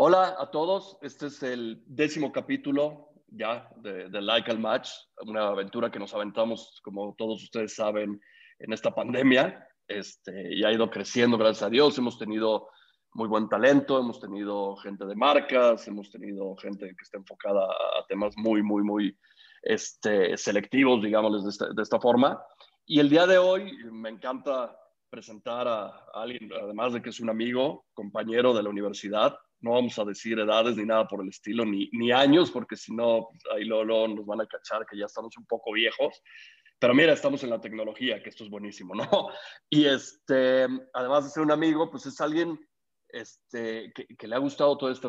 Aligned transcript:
Hola 0.00 0.36
a 0.38 0.48
todos, 0.52 0.96
este 1.02 1.26
es 1.26 1.42
el 1.42 1.82
décimo 1.84 2.30
capítulo 2.30 3.08
ya 3.26 3.68
de, 3.78 4.08
de 4.08 4.22
Like 4.22 4.48
al 4.48 4.60
Match, 4.60 4.90
una 5.26 5.48
aventura 5.48 5.90
que 5.90 5.98
nos 5.98 6.14
aventamos, 6.14 6.80
como 6.84 7.16
todos 7.18 7.42
ustedes 7.42 7.74
saben, 7.74 8.20
en 8.60 8.72
esta 8.72 8.94
pandemia, 8.94 9.66
este, 9.88 10.54
y 10.54 10.62
ha 10.62 10.70
ido 10.70 10.88
creciendo, 10.88 11.36
gracias 11.36 11.64
a 11.64 11.70
Dios, 11.70 11.98
hemos 11.98 12.16
tenido 12.16 12.68
muy 13.14 13.26
buen 13.26 13.48
talento, 13.48 13.98
hemos 13.98 14.20
tenido 14.20 14.76
gente 14.76 15.04
de 15.04 15.16
marcas, 15.16 15.88
hemos 15.88 16.12
tenido 16.12 16.54
gente 16.54 16.86
que 16.86 17.02
está 17.02 17.18
enfocada 17.18 17.64
a 17.64 18.06
temas 18.06 18.34
muy, 18.36 18.62
muy, 18.62 18.84
muy 18.84 19.18
este, 19.62 20.36
selectivos, 20.36 21.02
digamos, 21.02 21.42
de 21.42 21.50
esta, 21.50 21.70
de 21.70 21.82
esta 21.82 21.98
forma. 21.98 22.40
Y 22.86 23.00
el 23.00 23.10
día 23.10 23.26
de 23.26 23.38
hoy 23.38 23.76
me 23.90 24.10
encanta 24.10 24.78
presentar 25.10 25.66
a, 25.66 25.88
alguien, 26.14 26.52
además 26.52 26.92
de 26.92 27.02
que 27.02 27.10
es 27.10 27.18
un 27.18 27.30
amigo, 27.30 27.84
compañero 27.94 28.54
de 28.54 28.62
la 28.62 28.68
universidad, 28.68 29.36
no 29.60 29.72
vamos 29.72 29.98
a 29.98 30.04
decir 30.04 30.38
edades 30.38 30.76
ni 30.76 30.84
nada 30.84 31.06
por 31.06 31.22
el 31.22 31.28
estilo, 31.28 31.64
ni, 31.64 31.88
ni 31.92 32.12
años, 32.12 32.50
porque 32.50 32.76
si 32.76 32.94
no, 32.94 33.28
pues, 33.30 33.42
ahí 33.54 33.64
luego, 33.64 34.08
nos 34.08 34.26
van 34.26 34.40
a 34.40 34.46
cachar 34.46 34.86
que 34.86 34.96
ya 34.96 35.06
estamos 35.06 35.36
un 35.36 35.46
poco 35.46 35.72
viejos. 35.72 36.22
Pero 36.78 36.94
mira, 36.94 37.12
estamos 37.12 37.42
en 37.42 37.50
la 37.50 37.60
tecnología, 37.60 38.22
que 38.22 38.28
esto 38.28 38.44
es 38.44 38.50
buenísimo, 38.50 38.94
¿no? 38.94 39.04
Y 39.70 39.84
este, 39.86 40.66
además 40.92 41.24
de 41.24 41.30
ser 41.30 41.42
un 41.42 41.50
amigo, 41.50 41.90
pues 41.90 42.06
es 42.06 42.20
alguien 42.20 42.58
este, 43.08 43.92
que, 43.92 44.28
le 44.28 44.34
ha 44.34 44.38
gustado 44.38 44.76
todo 44.76 44.90
este, 44.90 45.08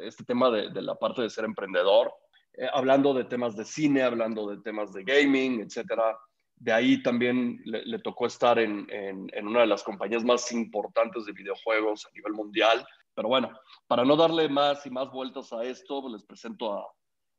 este 0.00 0.24
tema 0.24 0.50
de, 0.50 0.70
de, 0.70 0.82
la 0.82 0.96
parte 0.96 1.22
de 1.22 1.30
ser 1.30 1.44
emprendedor, 1.44 2.12
eh, 2.54 2.68
hablando 2.72 3.14
de 3.14 3.24
temas 3.24 3.56
de 3.56 3.64
cine, 3.64 4.02
hablando 4.02 4.48
de 4.48 4.60
temas 4.62 4.92
de 4.92 5.04
gaming, 5.04 5.60
etcétera. 5.60 6.18
De 6.56 6.72
ahí 6.72 7.02
también 7.02 7.60
le, 7.64 7.84
le 7.84 7.98
tocó 7.98 8.26
estar 8.26 8.58
en, 8.58 8.86
en, 8.90 9.28
en, 9.32 9.46
una 9.46 9.60
de 9.60 9.66
las 9.66 9.82
compañías 9.82 10.24
más 10.24 10.50
importantes 10.52 11.26
de 11.26 11.32
videojuegos 11.32 12.06
a 12.06 12.12
nivel 12.14 12.32
mundial. 12.32 12.84
Pero 13.14 13.28
bueno, 13.28 13.50
para 13.86 14.04
no 14.04 14.16
darle 14.16 14.48
más 14.48 14.84
y 14.86 14.90
más 14.90 15.10
vueltas 15.10 15.52
a 15.52 15.62
esto, 15.64 16.02
pues 16.02 16.12
les 16.12 16.24
presento 16.24 16.72
a 16.72 16.86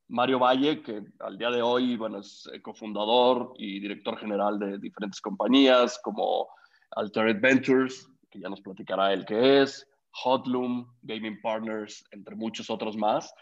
Mario 0.07 0.39
Valle, 0.39 0.81
que 0.81 1.01
al 1.19 1.37
día 1.37 1.49
de 1.49 1.61
hoy 1.61 1.97
bueno, 1.97 2.19
es 2.19 2.49
cofundador 2.61 3.53
y 3.57 3.79
director 3.79 4.17
general 4.17 4.59
de 4.59 4.77
diferentes 4.77 5.19
compañías 5.19 5.99
como 6.03 6.47
Altered 6.91 7.41
Ventures, 7.41 8.09
que 8.29 8.39
ya 8.39 8.49
nos 8.49 8.61
platicará 8.61 9.13
él 9.13 9.25
qué 9.25 9.61
es, 9.61 9.87
Hotloom, 10.23 10.87
Gaming 11.01 11.41
Partners, 11.41 12.03
entre 12.11 12.35
muchos 12.35 12.69
otros 12.69 12.95
más. 12.95 13.33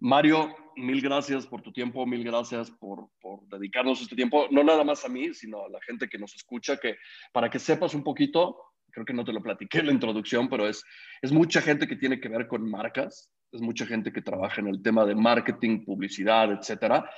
Mario, 0.00 0.54
mil 0.76 1.00
gracias 1.00 1.46
por 1.46 1.60
tu 1.62 1.72
tiempo, 1.72 2.06
mil 2.06 2.22
gracias 2.22 2.70
por, 2.70 3.08
por, 3.20 3.40
dedicarnos 3.48 4.00
este 4.00 4.14
tiempo, 4.14 4.46
no 4.50 4.62
nada 4.62 4.84
más 4.84 5.04
a 5.04 5.08
mí, 5.08 5.34
sino 5.34 5.64
a 5.64 5.68
la 5.68 5.80
gente 5.80 6.08
que 6.08 6.18
nos 6.18 6.34
escucha, 6.36 6.76
que 6.76 6.96
para 7.32 7.50
que 7.50 7.58
sepas 7.58 7.94
un 7.94 8.04
poquito, 8.04 8.56
creo 8.90 9.04
que 9.04 9.12
no 9.12 9.24
te 9.24 9.32
lo 9.32 9.42
platiqué 9.42 9.78
en 9.78 9.86
la 9.86 9.92
introducción, 9.92 10.48
pero 10.48 10.68
es, 10.68 10.84
es 11.22 11.32
mucha 11.32 11.60
gente 11.60 11.86
que 11.86 11.96
tiene 11.96 12.20
que 12.20 12.28
ver 12.28 12.46
con 12.46 12.68
marcas, 12.68 13.30
es 13.52 13.60
mucha 13.60 13.86
gente 13.86 14.12
que 14.12 14.22
trabaja 14.22 14.60
en 14.60 14.68
el 14.68 14.82
tema 14.82 15.04
de 15.04 15.14
marketing, 15.14 15.84
publicidad, 15.84 16.52
etcétera, 16.52 17.08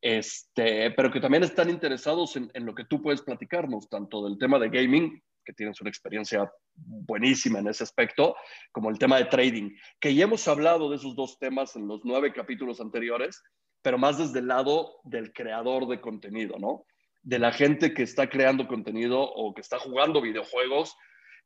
este, 0.00 0.90
pero 0.92 1.10
que 1.10 1.20
también 1.20 1.42
están 1.42 1.68
interesados 1.68 2.36
en, 2.36 2.50
en 2.54 2.64
lo 2.64 2.74
que 2.74 2.84
tú 2.84 3.02
puedes 3.02 3.22
platicarnos, 3.22 3.88
tanto 3.88 4.24
del 4.24 4.38
tema 4.38 4.58
de 4.58 4.70
gaming 4.70 5.22
que 5.44 5.52
tienes 5.52 5.80
una 5.80 5.90
experiencia 5.90 6.50
buenísima 6.74 7.58
en 7.58 7.68
ese 7.68 7.84
aspecto, 7.84 8.36
como 8.72 8.90
el 8.90 8.98
tema 8.98 9.18
de 9.18 9.24
trading, 9.24 9.70
que 9.98 10.14
ya 10.14 10.24
hemos 10.24 10.46
hablado 10.48 10.90
de 10.90 10.96
esos 10.96 11.16
dos 11.16 11.38
temas 11.38 11.76
en 11.76 11.86
los 11.88 12.00
nueve 12.04 12.32
capítulos 12.32 12.80
anteriores, 12.80 13.42
pero 13.82 13.98
más 13.98 14.18
desde 14.18 14.40
el 14.40 14.48
lado 14.48 15.00
del 15.04 15.32
creador 15.32 15.88
de 15.88 16.00
contenido, 16.00 16.58
¿no? 16.58 16.84
De 17.22 17.38
la 17.38 17.52
gente 17.52 17.92
que 17.92 18.02
está 18.02 18.28
creando 18.28 18.66
contenido 18.66 19.20
o 19.20 19.54
que 19.54 19.60
está 19.60 19.78
jugando 19.78 20.20
videojuegos, 20.20 20.96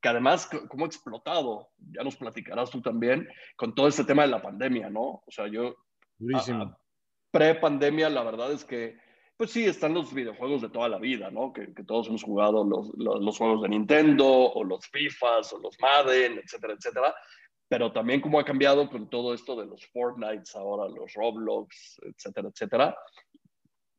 que 0.04 0.10
además, 0.10 0.46
como 0.68 0.84
ha 0.84 0.86
explotado, 0.86 1.70
ya 1.78 2.04
nos 2.04 2.16
platicarás 2.16 2.68
tú 2.68 2.82
también, 2.82 3.26
con 3.56 3.74
todo 3.74 3.88
este 3.88 4.04
tema 4.04 4.20
de 4.20 4.28
la 4.28 4.42
pandemia, 4.42 4.90
¿no? 4.90 5.00
O 5.00 5.30
sea, 5.30 5.46
yo... 5.46 5.76
Pre-pandemia, 7.30 8.10
la 8.10 8.22
verdad 8.22 8.52
es 8.52 8.66
que 8.66 8.98
pues 9.38 9.50
sí, 9.50 9.64
están 9.64 9.94
los 9.94 10.12
videojuegos 10.12 10.60
de 10.60 10.68
toda 10.68 10.90
la 10.90 10.98
vida, 10.98 11.30
¿no? 11.30 11.54
Que, 11.54 11.72
que 11.72 11.84
todos 11.84 12.08
hemos 12.08 12.22
jugado 12.22 12.64
los, 12.64 12.92
los, 12.98 13.18
los, 13.22 13.38
juegos 13.38 13.62
de 13.62 13.70
Nintendo 13.70 14.28
o 14.28 14.62
los 14.62 14.86
FIFAs 14.88 15.54
o 15.54 15.58
los 15.58 15.74
Madden, 15.80 16.38
etcétera, 16.38 16.74
etcétera. 16.74 17.14
Pero 17.66 17.90
también 17.90 18.20
cómo 18.20 18.38
ha 18.38 18.44
cambiado 18.44 18.90
con 18.90 19.08
todo 19.08 19.32
esto 19.32 19.56
de 19.56 19.64
los 19.64 19.86
Fortnites 19.86 20.54
ahora, 20.54 20.86
los 20.94 21.14
Roblox, 21.14 21.98
etcétera, 22.02 22.50
etcétera. 22.50 22.96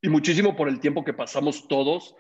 Y 0.04 0.08
muchísimo 0.08 0.56
por 0.56 0.70
el 0.70 0.80
tiempo 0.80 1.04
que 1.04 1.14
pasamos 1.14 1.68
todos 1.68 2.16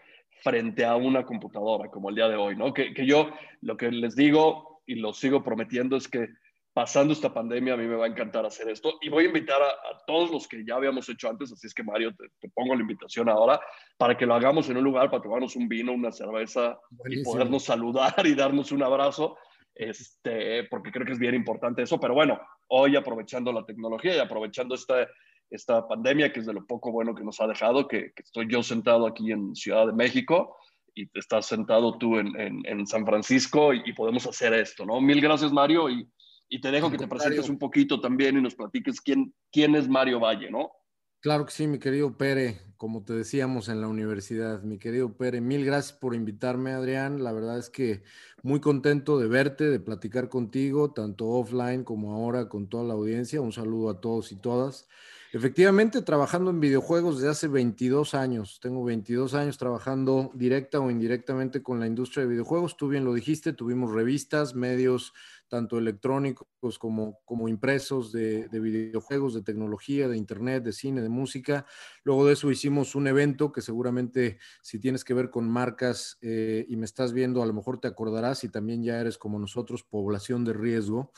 frente 0.45 0.85
a 0.85 0.95
una 0.95 1.25
computadora, 1.25 1.89
como 1.89 2.09
el 2.09 2.15
día 2.15 2.27
de 2.27 2.35
hoy, 2.35 2.55
¿no? 2.55 2.71
Que, 2.71 2.93
que 2.93 3.07
yo 3.07 3.31
lo 3.61 3.75
que 3.77 3.89
les 3.89 4.15
digo 4.15 4.83
y 4.85 4.93
lo 4.93 5.11
sigo 5.11 5.43
prometiendo 5.43 5.97
es 5.97 6.07
que 6.07 6.29
pasando 6.71 7.13
esta 7.13 7.33
pandemia, 7.33 7.73
a 7.73 7.77
mí 7.77 7.87
me 7.87 7.95
va 7.95 8.05
a 8.05 8.09
encantar 8.09 8.45
hacer 8.45 8.69
esto 8.69 8.99
y 9.01 9.09
voy 9.09 9.23
a 9.23 9.27
invitar 9.27 9.59
a, 9.59 9.65
a 9.65 10.05
todos 10.05 10.29
los 10.29 10.47
que 10.47 10.63
ya 10.63 10.75
habíamos 10.75 11.09
hecho 11.09 11.29
antes, 11.29 11.51
así 11.51 11.65
es 11.65 11.73
que 11.73 11.83
Mario, 11.83 12.13
te, 12.15 12.25
te, 12.39 12.47
pongo 12.49 12.75
la 12.75 12.81
invitación 12.81 13.27
ahora 13.27 13.59
para 13.97 14.15
que 14.15 14.27
lo 14.27 14.35
hagamos 14.35 14.69
en 14.69 14.77
un 14.77 14.83
lugar 14.83 15.09
para 15.09 15.23
tomarnos 15.23 15.55
un 15.55 15.67
vino, 15.67 15.93
una 15.93 16.11
cerveza 16.11 16.77
Buenísimo. 16.91 17.31
y 17.31 17.33
podernos 17.33 17.63
saludar 17.63 18.13
y 18.23 18.35
darnos 18.35 18.71
un 18.71 18.83
abrazo, 18.83 19.37
este, 19.73 20.65
porque 20.65 20.91
creo 20.91 21.07
que 21.07 21.13
es 21.13 21.19
bien 21.19 21.33
importante 21.33 21.81
eso, 21.81 21.99
pero 21.99 22.13
bueno, 22.13 22.39
hoy 22.67 22.95
aprovechando 22.95 23.51
la 23.51 23.65
tecnología 23.65 24.15
y 24.15 24.19
aprovechando 24.19 24.75
esta, 24.75 25.07
esta 25.49 25.87
pandemia, 25.87 26.31
que 26.31 26.39
es 26.39 26.45
de 26.45 26.53
lo 26.53 26.65
poco 26.65 26.91
bueno 26.91 27.15
que 27.15 27.23
nos 27.23 27.39
ha 27.41 27.47
dejado, 27.47 27.87
que, 27.87 28.11
que 28.13 28.23
estoy 28.23 28.47
yo 28.49 28.63
sentado 28.63 29.07
aquí 29.07 29.31
en 29.31 29.55
Ciudad 29.55 29.87
de 29.87 29.93
México, 29.93 30.57
y 30.93 31.09
estás 31.13 31.45
sentado 31.45 31.97
tú 31.97 32.17
en, 32.17 32.39
en, 32.39 32.61
en 32.65 32.87
San 32.87 33.05
Francisco 33.05 33.73
y, 33.73 33.81
y, 33.85 33.93
podemos 33.93 34.25
hacer 34.27 34.53
esto, 34.53 34.85
¿no? 34.85 35.01
Mil 35.01 35.19
gracias, 35.19 35.51
Mario, 35.51 35.89
y 35.89 36.07
y 36.49 36.61
te 36.61 36.71
dejo 36.71 36.91
que 36.91 36.97
te 36.97 37.07
presentes 37.07 37.49
un 37.49 37.57
poquito 37.57 37.99
también 37.99 38.37
y 38.37 38.41
nos 38.41 38.55
platiques 38.55 39.01
quién, 39.01 39.33
quién 39.51 39.75
es 39.75 39.87
Mario 39.87 40.19
Valle, 40.19 40.49
¿no? 40.51 40.71
Claro 41.19 41.45
que 41.45 41.51
sí, 41.51 41.65
mi 41.65 41.79
querido 41.79 42.17
Pere, 42.17 42.61
como 42.77 43.03
te 43.03 43.13
decíamos 43.13 43.67
en 43.67 43.81
la 43.81 43.87
universidad, 43.87 44.61
mi 44.61 44.77
querido 44.77 45.17
Pere, 45.17 45.41
mil 45.41 45.65
gracias 45.65 45.97
por 45.97 46.13
invitarme, 46.13 46.71
Adrián. 46.71 47.23
La 47.23 47.31
verdad 47.31 47.57
es 47.57 47.71
que 47.71 48.03
muy 48.43 48.59
contento 48.59 49.17
de 49.17 49.27
verte, 49.27 49.63
de 49.63 49.79
platicar 49.79 50.29
contigo, 50.29 50.93
tanto 50.93 51.27
offline 51.27 51.83
como 51.83 52.13
ahora 52.13 52.47
con 52.47 52.69
toda 52.69 52.83
la 52.83 52.93
audiencia. 52.93 53.41
Un 53.41 53.53
saludo 53.53 53.89
a 53.89 54.01
todos 54.01 54.31
y 54.31 54.35
todas. 54.35 54.87
Efectivamente, 55.35 56.01
trabajando 56.01 56.49
en 56.49 56.61
videojuegos 56.61 57.17
desde 57.17 57.29
hace 57.29 57.47
22 57.49 58.13
años. 58.13 58.57
Tengo 58.61 58.85
22 58.85 59.33
años 59.33 59.57
trabajando 59.57 60.31
directa 60.33 60.79
o 60.79 60.89
indirectamente 60.89 61.61
con 61.61 61.81
la 61.81 61.87
industria 61.87 62.23
de 62.23 62.29
videojuegos. 62.29 62.77
Tú 62.77 62.87
bien 62.87 63.03
lo 63.03 63.13
dijiste, 63.13 63.51
tuvimos 63.51 63.91
revistas, 63.91 64.55
medios 64.55 65.13
tanto 65.47 65.77
electrónicos 65.77 66.79
como, 66.79 67.19
como 67.25 67.47
impresos 67.47 68.11
de, 68.11 68.47
de, 68.47 68.59
videojuegos, 68.59 69.33
de 69.33 69.43
tecnología, 69.43 70.07
de 70.07 70.17
internet, 70.17 70.63
de 70.63 70.73
cine, 70.73 71.01
de 71.01 71.09
música. 71.09 71.65
Luego 72.03 72.25
de 72.25 72.33
eso 72.33 72.49
hicimos 72.51 72.95
un 72.95 73.07
evento 73.07 73.51
que 73.51 73.61
seguramente 73.61 74.39
si 74.61 74.79
tienes 74.79 75.03
que 75.03 75.13
ver 75.13 75.29
con 75.29 75.49
marcas 75.49 76.17
eh, 76.21 76.65
y 76.67 76.75
me 76.77 76.85
estás 76.85 77.13
viendo, 77.13 77.43
a 77.43 77.45
lo 77.45 77.53
mejor 77.53 77.79
te 77.79 77.87
acordarás 77.87 78.43
y 78.43 78.49
también 78.49 78.83
ya 78.83 78.99
eres 78.99 79.17
como 79.17 79.39
nosotros, 79.39 79.83
población 79.83 80.43
de 80.43 80.53
riesgo. 80.53 81.11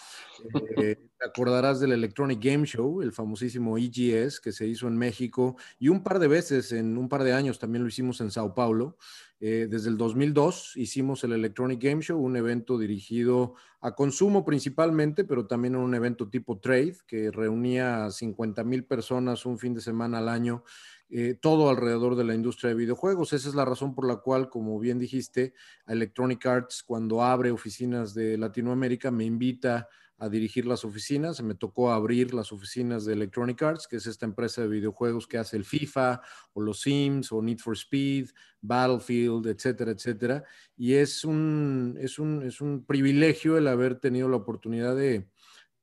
Eh, 0.77 0.95
te 1.19 1.25
acordarás 1.25 1.79
del 1.79 1.93
Electronic 1.93 2.43
Game 2.43 2.65
Show, 2.65 3.01
el 3.01 3.13
famosísimo 3.13 3.77
EGS 3.77 4.39
que 4.39 4.51
se 4.51 4.67
hizo 4.67 4.87
en 4.87 4.97
México 4.97 5.55
y 5.79 5.89
un 5.89 6.03
par 6.03 6.19
de 6.19 6.27
veces, 6.27 6.71
en 6.71 6.97
un 6.97 7.09
par 7.09 7.23
de 7.23 7.33
años 7.33 7.59
también 7.59 7.83
lo 7.83 7.89
hicimos 7.89 8.21
en 8.21 8.31
Sao 8.31 8.53
Paulo. 8.53 8.97
Eh, 9.39 9.67
desde 9.69 9.89
el 9.89 9.97
2002 9.97 10.73
hicimos 10.77 11.23
el 11.23 11.31
Electronic 11.31 11.79
Game 11.79 12.01
Show, 12.01 12.19
un 12.19 12.35
evento 12.37 12.79
dirigido 12.79 13.53
a 13.81 13.93
consumo 13.93 14.43
principalmente, 14.43 15.25
pero 15.25 15.45
también 15.45 15.75
un 15.75 15.93
evento 15.93 16.27
tipo 16.27 16.59
trade 16.59 16.95
que 17.05 17.29
reunía 17.29 18.05
a 18.05 18.11
50 18.11 18.63
mil 18.63 18.85
personas 18.85 19.45
un 19.45 19.59
fin 19.59 19.75
de 19.75 19.81
semana 19.81 20.17
al 20.17 20.29
año, 20.29 20.63
eh, 21.09 21.35
todo 21.39 21.69
alrededor 21.69 22.15
de 22.15 22.23
la 22.23 22.33
industria 22.33 22.69
de 22.69 22.77
videojuegos. 22.77 23.31
Esa 23.31 23.49
es 23.49 23.53
la 23.53 23.63
razón 23.65 23.93
por 23.93 24.07
la 24.07 24.17
cual, 24.17 24.49
como 24.49 24.79
bien 24.79 24.97
dijiste, 24.97 25.53
Electronic 25.85 26.43
Arts 26.45 26.81
cuando 26.83 27.21
abre 27.23 27.51
oficinas 27.51 28.15
de 28.15 28.39
Latinoamérica 28.39 29.11
me 29.11 29.25
invita 29.25 29.75
a 29.75 29.87
dirigir 30.29 30.65
las 30.65 30.83
oficinas. 30.83 31.41
Me 31.43 31.53
tocó 31.53 31.91
abrir 31.91 32.33
las 32.33 32.51
oficinas 32.51 33.05
de 33.05 33.13
Electronic 33.13 33.61
Arts, 33.61 33.87
que 33.87 33.97
es 33.97 34.07
esta 34.07 34.25
empresa 34.25 34.61
de 34.61 34.67
videojuegos 34.67 35.27
que 35.27 35.37
hace 35.37 35.57
el 35.57 35.63
FIFA 35.63 36.21
o 36.53 36.61
los 36.61 36.81
Sims 36.81 37.31
o 37.31 37.41
Need 37.41 37.59
for 37.59 37.75
Speed, 37.75 38.29
Battlefield, 38.61 39.45
etcétera, 39.47 39.91
etcétera. 39.91 40.43
Y 40.75 40.93
es 40.95 41.23
un, 41.23 41.95
es 41.99 42.17
un, 42.17 42.41
es 42.43 42.59
un 42.59 42.83
privilegio 42.85 43.57
el 43.57 43.67
haber 43.67 43.99
tenido 43.99 44.27
la 44.27 44.37
oportunidad 44.37 44.95
de, 44.95 45.29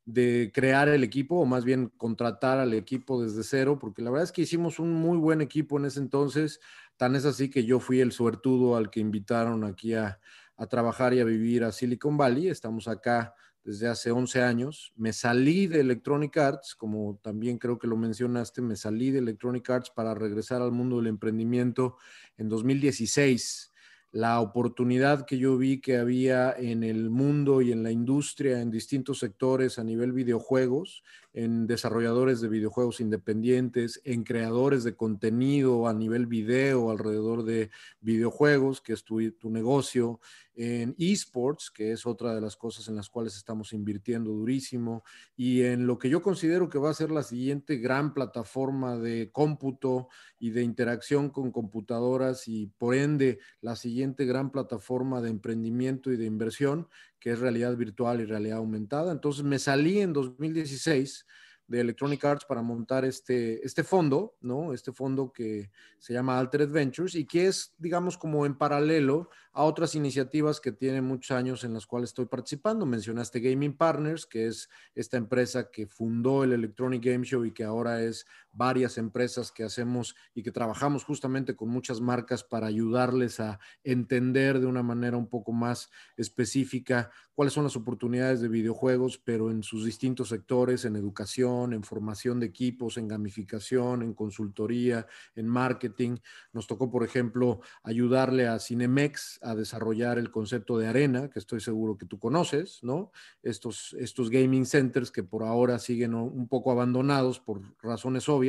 de 0.05 0.51
crear 0.53 0.89
el 0.89 1.05
equipo 1.05 1.37
o 1.37 1.47
más 1.47 1.65
bien 1.65 1.89
contratar 1.97 2.59
al 2.59 2.75
equipo 2.75 3.23
desde 3.23 3.45
cero, 3.45 3.79
porque 3.79 4.03
la 4.03 4.11
verdad 4.11 4.25
es 4.25 4.33
que 4.33 4.43
hicimos 4.43 4.81
un 4.81 4.93
muy 4.93 5.17
buen 5.17 5.41
equipo 5.41 5.79
en 5.79 5.85
ese 5.85 6.01
entonces. 6.01 6.61
Tan 6.97 7.15
es 7.15 7.25
así 7.25 7.51
que 7.51 7.65
yo 7.65 7.81
fui 7.81 8.01
el 8.01 8.13
suertudo 8.13 8.77
al 8.77 8.91
que 8.91 9.01
invitaron 9.01 9.65
aquí 9.65 9.95
a, 9.95 10.19
a 10.57 10.67
trabajar 10.67 11.15
y 11.15 11.21
a 11.21 11.25
vivir 11.25 11.65
a 11.65 11.73
Silicon 11.73 12.17
Valley. 12.17 12.49
Estamos 12.49 12.89
acá 12.89 13.35
desde 13.65 13.89
hace 13.89 14.11
11 14.11 14.43
años. 14.43 14.93
Me 14.97 15.13
salí 15.13 15.67
de 15.67 15.81
Electronic 15.81 16.37
Arts, 16.37 16.75
como 16.75 17.19
también 17.23 17.59
creo 17.59 17.79
que 17.79 17.87
lo 17.87 17.97
mencionaste, 17.97 18.61
me 18.63 18.77
salí 18.77 19.11
de 19.11 19.19
Electronic 19.21 19.69
Arts 19.71 19.91
para 19.91 20.15
regresar 20.15 20.63
al 20.63 20.71
mundo 20.73 20.99
del 20.99 21.07
emprendimiento 21.09 21.97
en 22.37 22.49
2016. 22.49 23.71
la 24.13 24.41
oportunidad 24.41 25.27
que 25.27 25.39
yo 25.39 25.57
vi 25.59 25.81
que 25.81 25.97
había 25.97 26.53
en 26.57 26.85
el 26.85 27.11
mundo 27.11 27.63
y 27.63 27.73
en 27.73 27.83
la 27.83 27.91
industria, 27.91 28.61
en 28.61 28.71
distintos 28.71 29.19
sectores 29.19 29.77
a 29.81 29.83
nivel 29.83 30.13
videojuegos, 30.13 31.03
en 31.35 31.67
desarrolladores 31.67 32.41
de 32.41 32.49
videojuegos 32.49 33.01
independientes, 33.01 34.01
en 34.05 34.23
creadores 34.23 34.85
de 34.85 34.95
contenido 34.95 35.89
a 35.89 35.93
nivel 35.93 36.27
video 36.27 36.91
alrededor 36.91 37.45
de 37.45 37.71
videojuegos, 38.01 38.81
que 38.81 38.93
es 38.93 39.05
tu, 39.05 39.31
tu 39.33 39.51
negocio, 39.51 40.21
en 40.57 40.95
esports, 40.99 41.71
que 41.71 41.91
es 41.91 42.07
otra 42.07 42.33
de 42.33 42.41
las 42.41 42.57
cosas 42.57 42.87
en 42.87 42.95
las 42.95 43.11
cuales 43.11 43.37
estamos 43.37 43.73
invirtiendo 43.73 44.31
durísimo, 44.31 45.03
y 45.37 45.63
en 45.63 45.89
lo 45.89 45.99
que 45.99 46.09
yo 46.09 46.23
considero 46.23 46.69
que 46.69 46.79
va 46.79 46.91
a 46.91 46.95
ser 46.95 47.11
la 47.11 47.25
siguiente 47.25 47.79
gran 47.79 48.15
plataforma 48.15 48.97
de 48.97 49.31
cómputo 49.33 50.09
y 50.39 50.51
de 50.51 50.63
interacción 50.63 51.31
con 51.31 51.51
computadoras 51.51 52.47
y 52.47 52.67
por 52.79 52.95
ende 52.95 53.41
la 53.61 53.75
siguiente 53.75 54.25
gran 54.25 54.53
plataforma 54.53 55.21
de 55.21 55.31
emprendimiento 55.31 56.13
y 56.13 56.17
de 56.17 56.27
inversión, 56.27 56.89
que 57.25 57.31
es 57.31 57.39
realidad 57.39 57.75
virtual 57.75 58.21
y 58.21 58.27
realidad 58.27 58.59
aumentada. 58.59 59.11
Entonces 59.11 59.45
me 59.45 59.59
salí 59.59 59.99
en 59.99 60.13
2016 60.13 61.25
de 61.67 61.81
Electronic 61.81 62.23
Arts 62.23 62.45
para 62.45 62.61
montar 62.61 63.07
este, 63.07 63.65
este 63.65 63.83
fondo, 63.83 64.37
¿no? 64.43 64.75
Este 64.75 64.93
fondo 64.93 65.33
que 65.33 65.71
se 65.99 66.13
llama 66.13 66.39
Altered 66.39 66.69
Ventures 66.71 67.15
y 67.15 67.25
que 67.25 67.47
es, 67.47 67.73
digamos, 67.79 68.19
como 68.19 68.45
en 68.45 68.59
paralelo 68.59 69.31
a 69.55 69.65
otras 69.65 69.95
iniciativas 69.95 70.61
que 70.61 70.73
tienen 70.73 71.05
muchos 71.05 71.31
años 71.35 71.65
en 71.65 71.73
las 71.73 71.87
cuales 71.87 72.11
estoy 72.11 72.27
participando. 72.27 72.85
Mencionaste 72.85 73.41
Gaming 73.41 73.75
Partners, 73.75 74.27
que 74.27 74.49
es 74.49 74.69
esta 74.95 75.17
empresa 75.17 75.71
que 75.71 75.87
fundó 75.87 76.45
el 76.45 76.53
Electronic 76.53 77.03
Game 77.03 77.25
Show 77.25 77.47
y 77.47 77.55
que 77.55 77.65
ahora 77.65 78.03
es 78.03 78.27
varias 78.55 78.99
empresas 78.99 79.53
que 79.53 79.65
hacemos 79.65 80.15
y 80.35 80.43
que 80.43 80.53
trabajamos 80.53 81.05
justamente 81.05 81.57
con 81.57 81.69
muchas 81.69 82.01
marcas 82.01 82.45
para 82.45 82.67
ayudarles 82.67 83.41
a 83.41 83.59
entender 83.83 84.61
de 84.61 84.67
una 84.67 84.83
manera 84.83 85.17
un 85.17 85.29
poco 85.29 85.53
más 85.53 85.91
específica 86.17 87.11
cuáles 87.35 87.53
son 87.53 87.65
las 87.65 87.77
oportunidades 87.77 88.41
de 88.41 88.49
videojuegos, 88.49 89.19
pero 89.19 89.51
en 89.51 89.63
sus 89.63 89.85
distintos 89.85 90.29
sectores, 90.29 90.85
en 90.85 90.97
educación, 90.97 91.73
en 91.73 91.83
formación 91.83 92.41
de 92.41 92.47
equipos, 92.47 92.97
en 92.97 93.09
gamificación, 93.09 94.03
en 94.03 94.15
consultoría, 94.15 95.07
en 95.35 95.49
marketing. 95.49 96.19
Nos 96.53 96.67
tocó, 96.67 96.91
por 96.91 97.05
ejemplo, 97.05 97.61
ayudarle 97.83 98.47
a 98.47 98.59
Cinemex 98.59 99.41
a 99.43 99.55
desarrollar 99.55 100.19
el 100.19 100.31
concepto 100.31 100.79
de 100.79 100.87
arena, 100.87 101.29
que 101.29 101.41
estoy 101.41 101.61
seguro 101.61 101.99
que 101.99 102.07
tú 102.07 102.19
conoces, 102.19 102.79
¿no? 102.83 103.11
Estos, 103.43 103.97
estos 103.99 104.31
gaming 104.31 104.67
centers 104.67 105.11
que 105.11 105.25
por 105.25 105.43
ahora 105.43 105.79
siguen 105.79 106.15
un 106.15 106.49
poco 106.49 106.71
abandonados 106.71 107.41
por 107.41 107.63
razones 107.83 108.29
obvias, 108.29 108.44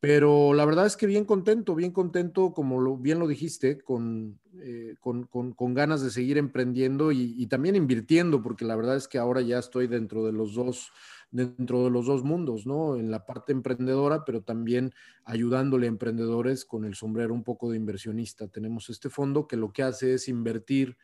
pero 0.00 0.52
la 0.52 0.64
verdad 0.64 0.86
es 0.86 0.96
que 0.96 1.06
bien 1.06 1.24
contento, 1.24 1.76
bien 1.76 1.92
contento, 1.92 2.52
como 2.52 2.98
bien 2.98 3.20
lo 3.20 3.28
dijiste, 3.28 3.78
con, 3.80 4.40
eh, 4.60 4.96
con, 5.00 5.24
con, 5.28 5.74
ganas 5.74 6.02
de 6.02 6.10
seguir 6.10 6.38
emprendiendo 6.38 7.12
y, 7.12 7.34
y, 7.38 7.46
también 7.46 7.76
invirtiendo, 7.76 8.42
porque 8.42 8.64
la 8.64 8.74
verdad 8.74 8.96
es 8.96 9.06
que 9.06 9.18
ahora 9.18 9.42
ya 9.42 9.58
estoy 9.58 9.86
dentro 9.86 10.24
de 10.26 10.32
los 10.32 10.54
dos 10.54 10.90
dentro 11.32 11.84
de 11.84 11.90
los 11.90 12.06
dos 12.06 12.22
mundos, 12.22 12.66
¿no? 12.66 12.96
En 12.96 13.10
la 13.10 13.24
parte 13.24 13.52
emprendedora, 13.52 14.24
pero 14.24 14.42
también 14.42 14.92
ayudándole 15.24 15.86
a 15.86 15.88
emprendedores 15.88 16.64
con 16.64 16.84
el 16.84 16.94
sombrero 16.94 17.32
un 17.32 17.42
poco 17.42 17.70
de 17.70 17.78
inversionista. 17.78 18.48
Tenemos 18.48 18.90
este 18.90 19.08
fondo 19.08 19.48
que 19.48 19.56
lo 19.56 19.72
que 19.72 19.82
hace 19.82 20.14
es 20.14 20.28
invertir 20.28 20.96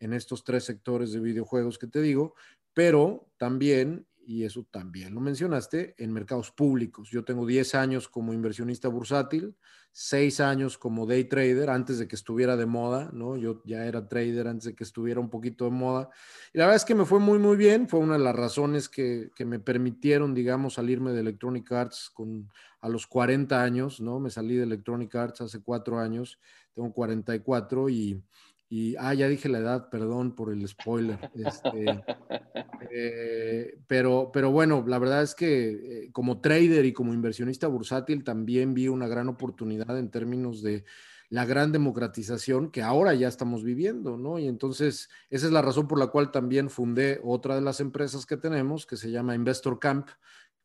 en 0.00 0.12
estos 0.12 0.44
tres 0.44 0.64
sectores 0.64 1.12
de 1.12 1.20
videojuegos 1.20 1.78
que 1.78 1.86
te 1.86 2.02
digo, 2.02 2.34
pero 2.74 3.28
también 3.38 4.06
y 4.26 4.44
eso 4.44 4.66
también 4.70 5.14
lo 5.14 5.20
mencionaste, 5.20 5.94
en 5.98 6.12
mercados 6.12 6.50
públicos. 6.50 7.08
Yo 7.10 7.24
tengo 7.24 7.46
10 7.46 7.76
años 7.76 8.08
como 8.08 8.34
inversionista 8.34 8.88
bursátil, 8.88 9.56
6 9.92 10.40
años 10.40 10.76
como 10.76 11.06
day 11.06 11.24
trader 11.24 11.70
antes 11.70 11.98
de 11.98 12.08
que 12.08 12.16
estuviera 12.16 12.56
de 12.56 12.66
moda, 12.66 13.08
¿no? 13.12 13.36
Yo 13.36 13.62
ya 13.64 13.86
era 13.86 14.08
trader 14.08 14.48
antes 14.48 14.64
de 14.64 14.74
que 14.74 14.82
estuviera 14.82 15.20
un 15.20 15.30
poquito 15.30 15.64
de 15.66 15.70
moda. 15.70 16.10
Y 16.52 16.58
la 16.58 16.64
verdad 16.64 16.76
es 16.76 16.84
que 16.84 16.96
me 16.96 17.04
fue 17.04 17.20
muy, 17.20 17.38
muy 17.38 17.56
bien. 17.56 17.88
Fue 17.88 18.00
una 18.00 18.14
de 18.14 18.24
las 18.24 18.34
razones 18.34 18.88
que, 18.88 19.30
que 19.36 19.44
me 19.44 19.60
permitieron, 19.60 20.34
digamos, 20.34 20.74
salirme 20.74 21.12
de 21.12 21.20
Electronic 21.20 21.70
Arts 21.70 22.10
con, 22.12 22.48
a 22.80 22.88
los 22.88 23.06
40 23.06 23.62
años, 23.62 24.00
¿no? 24.00 24.18
Me 24.18 24.30
salí 24.30 24.56
de 24.56 24.64
Electronic 24.64 25.14
Arts 25.14 25.40
hace 25.40 25.62
4 25.62 26.00
años, 26.00 26.40
tengo 26.74 26.92
44 26.92 27.88
y 27.88 28.22
y, 28.68 28.96
ah, 28.96 29.14
ya 29.14 29.28
dije 29.28 29.48
la 29.48 29.58
edad, 29.58 29.88
perdón 29.90 30.34
por 30.34 30.52
el 30.52 30.66
spoiler. 30.66 31.30
Este, 31.34 31.84
eh, 32.90 33.78
pero, 33.86 34.30
pero 34.32 34.50
bueno, 34.50 34.84
la 34.86 34.98
verdad 34.98 35.22
es 35.22 35.34
que 35.34 35.68
eh, 35.68 36.12
como 36.12 36.40
trader 36.40 36.84
y 36.84 36.92
como 36.92 37.14
inversionista 37.14 37.68
bursátil 37.68 38.24
también 38.24 38.74
vi 38.74 38.88
una 38.88 39.06
gran 39.06 39.28
oportunidad 39.28 39.96
en 39.98 40.10
términos 40.10 40.62
de 40.62 40.84
la 41.28 41.44
gran 41.44 41.72
democratización 41.72 42.70
que 42.70 42.82
ahora 42.82 43.14
ya 43.14 43.28
estamos 43.28 43.64
viviendo, 43.64 44.16
¿no? 44.16 44.38
Y 44.38 44.46
entonces 44.46 45.08
esa 45.30 45.46
es 45.46 45.52
la 45.52 45.62
razón 45.62 45.88
por 45.88 45.98
la 45.98 46.08
cual 46.08 46.30
también 46.30 46.70
fundé 46.70 47.20
otra 47.24 47.56
de 47.56 47.60
las 47.60 47.80
empresas 47.80 48.26
que 48.26 48.36
tenemos, 48.36 48.86
que 48.86 48.96
se 48.96 49.10
llama 49.10 49.34
Investor 49.34 49.78
Camp, 49.78 50.08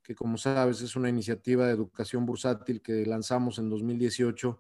que 0.04 0.16
como 0.16 0.38
sabes 0.38 0.82
es 0.82 0.96
una 0.96 1.10
iniciativa 1.10 1.66
de 1.66 1.74
educación 1.74 2.26
bursátil 2.26 2.82
que 2.82 3.06
lanzamos 3.06 3.60
en 3.60 3.70
2018 3.70 4.60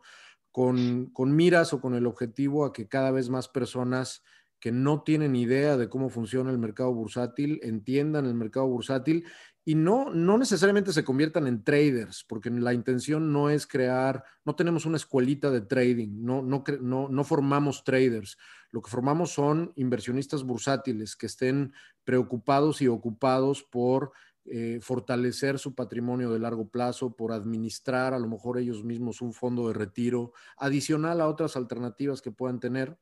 con, 0.51 1.11
miras 1.35 1.73
o 1.73 1.81
con 1.81 1.95
el 1.95 2.05
objetivo 2.05 2.65
a 2.65 2.73
que 2.73 2.87
cada 2.87 3.11
vez 3.11 3.29
más 3.29 3.47
personas 3.47 4.23
que 4.59 4.71
no 4.71 5.01
tienen 5.01 5.35
idea 5.35 5.75
de 5.77 5.89
cómo 5.89 6.09
funciona 6.09 6.51
el 6.51 6.59
mercado 6.59 6.93
bursátil 6.93 7.59
entiendan 7.63 8.25
el 8.25 8.35
mercado 8.35 8.67
bursátil 8.67 9.25
y 9.63 9.75
no, 9.75 10.11
no 10.11 10.37
necesariamente 10.37 10.91
se 10.91 11.03
conviertan 11.03 11.45
en 11.45 11.63
traders, 11.63 12.25
porque 12.27 12.49
la 12.49 12.73
intención 12.73 13.31
no 13.31 13.49
es 13.49 13.67
crear, 13.67 14.23
no 14.43 14.55
tenemos 14.55 14.85
una 14.85 14.97
escuelita 14.97 15.51
de 15.51 15.61
trading, 15.61 16.23
no, 16.23 16.41
no, 16.41 16.63
no, 16.81 17.09
no 17.09 17.23
formamos 17.23 17.83
traders. 17.83 18.37
Lo 18.71 18.81
que 18.81 18.89
formamos 18.89 19.31
son 19.31 19.71
inversionistas 19.75 20.43
bursátiles 20.43 21.15
que 21.15 21.27
estén 21.27 21.73
preocupados 22.03 22.81
y 22.81 22.87
ocupados 22.87 23.63
por 23.63 24.13
eh, 24.45 24.79
fortalecer 24.81 25.59
su 25.59 25.75
patrimonio 25.75 26.31
de 26.31 26.39
largo 26.39 26.67
plazo, 26.67 27.15
por 27.15 27.31
administrar 27.31 28.15
a 28.15 28.19
lo 28.19 28.27
mejor 28.27 28.57
ellos 28.57 28.83
mismos 28.83 29.21
un 29.21 29.33
fondo 29.33 29.67
de 29.67 29.75
retiro 29.75 30.33
adicional 30.57 31.21
a 31.21 31.27
otras 31.27 31.55
alternativas 31.55 32.23
que 32.23 32.31
puedan 32.31 32.59
tener, 32.59 32.97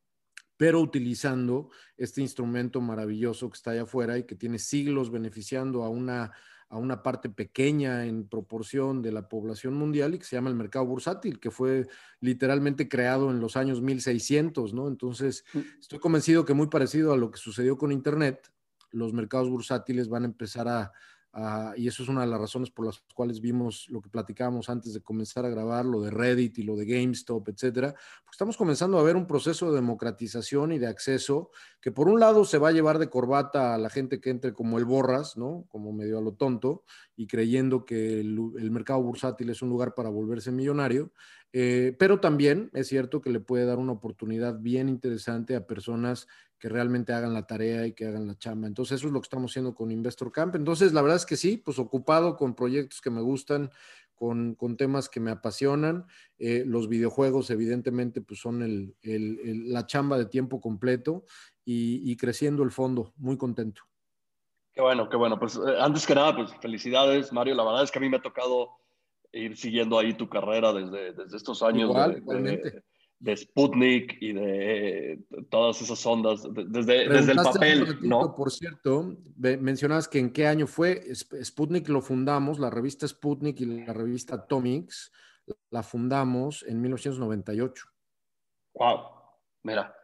pero 0.57 0.81
utilizando 0.81 1.69
este 1.95 2.19
instrumento 2.19 2.81
maravilloso 2.81 3.49
que 3.49 3.55
está 3.55 3.71
allá 3.71 3.83
afuera 3.83 4.17
y 4.17 4.25
que 4.25 4.35
tiene 4.35 4.59
siglos 4.59 5.11
beneficiando 5.11 5.83
a 5.85 5.89
una, 5.89 6.33
a 6.67 6.77
una 6.77 7.01
parte 7.01 7.29
pequeña 7.29 8.05
en 8.05 8.27
proporción 8.27 9.01
de 9.01 9.13
la 9.13 9.29
población 9.29 9.75
mundial 9.75 10.15
y 10.15 10.19
que 10.19 10.25
se 10.25 10.35
llama 10.35 10.49
el 10.49 10.57
mercado 10.57 10.85
bursátil, 10.85 11.39
que 11.39 11.51
fue 11.51 11.87
literalmente 12.19 12.89
creado 12.89 13.31
en 13.31 13.39
los 13.39 13.55
años 13.55 13.81
1600, 13.81 14.73
¿no? 14.73 14.89
Entonces, 14.89 15.45
mm. 15.53 15.59
estoy 15.79 15.99
convencido 15.99 16.43
que 16.43 16.53
muy 16.53 16.67
parecido 16.67 17.13
a 17.13 17.17
lo 17.17 17.31
que 17.31 17.39
sucedió 17.39 17.77
con 17.77 17.93
Internet, 17.93 18.51
los 18.91 19.13
mercados 19.13 19.49
bursátiles 19.49 20.09
van 20.09 20.23
a 20.23 20.27
empezar 20.27 20.67
a, 20.67 20.91
Y 21.77 21.87
eso 21.87 22.03
es 22.03 22.09
una 22.09 22.21
de 22.21 22.27
las 22.27 22.39
razones 22.39 22.71
por 22.71 22.85
las 22.85 23.01
cuales 23.13 23.39
vimos 23.39 23.87
lo 23.89 24.01
que 24.01 24.09
platicábamos 24.09 24.69
antes 24.69 24.93
de 24.93 25.01
comenzar 25.01 25.45
a 25.45 25.49
grabar, 25.49 25.85
lo 25.85 26.01
de 26.01 26.09
Reddit 26.09 26.57
y 26.57 26.63
lo 26.63 26.75
de 26.75 26.85
GameStop, 26.85 27.47
etcétera. 27.49 27.93
Estamos 28.31 28.57
comenzando 28.57 28.97
a 28.97 29.03
ver 29.03 29.15
un 29.15 29.27
proceso 29.27 29.69
de 29.69 29.75
democratización 29.75 30.71
y 30.71 30.79
de 30.79 30.87
acceso 30.87 31.51
que, 31.81 31.91
por 31.91 32.09
un 32.09 32.19
lado, 32.19 32.45
se 32.45 32.57
va 32.57 32.69
a 32.69 32.71
llevar 32.71 32.97
de 32.97 33.09
corbata 33.09 33.75
a 33.75 33.77
la 33.77 33.89
gente 33.89 34.19
que 34.19 34.31
entre 34.31 34.53
como 34.53 34.79
el 34.79 34.85
borras, 34.85 35.37
¿no? 35.37 35.65
Como 35.69 35.93
medio 35.93 36.17
a 36.17 36.21
lo 36.21 36.33
tonto 36.33 36.83
y 37.15 37.27
creyendo 37.27 37.85
que 37.85 38.19
el 38.19 38.71
mercado 38.71 39.01
bursátil 39.01 39.49
es 39.49 39.61
un 39.61 39.69
lugar 39.69 39.93
para 39.93 40.09
volverse 40.09 40.51
millonario. 40.51 41.11
Eh, 41.51 41.95
pero 41.97 42.19
también 42.19 42.69
es 42.73 42.87
cierto 42.87 43.21
que 43.21 43.31
le 43.31 43.39
puede 43.39 43.65
dar 43.65 43.79
una 43.79 43.93
oportunidad 43.93 44.59
bien 44.59 44.87
interesante 44.87 45.55
a 45.55 45.65
personas 45.65 46.27
que 46.59 46.69
realmente 46.69 47.13
hagan 47.13 47.33
la 47.33 47.47
tarea 47.47 47.87
y 47.87 47.93
que 47.93 48.05
hagan 48.05 48.27
la 48.27 48.37
chamba. 48.37 48.67
Entonces, 48.67 48.97
eso 48.97 49.07
es 49.07 49.13
lo 49.13 49.21
que 49.21 49.25
estamos 49.25 49.51
haciendo 49.51 49.73
con 49.73 49.91
Investor 49.91 50.31
Camp. 50.31 50.55
Entonces, 50.55 50.93
la 50.93 51.01
verdad 51.01 51.15
es 51.15 51.25
que 51.25 51.37
sí, 51.37 51.57
pues 51.57 51.79
ocupado 51.79 52.35
con 52.35 52.53
proyectos 52.53 53.01
que 53.01 53.09
me 53.09 53.21
gustan, 53.21 53.71
con, 54.13 54.55
con 54.55 54.75
temas 54.75 55.07
que 55.07 55.21
me 55.21 55.31
apasionan. 55.31 56.05
Eh, 56.37 56.63
los 56.67 56.89
videojuegos, 56.89 57.49
evidentemente, 57.49 58.19
pues 58.21 58.41
son 58.41 58.61
el, 58.61 58.93
el, 59.01 59.71
la 59.71 59.85
chamba 59.85 60.17
de 60.17 60.25
tiempo 60.25 60.59
completo 60.59 61.23
y, 61.63 62.01
y, 62.11 62.17
creciendo 62.17 62.63
el 62.63 62.71
fondo. 62.71 63.13
Muy 63.15 63.37
contento. 63.37 63.83
Qué 64.73 64.81
bueno, 64.81 65.07
qué 65.09 65.15
bueno. 65.15 65.39
Pues 65.39 65.55
eh, 65.55 65.77
antes 65.79 66.05
que 66.05 66.15
nada, 66.15 66.35
pues 66.35 66.51
felicidades, 66.61 67.31
Mario. 67.31 67.55
La 67.55 67.63
verdad 67.63 67.83
es 67.83 67.91
que 67.91 67.99
a 67.99 68.01
mí 68.01 68.09
me 68.09 68.17
ha 68.17 68.21
tocado 68.21 68.69
ir 69.31 69.57
siguiendo 69.57 69.97
ahí 69.97 70.13
tu 70.13 70.27
carrera 70.27 70.73
desde, 70.73 71.13
desde 71.13 71.37
estos 71.37 71.61
años 71.61 71.93
de, 71.93 72.83
de, 73.19 73.37
Sputnik 73.37 74.17
y 74.21 74.33
de 74.33 75.19
todas 75.49 75.81
esas 75.81 76.03
ondas, 76.05 76.47
desde, 76.51 77.09
desde 77.09 77.31
el 77.31 77.37
papel, 77.37 77.97
¿no? 78.01 78.33
Por 78.35 78.51
cierto, 78.51 79.15
mencionabas 79.37 80.07
que 80.07 80.19
en 80.19 80.31
qué 80.31 80.47
año 80.47 80.67
fue, 80.67 81.03
Sputnik 81.13 81.89
lo 81.89 82.01
fundamos, 82.01 82.59
la 82.59 82.69
revista 82.69 83.07
Sputnik 83.07 83.59
y 83.61 83.65
la 83.65 83.93
revista 83.93 84.35
Atomics, 84.35 85.11
la 85.69 85.83
fundamos 85.83 86.63
en 86.67 86.81
1998. 86.81 87.85
Wow, 88.75 88.99
mira, 89.63 89.95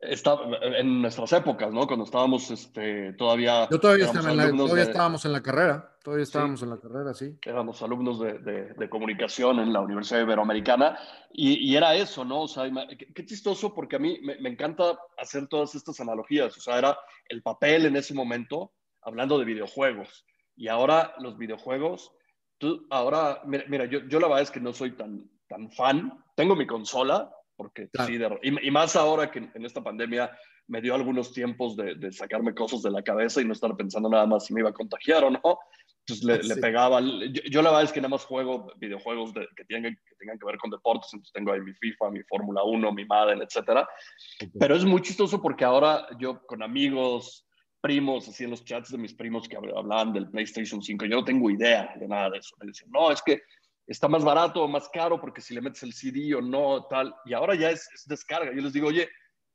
está 0.00 0.38
en 0.78 1.02
nuestras 1.02 1.32
épocas, 1.32 1.72
¿no? 1.72 1.86
Cuando 1.86 2.04
estábamos 2.04 2.50
este, 2.50 3.12
todavía... 3.14 3.68
Yo 3.70 3.80
todavía, 3.80 4.06
estaba 4.06 4.30
en 4.30 4.36
la, 4.36 4.50
todavía 4.50 4.82
estábamos 4.82 5.24
en 5.24 5.32
la 5.32 5.42
carrera, 5.42 5.96
todavía 6.02 6.24
estábamos 6.24 6.62
en 6.62 6.70
la 6.70 6.78
carrera, 6.78 7.14
sí. 7.14 7.38
Éramos 7.44 7.82
alumnos 7.82 8.20
de, 8.20 8.38
de, 8.74 8.88
comunicación 8.88 9.60
en 9.60 9.72
la 9.72 9.80
Universidad 9.80 10.20
Iberoamericana 10.20 10.98
y, 11.32 11.70
y 11.70 11.76
era 11.76 11.94
eso, 11.94 12.24
¿no? 12.24 12.42
O 12.42 12.48
sea, 12.48 12.70
qué, 13.14 13.26
chistoso 13.26 13.74
porque 13.74 13.96
a 13.96 13.98
mí 13.98 14.18
me, 14.22 14.38
me, 14.38 14.50
encanta 14.50 14.98
hacer 15.18 15.46
todas 15.48 15.74
estas 15.74 16.00
analogías, 16.00 16.56
o 16.56 16.60
sea, 16.60 16.78
era 16.78 16.98
el 17.28 17.42
papel 17.42 17.86
en 17.86 17.96
ese 17.96 18.14
momento 18.14 18.72
hablando 19.02 19.38
de 19.38 19.44
videojuegos 19.44 20.26
y 20.56 20.68
ahora 20.68 21.14
los 21.18 21.36
videojuegos, 21.36 22.12
tú, 22.58 22.86
ahora, 22.90 23.42
mira, 23.44 23.64
mira 23.68 23.84
yo, 23.86 24.00
yo 24.08 24.20
la 24.20 24.28
verdad 24.28 24.42
es 24.42 24.50
que 24.50 24.60
no 24.60 24.72
soy 24.72 24.92
tan, 24.92 25.30
tan 25.48 25.70
fan, 25.70 26.24
tengo 26.34 26.56
mi 26.56 26.66
consola, 26.66 27.30
porque 27.56 27.88
sí, 28.06 28.18
y, 28.42 28.70
más 28.70 28.96
ahora 28.96 29.30
que 29.30 29.38
en 29.38 29.64
esta 29.64 29.82
pandemia 29.82 30.30
me 30.68 30.80
dio 30.80 30.94
algunos 30.94 31.32
tiempos 31.32 31.76
de, 31.76 32.12
sacarme 32.12 32.54
cosas 32.54 32.82
de 32.82 32.90
la 32.90 33.02
cabeza 33.02 33.40
y 33.40 33.44
no 33.44 33.52
estar 33.52 33.74
pensando 33.76 34.08
nada 34.08 34.26
más 34.26 34.46
si 34.46 34.54
me 34.54 34.60
iba 34.60 34.70
a 34.70 34.74
contagiar 34.74 35.24
o 35.24 35.30
no. 35.30 35.58
Entonces 36.00 36.24
le, 36.24 36.54
le 36.54 36.60
pegaba. 36.60 37.00
Yo, 37.00 37.62
la 37.62 37.70
verdad 37.70 37.84
es 37.84 37.92
que 37.92 38.00
nada 38.00 38.10
más 38.10 38.24
juego 38.24 38.72
videojuegos 38.76 39.32
que, 39.32 39.64
tengan, 39.64 39.94
que 39.94 40.14
tengan 40.18 40.38
que 40.38 40.46
ver 40.46 40.56
con 40.56 40.70
deportes. 40.70 41.10
Entonces 41.12 41.32
tengo 41.32 41.52
ahí 41.52 41.60
mi 41.60 41.72
FIFA, 41.72 42.10
mi 42.10 42.22
Fórmula 42.24 42.62
1, 42.62 42.92
mi 42.92 43.04
Madden, 43.04 43.42
etcétera. 43.42 43.88
Pero 44.58 44.76
es 44.76 44.84
muy 44.84 45.02
chistoso 45.02 45.42
porque 45.42 45.64
ahora 45.64 46.06
yo 46.20 46.46
con 46.46 46.62
amigos, 46.62 47.46
primos, 47.80 48.28
así 48.28 48.44
en 48.44 48.50
los 48.50 48.64
chats 48.64 48.90
de 48.90 48.98
mis 48.98 49.14
primos 49.14 49.48
que 49.48 49.56
hablaban 49.56 50.12
del 50.12 50.28
PlayStation 50.30 50.82
5, 50.82 51.06
yo 51.06 51.16
no 51.16 51.24
tengo 51.24 51.50
idea 51.50 51.94
de 51.98 52.06
nada 52.08 52.30
de 52.30 52.38
eso. 52.38 52.54
Me 52.60 52.66
decían, 52.66 52.90
no, 52.92 53.10
es 53.10 53.22
que 53.22 53.42
está 53.86 54.08
más 54.08 54.24
barato 54.24 54.62
o 54.62 54.68
más 54.68 54.88
caro 54.88 55.20
porque 55.20 55.40
si 55.40 55.54
le 55.54 55.60
metes 55.60 55.82
el 55.82 55.92
CD 55.92 56.34
o 56.34 56.40
no, 56.40 56.86
tal. 56.86 57.14
Y 57.24 57.34
ahora 57.34 57.54
ya 57.54 57.70
es, 57.70 57.88
descarga. 58.06 58.52
Yo 58.54 58.62
les 58.62 58.72
digo, 58.72 58.88
oye, 58.88 59.08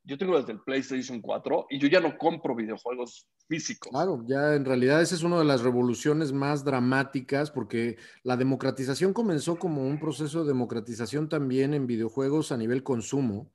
yo 0.03 0.17
tengo 0.17 0.37
desde 0.37 0.53
el 0.53 0.61
PlayStation 0.61 1.21
4 1.21 1.67
y 1.69 1.79
yo 1.79 1.87
ya 1.87 1.99
no 1.99 2.17
compro 2.17 2.55
videojuegos 2.55 3.27
físicos. 3.47 3.91
Claro, 3.91 4.23
ya 4.25 4.55
en 4.55 4.65
realidad 4.65 5.01
esa 5.01 5.13
es 5.13 5.23
una 5.23 5.37
de 5.37 5.45
las 5.45 5.61
revoluciones 5.61 6.31
más 6.31 6.63
dramáticas 6.63 7.51
porque 7.51 7.97
la 8.23 8.35
democratización 8.35 9.13
comenzó 9.13 9.59
como 9.59 9.83
un 9.85 9.99
proceso 9.99 10.41
de 10.41 10.47
democratización 10.47 11.29
también 11.29 11.73
en 11.73 11.85
videojuegos 11.85 12.51
a 12.51 12.57
nivel 12.57 12.81
consumo 12.81 13.51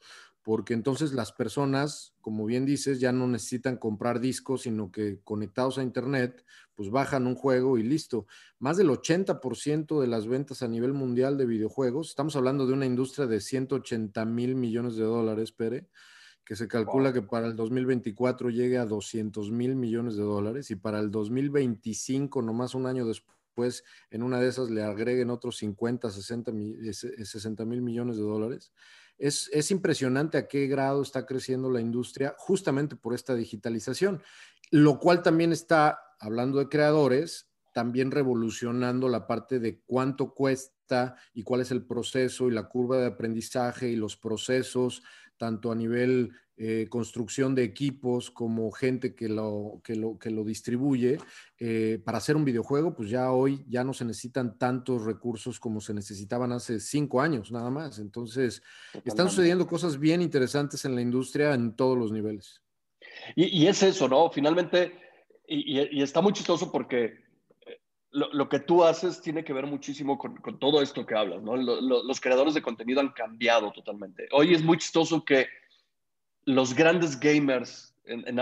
porque 0.47 0.75
entonces 0.75 1.13
las 1.13 1.33
personas, 1.33 2.15
como 2.21 2.47
bien 2.47 2.67
dices, 2.67 3.01
ya 3.01 3.11
no 3.11 3.27
necesitan 3.27 3.77
comprar 3.79 4.21
discos, 4.21 4.63
sino 4.63 4.93
que 4.93 5.19
conectados 5.25 5.77
a 5.77 5.83
Internet, 5.83 6.45
pues 6.77 6.89
bajan 6.89 7.27
un 7.27 7.35
juego 7.35 7.79
y 7.79 7.83
listo. 7.83 8.29
Más 8.61 8.77
del 8.77 8.89
80% 8.91 10.01
de 10.01 10.07
las 10.07 10.29
ventas 10.29 10.63
a 10.63 10.69
nivel 10.69 10.93
mundial 10.93 11.37
de 11.37 11.47
videojuegos, 11.47 12.11
estamos 12.11 12.37
hablando 12.37 12.65
de 12.65 12.75
una 12.75 12.87
industria 12.87 13.27
de 13.27 13.41
180 13.41 14.25
mil 14.25 14.55
millones 14.55 14.95
de 14.95 15.03
dólares, 15.03 15.51
Pere, 15.51 15.89
que 16.45 16.55
se 16.55 16.69
calcula 16.69 17.13
que 17.13 17.23
para 17.23 17.49
el 17.49 17.57
2024 17.57 18.51
llegue 18.51 18.79
a 18.79 18.87
200 18.87 19.51
mil 19.51 19.75
millones 19.75 20.15
de 20.15 20.23
dólares 20.23 20.71
y 20.71 20.77
para 20.77 21.01
el 21.01 21.11
2025, 21.11 22.41
nomás 22.41 22.77
un 22.77 22.87
año 22.87 23.05
después, 23.05 23.83
en 24.11 24.23
una 24.23 24.39
de 24.39 24.47
esas 24.47 24.71
le 24.71 24.85
agreguen 24.85 25.31
otros 25.31 25.57
50, 25.57 26.09
60 26.09 26.53
mil 26.53 27.83
millones 27.83 28.17
de 28.17 28.23
dólares 28.23 28.71
es, 29.19 29.71
impresionante 29.71 30.39
a 30.39 30.49
qué 30.49 30.67
grado 30.67 31.03
está 31.03 31.27
creciendo 31.27 31.71
la 31.71 31.81
industria 31.81 32.35
justamente 32.39 32.97
por 32.97 33.15
esta 33.15 33.35
digitalización, 33.35 34.23
lo 34.71 34.99
cual 34.99 35.23
también 35.23 35.53
está, 35.53 36.01
hablando 36.19 36.59
de 36.59 36.69
creadores, 36.69 37.49
también 37.73 38.11
revolucionando 38.11 39.09
la 39.09 39.27
parte 39.27 39.59
de 39.59 39.81
cuánto 39.85 40.33
cuesta 40.35 41.17
y 41.35 41.43
cuál 41.43 41.61
es 41.61 41.71
el 41.71 41.85
proceso 41.85 42.49
y 42.49 42.53
la 42.53 42.69
curva 42.69 42.99
de 42.99 43.07
aprendizaje 43.07 43.89
y 43.89 43.97
los 43.97 44.17
procesos, 44.17 45.03
tanto 45.37 45.71
a 45.71 45.75
nivel 45.75 46.33
eh, 46.59 46.87
construcción 46.89 47.55
de 47.55 47.65
equipos 47.65 48.31
como 48.31 48.71
gente 48.71 49.15
que 49.15 49.29
lo, 49.29 49.83
que 49.85 49.95
lo, 49.95 50.19
que 50.19 50.31
lo 50.31 50.43
distribuye. 50.43 51.19
Eh, 51.59 52.01
para 52.03 52.17
hacer 52.17 52.35
un 52.35 52.47
videojuego, 52.47 52.95
pues 52.95 53.11
ya 53.11 53.31
hoy 53.31 53.63
ya 53.69 53.85
no 53.85 53.93
se 53.93 54.07
necesitan 54.07 54.57
tantos 54.57 55.05
recursos 55.05 55.61
como 55.61 55.83
se 55.83 55.93
necesitaban 55.93 56.53
hace 56.53 56.81
cinco 56.81 57.21
años 57.21 57.53
nada 57.53 57.69
más. 57.69 57.99
Entonces, 57.99 58.63
están 59.05 59.29
sucediendo 59.29 59.67
cosas 59.67 59.99
bien 59.99 60.23
interesantes 60.23 60.87
en 60.87 60.95
la 60.95 61.03
industria 61.03 61.53
en 61.53 61.77
todos 61.77 61.99
los 61.99 62.11
niveles. 62.11 62.63
Y, 63.35 63.67
es 63.67 63.83
eso, 63.83 64.09
¿no? 64.09 64.31
Finalmente, 64.31 64.95
y, 65.47 66.01
está 66.01 66.23
muy 66.23 66.33
chistoso 66.33 66.73
porque 66.73 67.26
eh, 68.17 68.29
lo, 68.33 68.49
que 68.49 68.61
tú 68.61 68.85
haces 68.85 69.21
tiene 69.21 69.45
que 69.45 69.53
ver 69.53 69.67
muchísimo 69.67 70.19
con, 70.19 70.59
todo 70.59 70.83
esto 70.83 71.05
que 71.05 71.15
hablas, 71.15 71.43
¿no? 71.43 71.57
los 71.57 72.21
creadores 72.21 72.55
de 72.55 72.63
contenido 72.63 73.01
han 73.01 73.11
cambiado 73.11 73.73
totalmente. 73.73 74.29
Hoy 74.33 74.55
es 74.55 74.63
muy 74.63 74.79
chistoso 74.79 75.25
que 75.25 75.47
los 76.45 76.75
grandes 76.75 77.19
gamers, 77.19 77.95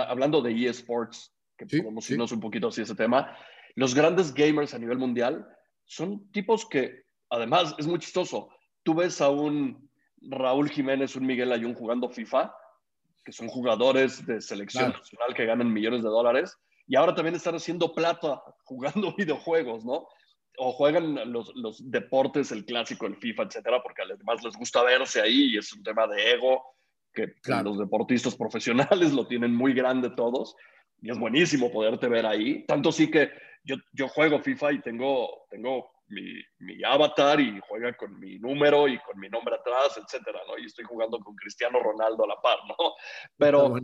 hablando 0.07 0.43
de 0.43 0.69
eSports, 0.69 1.33
que 1.57 1.67
podemos 1.67 2.09
irnos 2.11 2.33
un 2.33 2.41
poquito 2.41 2.69
hacia 2.69 2.83
ese 2.83 2.95
tema, 2.95 3.37
los 3.77 3.95
grandes 3.95 4.33
gamers 4.33 4.75
a 4.75 4.79
nivel 4.79 4.99
mundial 4.99 5.47
son 5.85 6.31
tipos 6.31 6.67
que, 6.67 7.05
además, 7.31 7.75
es 7.79 7.87
muy 7.87 7.99
chistoso. 7.99 8.51
Tú 8.83 8.95
ves 8.95 9.21
a 9.21 9.29
un 9.29 9.91
Raúl 10.21 10.71
Jiménez, 10.71 11.17
un 11.17 11.27
Miguel 11.27 11.53
Ayun 11.53 11.75
jugando 11.75 12.09
FIFA, 12.09 12.55
que 13.25 13.33
son 13.33 13.49
jugadores 13.49 14.25
de 14.27 14.41
selección 14.41 14.93
nacional 14.93 15.35
que 15.35 15.47
ganan 15.47 15.73
millones 15.73 16.03
de 16.03 16.09
dólares, 16.09 16.59
y 16.87 16.97
ahora 16.97 17.15
también 17.15 17.35
están 17.35 17.55
haciendo 17.55 17.95
plata 17.95 18.43
jugando 18.65 19.15
videojuegos, 19.17 19.85
¿no? 19.85 20.07
O 20.59 20.73
juegan 20.73 21.33
los, 21.33 21.53
los 21.57 21.91
deportes, 21.91 22.53
el 22.53 22.65
clásico, 22.65 23.07
el 23.07 23.17
FIFA, 23.17 23.45
etcétera, 23.45 23.83
porque 23.83 24.03
además 24.03 24.43
les 24.45 24.55
gusta 24.55 24.83
verse 24.83 25.21
ahí 25.21 25.55
y 25.55 25.59
es 25.59 25.73
un 25.73 25.83
tema 25.83 26.07
de 26.07 26.33
ego 26.33 26.63
que 27.13 27.35
los 27.65 27.79
deportistas 27.79 28.37
profesionales 28.37 29.13
lo 29.13 29.27
tienen 29.27 29.55
muy 29.55 29.73
grande 29.73 30.11
todos 30.11 30.55
y 31.01 31.11
es 31.11 31.19
buenísimo 31.19 31.73
poderte 31.73 32.09
ver 32.09 32.27
ahí. 32.27 32.65
Tanto 32.67 32.93
sí 32.93 33.11
que 33.11 33.31
yo, 33.65 33.77
yo 33.93 34.09
juego 34.09 34.41
FIFA 34.41 34.73
y 34.73 34.81
tengo, 34.83 35.47
tengo 35.51 35.94
mi, 36.15 36.33
mi, 36.61 36.83
avatar 36.85 37.41
y 37.41 37.61
juega 37.69 37.95
con 37.97 38.19
mi 38.19 38.39
número 38.39 38.89
y 38.89 38.99
con 39.01 39.19
mi 39.19 39.29
nombre 39.29 39.57
atrás, 39.57 39.99
etcétera, 40.03 40.41
¿no? 40.49 40.57
Y 40.57 40.67
estoy 40.67 40.85
jugando 40.85 41.19
con 41.19 41.35
Cristiano 41.35 41.81
Ronaldo 41.81 42.25
a 42.25 42.29
la 42.29 42.41
par, 42.41 42.59
¿no? 42.69 42.95
Pero 43.37 43.77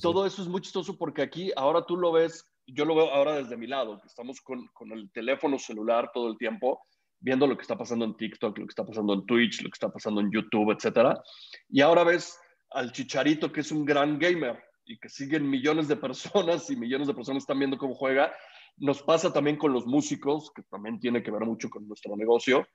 todo 0.00 0.26
eso 0.26 0.42
es 0.42 0.48
muy 0.48 0.60
chistoso 0.60 0.96
porque 0.96 1.22
aquí 1.22 1.50
ahora 1.56 1.84
tú 1.84 1.96
lo 1.96 2.12
ves, 2.12 2.48
yo 2.66 2.84
lo 2.84 2.94
veo 2.94 3.10
ahora 3.10 3.36
desde 3.36 3.56
mi 3.56 3.66
lado, 3.66 4.00
que 4.00 4.06
estamos 4.06 4.40
con, 4.40 4.68
con 4.68 4.92
el 4.92 5.10
teléfono 5.10 5.58
celular 5.58 6.10
todo 6.12 6.28
el 6.28 6.38
tiempo 6.38 6.80
viendo 7.22 7.46
lo 7.46 7.56
que 7.56 7.62
está 7.62 7.78
pasando 7.78 8.04
en 8.04 8.16
TikTok, 8.16 8.58
lo 8.58 8.66
que 8.66 8.70
está 8.70 8.84
pasando 8.84 9.14
en 9.14 9.24
Twitch, 9.26 9.62
lo 9.62 9.70
que 9.70 9.74
está 9.74 9.90
pasando 9.90 10.20
en 10.20 10.30
YouTube, 10.30 10.72
etcétera. 10.72 11.22
Y 11.68 11.80
ahora 11.80 12.04
ves 12.04 12.38
al 12.70 12.92
Chicharito, 12.92 13.52
que 13.52 13.60
es 13.60 13.70
un 13.70 13.84
gran 13.84 14.18
gamer 14.18 14.60
y 14.84 14.98
que 14.98 15.08
siguen 15.08 15.48
millones 15.48 15.88
de 15.88 15.96
personas 15.96 16.68
y 16.70 16.76
millones 16.76 17.06
de 17.06 17.14
personas 17.14 17.44
están 17.44 17.58
viendo 17.58 17.78
cómo 17.78 17.94
juega. 17.94 18.34
Nos 18.76 19.02
pasa 19.02 19.32
también 19.32 19.56
con 19.56 19.72
los 19.72 19.86
músicos, 19.86 20.50
que 20.54 20.62
también 20.64 20.98
tiene 20.98 21.22
que 21.22 21.30
ver 21.30 21.44
mucho 21.44 21.70
con 21.70 21.86
nuestro 21.86 22.16
negocio, 22.16 22.66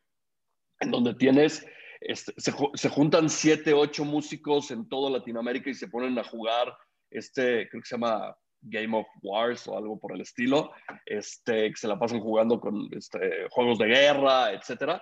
en 0.79 0.91
donde 0.91 1.15
tienes, 1.15 1.65
este, 2.01 2.33
se, 2.37 2.89
juntan 2.89 3.29
siete, 3.29 3.73
ocho 3.73 4.05
músicos 4.05 4.71
en 4.71 4.87
toda 4.87 5.09
Latinoamérica 5.09 5.69
y 5.69 5.73
se 5.73 5.87
ponen 5.87 6.17
a 6.19 6.23
jugar 6.23 6.75
este, 7.09 7.67
creo 7.69 7.81
que 7.81 7.87
se 7.87 7.95
llama 7.95 8.35
Game 8.61 8.95
of 8.97 9.07
Wars 9.21 9.67
o 9.67 9.77
algo 9.77 9.99
por 9.99 10.13
el 10.13 10.21
estilo, 10.21 10.71
este, 11.05 11.69
que 11.69 11.75
se 11.75 11.87
la 11.87 11.97
pasan 11.97 12.19
jugando 12.19 12.59
con 12.59 12.87
este, 12.91 13.47
juegos 13.49 13.79
de 13.79 13.87
guerra, 13.87 14.51
etc. 14.53 15.01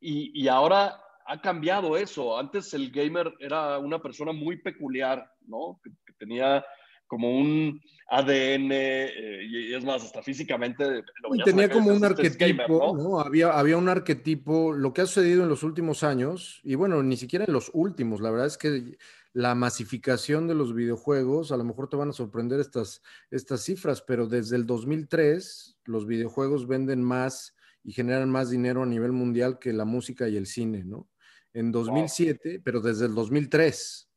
Y 0.00 0.48
ahora 0.48 0.98
ha 1.30 1.40
cambiado 1.40 1.96
eso. 1.96 2.36
Antes 2.36 2.74
el 2.74 2.90
gamer 2.90 3.32
era 3.38 3.78
una 3.78 4.00
persona 4.00 4.32
muy 4.32 4.60
peculiar, 4.60 5.30
¿no? 5.42 5.80
Que, 5.82 5.90
tenía 6.18 6.64
como 7.10 7.36
un 7.36 7.80
ADN, 8.08 8.70
eh, 8.70 9.44
y 9.50 9.74
es 9.74 9.84
más, 9.84 10.04
hasta 10.04 10.22
físicamente. 10.22 11.02
tenía 11.44 11.68
como 11.68 11.90
un 11.90 12.04
arquetipo, 12.04 12.96
¿no? 12.96 13.18
Había, 13.18 13.50
había 13.50 13.76
un 13.76 13.88
arquetipo, 13.88 14.72
lo 14.72 14.92
que 14.92 15.00
ha 15.00 15.06
sucedido 15.06 15.42
en 15.42 15.48
los 15.48 15.64
últimos 15.64 16.04
años, 16.04 16.60
y 16.62 16.76
bueno, 16.76 17.02
ni 17.02 17.16
siquiera 17.16 17.46
en 17.46 17.52
los 17.52 17.72
últimos, 17.74 18.20
la 18.20 18.30
verdad 18.30 18.46
es 18.46 18.56
que 18.56 18.96
la 19.32 19.56
masificación 19.56 20.46
de 20.46 20.54
los 20.54 20.72
videojuegos, 20.72 21.50
a 21.50 21.56
lo 21.56 21.64
mejor 21.64 21.88
te 21.88 21.96
van 21.96 22.10
a 22.10 22.12
sorprender 22.12 22.60
estas, 22.60 23.02
estas 23.32 23.64
cifras, 23.64 24.02
pero 24.02 24.28
desde 24.28 24.54
el 24.54 24.66
2003 24.66 25.78
los 25.86 26.06
videojuegos 26.06 26.68
venden 26.68 27.02
más 27.02 27.56
y 27.82 27.92
generan 27.92 28.30
más 28.30 28.50
dinero 28.50 28.84
a 28.84 28.86
nivel 28.86 29.10
mundial 29.10 29.58
que 29.58 29.72
la 29.72 29.84
música 29.84 30.28
y 30.28 30.36
el 30.36 30.46
cine, 30.46 30.84
¿no? 30.84 31.08
en 31.52 31.72
2007, 31.72 32.60
pero 32.64 32.80
desde 32.80 33.06
el 33.06 33.14
2003. 33.14 34.09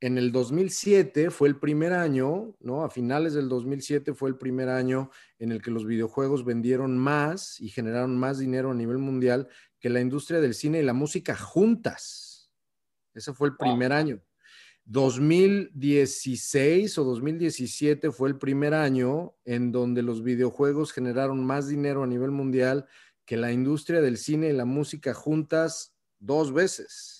En 0.00 0.18
el 0.18 0.30
2007 0.30 1.30
fue 1.30 1.48
el 1.48 1.58
primer 1.58 1.94
año, 1.94 2.54
¿no? 2.60 2.84
A 2.84 2.90
finales 2.90 3.32
del 3.32 3.48
2007 3.48 4.12
fue 4.12 4.28
el 4.28 4.36
primer 4.36 4.68
año 4.68 5.10
en 5.38 5.52
el 5.52 5.62
que 5.62 5.70
los 5.70 5.86
videojuegos 5.86 6.44
vendieron 6.44 6.98
más 6.98 7.58
y 7.60 7.70
generaron 7.70 8.18
más 8.18 8.38
dinero 8.38 8.72
a 8.72 8.74
nivel 8.74 8.98
mundial 8.98 9.48
que 9.80 9.88
la 9.88 10.00
industria 10.00 10.40
del 10.40 10.52
cine 10.52 10.80
y 10.80 10.82
la 10.82 10.92
música 10.92 11.34
juntas. 11.34 12.50
Ese 13.14 13.32
fue 13.32 13.48
el 13.48 13.56
primer 13.56 13.94
año. 13.94 14.20
2016 14.84 16.98
o 16.98 17.04
2017 17.04 18.12
fue 18.12 18.28
el 18.28 18.36
primer 18.36 18.74
año 18.74 19.34
en 19.46 19.72
donde 19.72 20.02
los 20.02 20.22
videojuegos 20.22 20.92
generaron 20.92 21.42
más 21.44 21.68
dinero 21.68 22.02
a 22.02 22.06
nivel 22.06 22.32
mundial 22.32 22.84
que 23.24 23.38
la 23.38 23.50
industria 23.50 24.02
del 24.02 24.18
cine 24.18 24.50
y 24.50 24.52
la 24.52 24.66
música 24.66 25.14
juntas 25.14 25.94
dos 26.18 26.52
veces. 26.52 27.15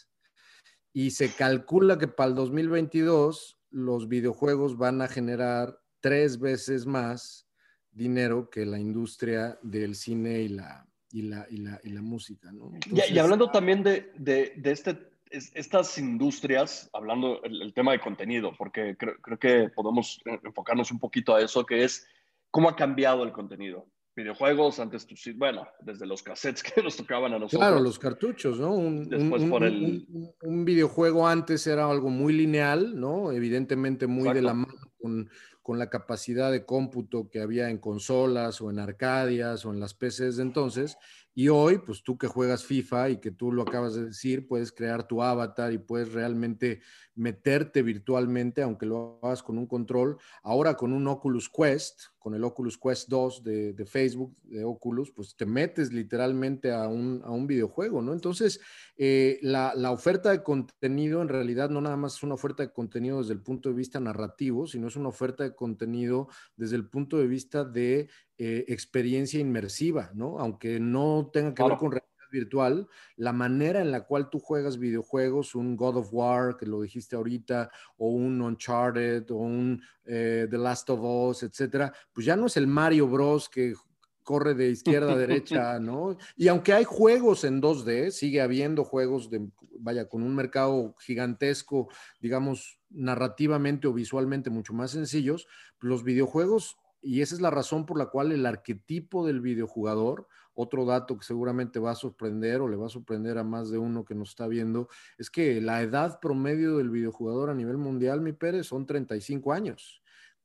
Y 0.96 1.10
se 1.10 1.30
calcula 1.30 1.98
que 1.98 2.08
para 2.08 2.30
el 2.30 2.34
2022 2.34 3.58
los 3.68 4.08
videojuegos 4.08 4.78
van 4.78 5.02
a 5.02 5.08
generar 5.08 5.78
tres 6.00 6.40
veces 6.40 6.86
más 6.86 7.46
dinero 7.90 8.48
que 8.48 8.64
la 8.64 8.78
industria 8.78 9.58
del 9.62 9.94
cine 9.94 10.40
y 10.40 10.48
la, 10.48 10.88
y 11.10 11.20
la, 11.20 11.46
y 11.50 11.58
la, 11.58 11.78
y 11.84 11.90
la 11.90 12.00
música. 12.00 12.50
¿no? 12.50 12.72
y, 12.90 13.18
hablando 13.18 13.50
también 13.50 13.82
de, 13.82 14.10
de, 14.16 14.54
de 14.56 14.70
este, 14.70 14.96
estas 15.28 15.98
industrias, 15.98 16.88
hablando 16.94 17.42
el, 17.42 17.74
tema 17.74 17.92
de 17.92 18.00
contenido, 18.00 18.54
porque 18.56 18.96
creo, 18.96 19.16
creo 19.20 19.38
que 19.38 19.68
podemos 19.68 20.22
enfocarnos 20.24 20.90
un 20.92 20.98
poquito 20.98 21.34
a 21.34 21.42
eso, 21.42 21.66
que 21.66 21.84
es 21.84 22.06
cómo 22.50 22.70
ha 22.70 22.74
cambiado 22.74 23.22
el 23.22 23.32
contenido 23.32 23.86
videojuegos, 24.16 24.80
antes, 24.80 25.06
bueno, 25.36 25.68
desde 25.82 26.06
los 26.06 26.22
cassettes 26.22 26.62
que 26.74 26.82
nos 26.82 26.96
tocaban 26.96 27.34
a 27.34 27.38
nosotros. 27.38 27.60
Claro, 27.60 27.80
los 27.80 27.98
cartuchos, 27.98 28.58
¿no? 28.58 28.74
Un, 28.74 29.08
Después 29.08 29.44
por 29.44 29.62
el... 29.62 30.06
Un, 30.42 30.64
videojuego 30.64 31.28
antes 31.28 31.66
era 31.66 31.88
algo 31.88 32.08
muy 32.08 32.32
lineal, 32.32 32.98
¿no? 32.98 33.30
Evidentemente 33.30 34.06
muy 34.06 34.32
de 34.32 34.42
la 34.42 34.54
mano 34.54 34.74
con, 34.98 35.28
con, 35.62 35.78
la 35.78 35.90
capacidad 35.90 36.50
de 36.50 36.64
cómputo 36.64 37.28
que 37.30 37.40
había 37.40 37.68
en 37.68 37.78
consolas 37.78 38.60
o 38.60 38.70
en 38.70 38.78
arcadias 38.78 39.64
o 39.66 39.72
en 39.72 39.80
las 39.80 39.94
PCs 39.94 40.36
de 40.36 40.42
entonces. 40.42 40.96
Y 41.34 41.50
hoy, 41.50 41.78
pues 41.78 42.02
tú 42.02 42.16
que 42.16 42.26
juegas 42.26 42.64
FIFA 42.64 43.10
y 43.10 43.16
que 43.18 43.30
tú 43.30 43.52
lo 43.52 43.62
acabas 43.62 43.94
de 43.94 44.06
decir, 44.06 44.48
puedes 44.48 44.72
crear 44.72 45.06
tu 45.06 45.22
avatar 45.22 45.70
y 45.70 45.78
puedes 45.78 46.14
realmente 46.14 46.80
meterte 47.16 47.82
virtualmente, 47.82 48.62
aunque 48.62 48.86
lo 48.86 49.18
hagas 49.22 49.42
con 49.42 49.58
un 49.58 49.66
control. 49.66 50.18
Ahora 50.42 50.76
con 50.76 50.92
un 50.92 51.08
Oculus 51.08 51.48
Quest, 51.48 52.02
con 52.18 52.34
el 52.34 52.44
Oculus 52.44 52.78
Quest 52.78 53.08
2 53.08 53.42
de, 53.42 53.86
Facebook, 53.86 54.36
de 54.42 54.64
Oculus, 54.64 55.10
pues 55.10 55.34
te 55.36 55.46
metes 55.46 55.92
literalmente 55.92 56.72
a 56.72 56.88
un, 56.88 57.22
a 57.24 57.30
un 57.30 57.46
videojuego, 57.46 58.02
¿no? 58.02 58.12
Entonces, 58.12 58.60
eh, 58.96 59.38
la, 59.42 59.74
la, 59.74 59.90
oferta 59.90 60.30
de 60.30 60.42
contenido 60.42 61.22
en 61.22 61.28
realidad 61.28 61.70
no 61.70 61.80
nada 61.80 61.96
más 61.96 62.16
es 62.16 62.22
una 62.22 62.34
oferta 62.34 62.62
de 62.62 62.72
contenido 62.72 63.18
desde 63.18 63.32
el 63.32 63.42
punto 63.42 63.68
de 63.68 63.74
vista 63.74 63.98
narrativo, 64.00 64.66
sino 64.66 64.88
es 64.88 64.96
una 64.96 65.08
oferta 65.08 65.44
de 65.44 65.54
contenido 65.54 66.28
desde 66.56 66.76
el 66.76 66.88
punto 66.88 67.16
de 67.18 67.26
vista 67.26 67.64
de 67.64 68.08
eh, 68.38 68.64
experiencia 68.68 69.40
inmersiva, 69.40 70.10
¿no? 70.14 70.38
Aunque 70.38 70.78
no 70.78 71.30
tenga 71.32 71.54
que 71.54 71.62
ver 71.62 71.76
con 71.78 71.92
virtual, 72.30 72.88
la 73.16 73.32
manera 73.32 73.80
en 73.80 73.90
la 73.90 74.04
cual 74.04 74.30
tú 74.30 74.38
juegas 74.38 74.78
videojuegos, 74.78 75.54
un 75.54 75.76
God 75.76 75.96
of 75.98 76.08
War, 76.12 76.56
que 76.56 76.66
lo 76.66 76.82
dijiste 76.82 77.16
ahorita, 77.16 77.70
o 77.96 78.08
un 78.08 78.40
Uncharted, 78.40 79.30
o 79.30 79.36
un 79.36 79.82
eh, 80.04 80.46
The 80.50 80.58
Last 80.58 80.90
of 80.90 81.00
Us, 81.02 81.42
etcétera, 81.42 81.92
pues 82.12 82.26
ya 82.26 82.36
no 82.36 82.46
es 82.46 82.56
el 82.56 82.66
Mario 82.66 83.08
Bros. 83.08 83.48
que 83.48 83.74
corre 84.22 84.54
de 84.54 84.70
izquierda 84.70 85.12
a 85.12 85.16
derecha, 85.16 85.78
¿no? 85.80 86.16
Y 86.36 86.48
aunque 86.48 86.72
hay 86.72 86.84
juegos 86.84 87.44
en 87.44 87.62
2D, 87.62 88.10
sigue 88.10 88.40
habiendo 88.40 88.82
juegos 88.82 89.30
de, 89.30 89.48
vaya, 89.78 90.08
con 90.08 90.22
un 90.24 90.34
mercado 90.34 90.96
gigantesco, 90.98 91.88
digamos, 92.20 92.80
narrativamente 92.90 93.86
o 93.86 93.92
visualmente 93.92 94.50
mucho 94.50 94.72
más 94.72 94.90
sencillos, 94.90 95.46
los 95.80 96.02
videojuegos 96.02 96.76
y 97.06 97.22
esa 97.22 97.36
es 97.36 97.40
la 97.40 97.50
razón 97.50 97.86
por 97.86 97.98
la 97.98 98.06
cual 98.06 98.32
el 98.32 98.44
arquetipo 98.46 99.24
del 99.24 99.40
videojugador, 99.40 100.26
otro 100.56 100.84
dato 100.84 101.16
que 101.16 101.24
seguramente 101.24 101.78
va 101.78 101.92
a 101.92 101.94
sorprender 101.94 102.60
o 102.60 102.68
le 102.68 102.76
va 102.76 102.86
a 102.86 102.90
sorprender 102.90 103.38
a 103.38 103.44
más 103.44 103.70
de 103.70 103.78
uno 103.78 104.04
que 104.04 104.14
nos 104.14 104.30
está 104.30 104.48
viendo, 104.48 104.88
es 105.18 105.30
que 105.30 105.60
la 105.60 105.82
edad 105.82 106.18
promedio 106.18 106.78
del 106.78 106.90
videojugador 106.90 107.50
a 107.50 107.54
nivel 107.54 107.76
mundial, 107.76 108.20
mi 108.20 108.32
Pérez, 108.32 108.66
son 108.66 108.86
35 108.86 109.52
años. 109.52 110.02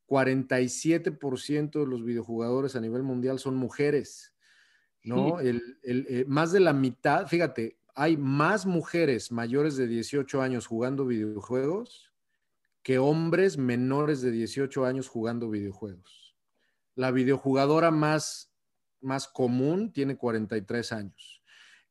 47% 0.07 1.79
de 1.79 1.87
los 1.87 2.03
videojugadores 2.03 2.75
a 2.75 2.81
nivel 2.81 3.01
mundial 3.01 3.39
son 3.39 3.55
mujeres, 3.55 4.35
¿no? 5.03 5.39
El, 5.39 5.79
eh, 5.83 6.25
más 6.27 6.51
de 6.51 6.59
la 6.59 6.73
mitad, 6.73 7.27
fíjate, 7.27 7.79
hay 7.95 8.17
más 8.17 8.65
mujeres 8.65 9.31
mayores 9.31 9.77
de 9.77 9.87
18 9.87 10.41
años 10.41 10.67
jugando 10.67 11.05
videojuegos 11.05 12.11
que 12.83 12.99
hombres 12.99 13.57
menores 13.57 14.21
de 14.21 14.31
18 14.31 14.85
años 14.85 15.07
jugando 15.07 15.49
videojuegos. 15.49 16.35
La 16.95 17.11
videojugadora 17.11 17.91
más, 17.91 18.50
más 19.01 19.27
común 19.27 19.91
tiene 19.91 20.17
43 20.17 20.91
años. 20.91 21.41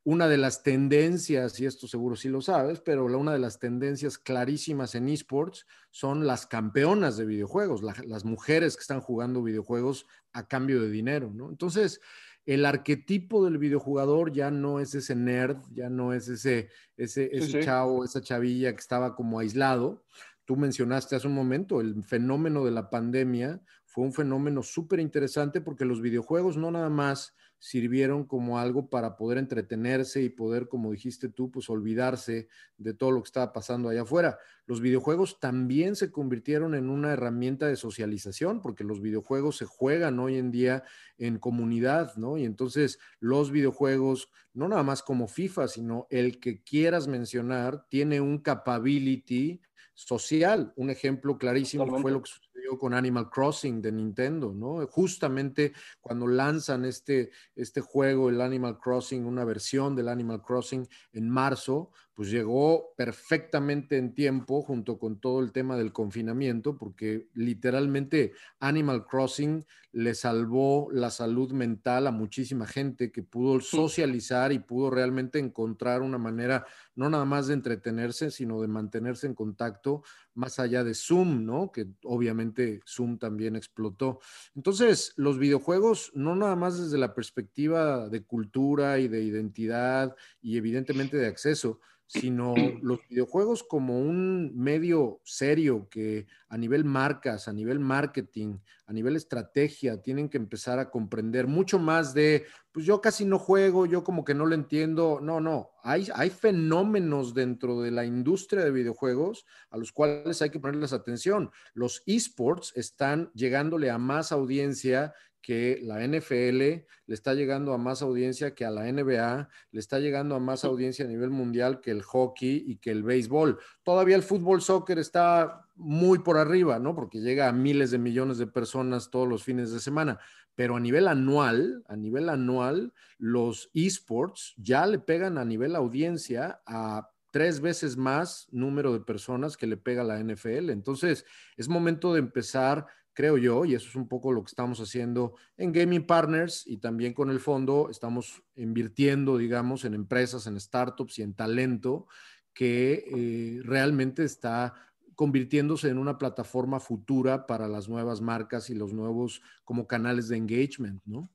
Una 0.03 0.29
de 0.29 0.39
las 0.39 0.63
tendencias, 0.63 1.61
y 1.61 1.67
esto 1.67 1.87
seguro 1.87 2.17
sí 2.17 2.31
lo 2.31 2.41
sabes, 2.41 2.81
pero 2.81 3.05
una 3.05 3.35
de 3.35 3.39
las 3.39 3.59
tendencias 3.59 4.17
clarísimas 4.17 4.95
en 4.95 5.09
esports 5.11 5.67
son 5.91 6.27
las 6.27 6.47
campeonas 6.47 7.19
de 7.19 7.27
videojuegos, 7.27 7.83
las 7.83 8.25
mujeres 8.25 8.77
que 8.77 8.81
están 8.81 9.03
jugando 9.03 9.43
videojuegos 9.43 10.07
a 10.33 10.49
cambio 10.49 10.81
de 10.81 10.91
dinero, 10.91 11.31
¿no? 11.35 11.51
Entonces, 11.51 12.01
el 12.47 12.65
arquetipo 12.65 13.45
del 13.45 13.59
videojugador 13.59 14.33
ya 14.33 14.51
no 14.51 14.81
es 14.81 14.95
ese 14.95 15.15
nerd, 15.15 15.59
ya 15.73 15.91
no 15.91 16.15
es 16.15 16.29
ese, 16.29 16.71
ese, 16.97 17.29
ese 17.33 17.63
chavo, 17.63 18.03
esa 18.03 18.23
chavilla 18.23 18.73
que 18.73 18.81
estaba 18.81 19.15
como 19.15 19.39
aislado. 19.39 20.03
Tú 20.47 20.57
mencionaste 20.57 21.15
hace 21.15 21.29
un 21.29 21.35
momento 21.35 21.81
el 21.81 22.03
fenómeno 22.03 22.65
de 22.65 22.71
la 22.71 22.89
pandemia 22.89 23.61
fue 23.91 24.05
un 24.05 24.13
fenómeno 24.13 24.63
súper 24.63 25.01
interesante 25.01 25.61
porque 25.61 25.85
los 25.85 26.01
videojuegos 26.01 26.57
no 26.57 26.71
nada 26.71 26.91
más 26.91 27.35
sirvieron 27.59 28.25
como 28.25 28.61
algo 28.61 28.89
para 28.89 29.17
poder 29.17 29.37
entretenerse 29.37 30.23
y 30.23 30.29
poder, 30.29 30.69
como 30.69 30.93
dijiste 30.93 31.29
tú, 31.29 31.51
pues 31.51 31.69
olvidarse 31.69 32.47
de 32.79 32.95
todo 32.95 33.11
lo 33.11 33.21
que 33.21 33.27
estaba 33.27 33.53
pasando 33.53 33.89
allá 33.89 34.03
afuera. 34.03 34.39
Los 34.65 34.81
videojuegos 34.81 35.41
también 35.41 35.97
se 35.97 36.13
convirtieron 36.13 36.77
en 36.77 36.89
una 36.89 37.13
herramienta 37.13 37.67
de 37.67 37.75
socialización 37.75 38.63
porque 38.63 38.85
los 38.85 39.01
videojuegos 39.01 39.57
se 39.57 39.65
juegan 39.65 40.21
hoy 40.21 40.37
en 40.37 40.53
día 40.53 40.85
en 41.19 41.41
comunidad, 41.41 42.15
¿no? 42.15 42.39
Y 42.39 42.45
entonces 42.45 43.01
los 43.19 43.51
videojuegos, 43.51 44.31
no 44.55 44.69
nada 44.69 44.85
más 44.85 45.03
como 45.03 45.27
FIFA, 45.27 45.67
sino 45.67 46.07
el 46.11 46.39
que 46.39 46.63
quieras 46.63 47.09
mencionar, 47.09 47.89
tiene 47.89 48.21
un 48.21 48.39
capability 48.39 49.61
social. 49.95 50.73
Un 50.77 50.91
ejemplo 50.91 51.37
clarísimo 51.37 51.99
fue 52.01 52.13
lo 52.13 52.23
que 52.23 52.31
con 52.79 52.95
Animal 52.95 53.31
Crossing 53.31 53.81
de 53.81 53.93
Nintendo, 53.93 54.53
¿no? 54.53 54.87
Justamente 54.87 55.73
cuando 56.01 56.27
lanzan 56.27 56.85
este, 56.85 57.31
este 57.55 57.81
juego, 57.81 58.29
el 58.29 58.41
Animal 58.41 58.79
Crossing, 58.79 59.25
una 59.25 59.45
versión 59.45 59.95
del 59.95 60.09
Animal 60.09 60.43
Crossing 60.43 60.87
en 61.13 61.29
marzo, 61.31 61.93
pues 62.21 62.33
llegó 62.33 62.93
perfectamente 62.99 63.97
en 63.97 64.15
tiempo 64.15 64.61
junto 64.61 64.99
con 64.99 65.21
todo 65.21 65.41
el 65.41 65.53
tema 65.53 65.79
del 65.79 65.91
confinamiento, 65.91 66.77
porque 66.77 67.31
literalmente 67.33 68.35
Animal 68.59 69.07
Crossing 69.07 69.65
le 69.93 70.15
salvó 70.15 70.91
la 70.93 71.09
salud 71.09 71.53
mental 71.53 72.07
a 72.07 72.11
muchísima 72.11 72.67
gente 72.67 73.11
que 73.11 73.23
pudo 73.23 73.59
socializar 73.61 74.53
y 74.53 74.59
pudo 74.59 74.91
realmente 74.91 75.39
encontrar 75.39 76.03
una 76.03 76.19
manera 76.19 76.67
no 76.95 77.09
nada 77.09 77.25
más 77.25 77.47
de 77.47 77.55
entretenerse, 77.55 78.31
sino 78.31 78.61
de 78.61 78.69
mantenerse 78.69 79.27
en 79.27 79.35
contacto 79.35 80.03
más 80.35 80.59
allá 80.59 80.85
de 80.85 80.93
Zoom, 80.93 81.47
¿no? 81.47 81.73
Que 81.73 81.87
obviamente 82.05 82.83
Zoom 82.87 83.19
también 83.19 83.57
explotó. 83.57 84.21
Entonces, 84.55 85.15
los 85.17 85.39
videojuegos, 85.39 86.13
no 86.15 86.37
nada 86.37 86.55
más 86.55 86.79
desde 86.79 86.99
la 86.99 87.15
perspectiva 87.15 88.11
de 88.11 88.23
cultura 88.25 88.99
y 88.99 89.09
de 89.09 89.23
identidad 89.23 90.15
y 90.43 90.59
evidentemente 90.59 91.17
de 91.17 91.27
acceso, 91.27 91.81
sino 92.11 92.55
los 92.83 93.07
videojuegos 93.09 93.63
como 93.63 94.01
un 94.01 94.53
medio 94.57 95.21
serio 95.25 95.87
que 95.89 96.27
a 96.49 96.59
nivel 96.59 96.85
marcas, 96.85 97.47
a 97.47 97.53
nivel 97.53 97.79
marketing, 97.79 98.59
a 98.87 98.93
nivel 98.93 99.15
estrategia, 99.15 100.03
tienen 100.03 100.29
que 100.29 100.37
empezar 100.37 100.81
a 100.81 100.91
comprender 100.91 101.47
mucho 101.47 101.79
más 101.79 102.13
de, 102.13 102.47
pues 102.73 102.85
yo 102.85 103.01
casi 103.01 103.25
no 103.25 103.39
juego, 103.39 103.87
yo 103.87 104.03
como 104.03 104.25
que 104.25 104.35
no 104.35 104.45
lo 104.45 104.57
entiendo. 104.57 105.21
No, 105.23 105.41
no, 105.41 105.71
hay, 105.85 106.09
hay 106.13 106.31
fenómenos 106.31 107.33
dentro 107.33 107.81
de 107.81 107.93
la 107.93 108.05
industria 108.05 108.65
de 108.65 108.73
videojuegos 108.73 109.47
a 109.71 109.77
los 109.77 109.93
cuales 109.93 110.43
hay 110.43 110.51
que 110.51 110.59
ponerles 110.59 110.93
atención. 110.93 111.53
Los 111.75 112.03
esports 112.07 112.73
están 112.75 113.31
llegándole 113.35 113.89
a 113.89 113.99
más 113.99 114.33
audiencia 114.33 115.15
que 115.43 115.81
la 115.83 116.07
NFL 116.07 116.59
le 117.07 117.15
está 117.15 117.35
llegando 117.35 117.73
a 117.73 117.79
más 117.79 118.03
audiencia 118.03 118.55
que 118.55 118.65
a 118.65 118.71
la 118.71 118.91
NBA, 118.91 119.49
le 119.73 119.81
está 119.81 119.99
llegando 119.99 120.35
a 120.35 120.41
más 120.41 120.65
audiencia 120.65 121.05
a 121.05 121.09
nivel 121.09 121.31
mundial 121.31 121.81
que 121.81 121.91
el 121.91 122.03
hockey 122.03 122.65
y 122.67 122.77
que 122.77 122.91
el 122.91 123.03
béisbol. 123.03 123.59
Todavía 123.83 124.17
el 124.17 124.23
fútbol 124.23 124.63
soccer 124.63 124.99
está 124.99 125.67
muy 125.77 126.19
por 126.19 126.37
arriba, 126.37 126.79
¿no? 126.79 126.95
Porque 126.95 127.21
llega 127.21 127.49
a 127.49 127.53
miles 127.53 127.91
de 127.91 127.99
millones 127.99 128.39
de 128.39 128.47
personas 128.47 129.11
todos 129.11 129.29
los 129.29 129.43
fines 129.43 129.73
de 129.73 129.81
semana. 129.81 130.19
Pero 130.55 130.77
a 130.77 130.81
nivel 130.81 131.09
anual, 131.09 131.85
a 131.89 131.97
nivel 131.97 132.29
anual, 132.29 132.93
los 133.19 133.71
esports 133.73 134.55
ya 134.59 134.87
le 134.87 134.99
pegan 134.99 135.39
a 135.39 135.45
nivel 135.45 135.75
audiencia 135.75 136.61
a 136.67 137.11
tres 137.31 137.61
veces 137.61 137.97
más 137.97 138.49
número 138.51 138.93
de 138.93 139.01
personas 139.01 139.57
que 139.57 139.67
le 139.67 139.77
pega 139.77 140.05
la 140.05 140.19
NFL. 140.19 140.71
Entonces, 140.71 141.25
es 141.57 141.69
momento 141.69 142.13
de 142.13 142.19
empezar 142.19 142.87
creo 143.13 143.37
yo, 143.37 143.65
y 143.65 143.75
eso 143.75 143.89
es 143.89 143.97
un 143.97 144.09
poco 144.09 144.33
lo 144.33 144.43
que 144.43 144.51
estamos 144.51 144.81
haciendo 144.81 145.35
en 145.57 145.73
Gaming 145.73 146.07
Partners 146.07 146.67
y 146.67 146.79
también 146.79 147.13
con 147.13 147.31
el 147.31 147.41
fondo, 147.41 147.89
estamos 147.91 148.43
invirtiendo, 148.57 149.37
digamos, 149.37 149.85
en 149.85 149.95
empresas, 149.95 150.47
en 150.47 150.59
startups 150.59 151.19
y 151.19 151.23
en 151.23 151.35
talento 151.35 152.07
que 152.55 153.05
eh, 153.07 153.63
realmente 153.63 154.25
está 154.25 154.75
convirtiéndose 155.15 155.89
en 155.89 155.99
una 155.99 156.19
plataforma 156.19 156.81
futura 156.81 157.47
para 157.47 157.69
las 157.69 157.89
nuevas 157.89 158.21
marcas 158.21 158.71
y 158.71 158.75
los 158.75 158.93
nuevos 158.93 159.43
como 159.65 159.87
canales 159.87 160.29
de 160.29 160.37
engagement, 160.37 161.03
¿no? 161.05 161.31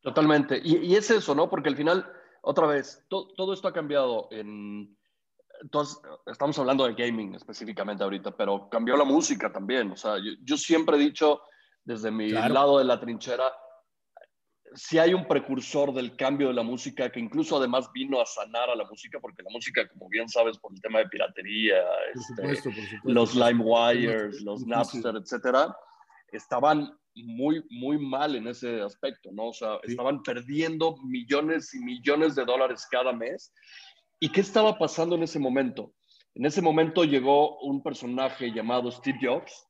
Totalmente. 0.00 0.60
Y, 0.62 0.94
es 0.94 1.10
eso, 1.10 1.34
¿no? 1.34 1.50
Porque 1.50 1.68
al 1.68 1.76
final, 1.76 2.10
otra 2.42 2.66
vez, 2.66 3.04
todo 3.08 3.52
esto 3.52 3.66
ha 3.66 3.72
cambiado 3.72 4.28
en 4.30 4.97
entonces, 5.60 6.00
estamos 6.26 6.58
hablando 6.58 6.86
de 6.86 6.94
gaming 6.94 7.34
específicamente 7.34 8.04
ahorita, 8.04 8.36
pero 8.36 8.68
cambió 8.68 8.96
la 8.96 9.04
música 9.04 9.52
también. 9.52 9.90
O 9.92 9.96
sea, 9.96 10.16
yo, 10.44 10.56
siempre 10.56 10.96
he 10.96 11.00
dicho 11.00 11.40
desde 11.84 12.10
mi 12.10 12.30
lado 12.30 12.78
de 12.78 12.84
la 12.84 13.00
trinchera, 13.00 13.44
si 14.74 14.98
hay 14.98 15.14
un 15.14 15.26
precursor 15.26 15.92
del 15.94 16.16
cambio 16.16 16.48
de 16.48 16.54
la 16.54 16.62
música 16.62 17.10
que 17.10 17.20
incluso 17.20 17.56
además 17.56 17.90
vino 17.92 18.20
a 18.20 18.26
sanar 18.26 18.68
a 18.68 18.76
la 18.76 18.84
música, 18.84 19.18
porque 19.20 19.42
la 19.42 19.50
música, 19.50 19.88
como 19.88 20.08
bien 20.08 20.28
sabes, 20.28 20.58
por 20.58 20.72
el 20.72 20.80
tema 20.80 20.98
de 20.98 21.08
piratería, 21.08 21.82
este, 22.14 22.70
los 23.04 23.34
LimeWires, 23.34 24.42
los 24.42 24.66
Napster, 24.66 25.16
etcétera, 25.16 25.74
estaban 26.32 26.92
muy, 27.24 27.64
muy 27.70 27.98
mal 27.98 28.36
en 28.36 28.46
ese 28.46 28.80
aspecto, 28.80 29.30
¿no? 29.32 29.48
O 29.48 29.52
sea, 29.52 29.78
estaban 29.82 30.22
perdiendo 30.22 30.96
millones 30.98 31.74
y 31.74 31.80
millones 31.80 32.34
de 32.34 32.44
dólares 32.44 32.86
cada 32.90 33.12
mes. 33.12 33.52
¿Y 34.20 34.30
qué 34.30 34.40
estaba 34.40 34.78
pasando 34.78 35.16
en 35.16 35.22
ese 35.22 35.38
momento? 35.38 35.94
En 36.34 36.44
ese 36.44 36.62
momento 36.62 37.04
llegó 37.04 37.58
un 37.60 37.82
personaje 37.82 38.52
llamado 38.52 38.90
Steve 38.90 39.18
Jobs, 39.22 39.66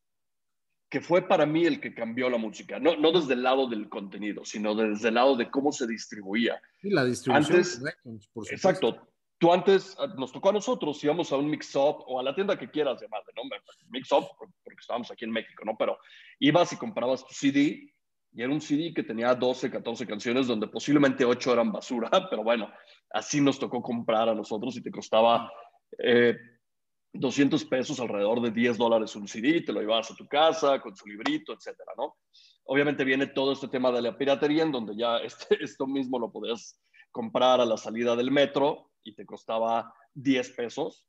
que 0.90 1.00
fue 1.00 1.26
para 1.26 1.44
mí 1.44 1.64
el 1.66 1.80
que 1.80 1.94
cambió 1.94 2.30
la 2.30 2.38
música, 2.38 2.78
no, 2.78 2.96
no 2.96 3.12
desde 3.12 3.34
el 3.34 3.42
lado 3.42 3.68
del 3.68 3.88
contenido, 3.88 4.44
sino 4.44 4.74
desde 4.74 5.08
el 5.08 5.14
lado 5.14 5.36
de 5.36 5.50
cómo 5.50 5.70
se 5.70 5.86
distribuía. 5.86 6.60
Y 6.82 6.90
la 6.90 7.04
distribución. 7.04 7.56
Antes, 7.56 7.82
exacto. 8.50 9.06
Tú 9.40 9.52
antes 9.52 9.96
ah, 10.00 10.08
nos 10.16 10.32
tocó 10.32 10.48
a 10.48 10.52
nosotros, 10.52 11.02
íbamos 11.04 11.30
a 11.30 11.36
un 11.36 11.48
mix-up 11.48 12.02
o 12.06 12.18
a 12.18 12.24
la 12.24 12.34
tienda 12.34 12.58
que 12.58 12.68
quieras 12.68 13.00
llamarle, 13.00 13.32
¿no? 13.36 13.42
Mix-up, 13.88 14.26
porque 14.36 14.80
estábamos 14.80 15.10
aquí 15.12 15.26
en 15.26 15.30
México, 15.30 15.62
¿no? 15.64 15.76
Pero 15.78 15.96
ibas 16.40 16.72
y 16.72 16.76
comprabas 16.76 17.24
tu 17.24 17.32
CD 17.32 17.94
y 18.32 18.42
era 18.42 18.52
un 18.52 18.60
CD 18.60 18.92
que 18.94 19.02
tenía 19.02 19.34
12, 19.34 19.70
14 19.70 20.06
canciones 20.06 20.46
donde 20.46 20.68
posiblemente 20.68 21.24
8 21.24 21.52
eran 21.52 21.72
basura, 21.72 22.10
pero 22.30 22.42
bueno, 22.42 22.70
así 23.10 23.40
nos 23.40 23.58
tocó 23.58 23.82
comprar 23.82 24.28
a 24.28 24.34
nosotros 24.34 24.76
y 24.76 24.82
te 24.82 24.90
costaba 24.90 25.50
eh, 25.98 26.36
200 27.12 27.64
pesos, 27.64 28.00
alrededor 28.00 28.40
de 28.42 28.50
10 28.50 28.76
dólares 28.76 29.16
un 29.16 29.26
CD, 29.26 29.62
te 29.62 29.72
lo 29.72 29.80
llevabas 29.80 30.10
a 30.10 30.14
tu 30.14 30.26
casa 30.26 30.80
con 30.80 30.94
su 30.94 31.06
librito, 31.06 31.52
etcétera, 31.52 31.92
¿no? 31.96 32.16
Obviamente 32.64 33.04
viene 33.04 33.28
todo 33.28 33.52
este 33.52 33.68
tema 33.68 33.90
de 33.90 34.02
la 34.02 34.16
piratería, 34.16 34.62
en 34.62 34.72
donde 34.72 34.94
ya 34.96 35.18
este, 35.24 35.62
esto 35.62 35.86
mismo 35.86 36.18
lo 36.18 36.30
podías 36.30 36.80
comprar 37.10 37.60
a 37.60 37.64
la 37.64 37.76
salida 37.76 38.14
del 38.14 38.30
metro 38.30 38.92
y 39.02 39.14
te 39.14 39.24
costaba 39.24 39.92
10 40.14 40.50
pesos, 40.50 41.06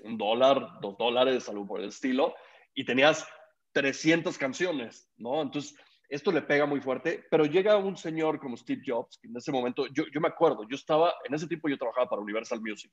un 0.00 0.18
dólar, 0.18 0.80
dos 0.80 0.98
dólares, 0.98 1.48
algo 1.48 1.66
por 1.66 1.80
el 1.80 1.88
estilo, 1.88 2.34
y 2.74 2.84
tenías 2.84 3.26
300 3.72 4.36
canciones, 4.38 5.08
¿no? 5.16 5.40
Entonces, 5.40 5.76
esto 6.08 6.32
le 6.32 6.42
pega 6.42 6.66
muy 6.66 6.80
fuerte, 6.80 7.24
pero 7.30 7.44
llega 7.44 7.76
un 7.76 7.96
señor 7.96 8.38
como 8.40 8.56
Steve 8.56 8.82
Jobs, 8.84 9.18
que 9.18 9.28
en 9.28 9.36
ese 9.36 9.52
momento, 9.52 9.86
yo, 9.88 10.04
yo 10.12 10.20
me 10.20 10.28
acuerdo, 10.28 10.66
yo 10.68 10.74
estaba, 10.74 11.14
en 11.24 11.34
ese 11.34 11.46
tiempo 11.46 11.68
yo 11.68 11.76
trabajaba 11.76 12.08
para 12.08 12.22
Universal 12.22 12.60
Music, 12.60 12.92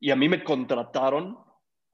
y 0.00 0.10
a 0.10 0.16
mí 0.16 0.28
me 0.28 0.44
contrataron 0.44 1.38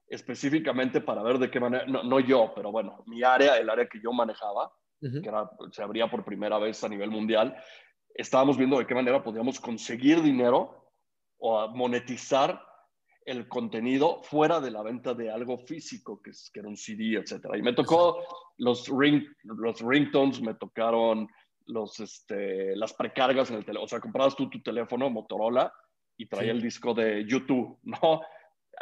específicamente 0.06 1.00
para 1.00 1.22
ver 1.22 1.38
de 1.38 1.50
qué 1.50 1.60
manera, 1.60 1.86
no, 1.86 2.20
yo, 2.20 2.52
pero 2.54 2.70
bueno, 2.72 3.02
mi 3.06 3.22
área, 3.22 3.56
el 3.56 3.70
área 3.70 3.88
que 3.88 4.00
yo 4.00 4.12
manejaba, 4.12 4.72
que 5.00 5.26
era, 5.26 5.48
se 5.72 5.82
abría 5.82 6.10
por 6.10 6.24
primera 6.24 6.58
vez 6.58 6.82
a 6.84 6.88
nivel 6.88 7.10
mundial, 7.10 7.56
estábamos 8.14 8.58
viendo 8.58 8.78
de 8.78 8.86
qué 8.86 8.94
manera 8.94 9.22
podíamos 9.22 9.60
conseguir 9.60 10.20
dinero 10.20 10.92
o 11.38 11.68
monetizar 11.68 12.60
el 13.30 13.46
contenido 13.48 14.22
fuera 14.22 14.60
de 14.60 14.70
la 14.70 14.82
venta 14.82 15.14
de 15.14 15.30
algo 15.30 15.58
físico, 15.58 16.20
que, 16.20 16.30
es, 16.30 16.50
que 16.52 16.60
era 16.60 16.68
un 16.68 16.76
CD, 16.76 17.16
etc. 17.16 17.46
Y 17.56 17.62
me 17.62 17.72
tocó 17.72 18.24
los, 18.58 18.88
ring, 18.88 19.24
los 19.44 19.80
ringtones, 19.80 20.40
me 20.40 20.54
tocaron 20.54 21.28
los, 21.66 22.00
este, 22.00 22.74
las 22.74 22.92
precargas 22.92 23.50
en 23.50 23.58
el 23.58 23.64
teléfono. 23.64 23.84
O 23.84 23.88
sea, 23.88 24.00
comprabas 24.00 24.34
tú 24.34 24.50
tu 24.50 24.60
teléfono 24.60 25.08
Motorola 25.10 25.72
y 26.16 26.26
traía 26.26 26.50
el 26.50 26.60
disco 26.60 26.92
de 26.92 27.24
YouTube, 27.24 27.78
¿no? 27.84 28.20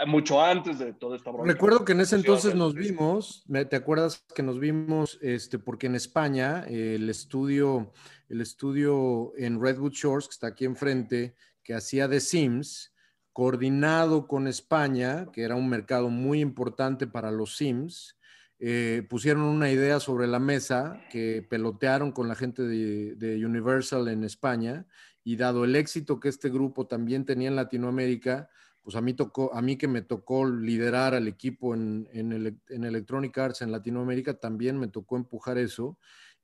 Mucho 0.07 0.41
antes 0.41 0.79
de 0.79 0.95
toda 0.95 1.17
esta 1.17 1.31
bronca. 1.31 1.53
Recuerdo 1.53 1.85
que 1.85 1.93
en 1.93 2.01
ese 2.01 2.17
entonces 2.17 2.55
nos 2.55 2.73
vimos, 2.75 3.45
¿te 3.69 3.77
acuerdas 3.77 4.25
que 4.35 4.45
nos 4.45 4.61
vimos? 4.61 5.19
Este, 5.21 5.59
porque 5.59 5.89
en 5.89 5.97
España 5.97 6.65
el 6.69 7.11
estudio, 7.11 7.93
el 8.29 8.41
estudio 8.41 9.33
en 9.37 9.61
Redwood 9.61 9.93
Shores, 9.93 10.29
que 10.29 10.33
está 10.33 10.47
aquí 10.49 10.67
enfrente, 10.67 11.35
que 11.65 11.75
hacía 11.75 12.09
The 12.09 12.21
Sims, 12.21 12.95
coordinado 13.39 14.27
con 14.27 14.49
España, 14.49 15.29
que 15.33 15.43
era 15.43 15.55
un 15.55 15.69
mercado 15.69 16.09
muy 16.09 16.41
importante 16.41 17.07
para 17.07 17.31
los 17.31 17.57
Sims, 17.57 18.17
eh, 18.59 19.07
pusieron 19.09 19.45
una 19.45 19.71
idea 19.71 20.01
sobre 20.01 20.27
la 20.27 20.41
mesa 20.41 21.01
que 21.09 21.47
pelotearon 21.49 22.11
con 22.11 22.27
la 22.27 22.35
gente 22.35 22.65
de, 22.65 23.47
Universal 23.47 24.09
en 24.09 24.25
España 24.25 24.87
y 25.23 25.37
dado 25.37 25.63
el 25.65 25.77
éxito 25.77 26.19
que 26.19 26.29
este 26.29 26.49
grupo 26.49 26.89
también 26.89 27.25
tenía 27.25 27.47
en 27.47 27.55
Latinoamérica, 27.55 28.51
pues 28.83 28.97
a 28.97 29.01
mí, 29.01 29.15
tocó, 29.15 29.55
a 29.55 29.63
mí 29.63 29.77
que 29.77 29.87
me 29.87 30.03
tocó 30.03 30.45
liderar 30.45 31.15
al 31.15 31.29
equipo 31.29 31.77
en, 31.77 32.09
en, 32.13 32.85
Electronic 32.85 33.39
Arts 33.39 33.63
en 33.63 33.71
Latinoamérica, 33.71 34.35
también 34.35 34.81
me 34.81 34.89
tocó 34.89 35.17
empujar 35.17 35.59
eso 35.59 35.97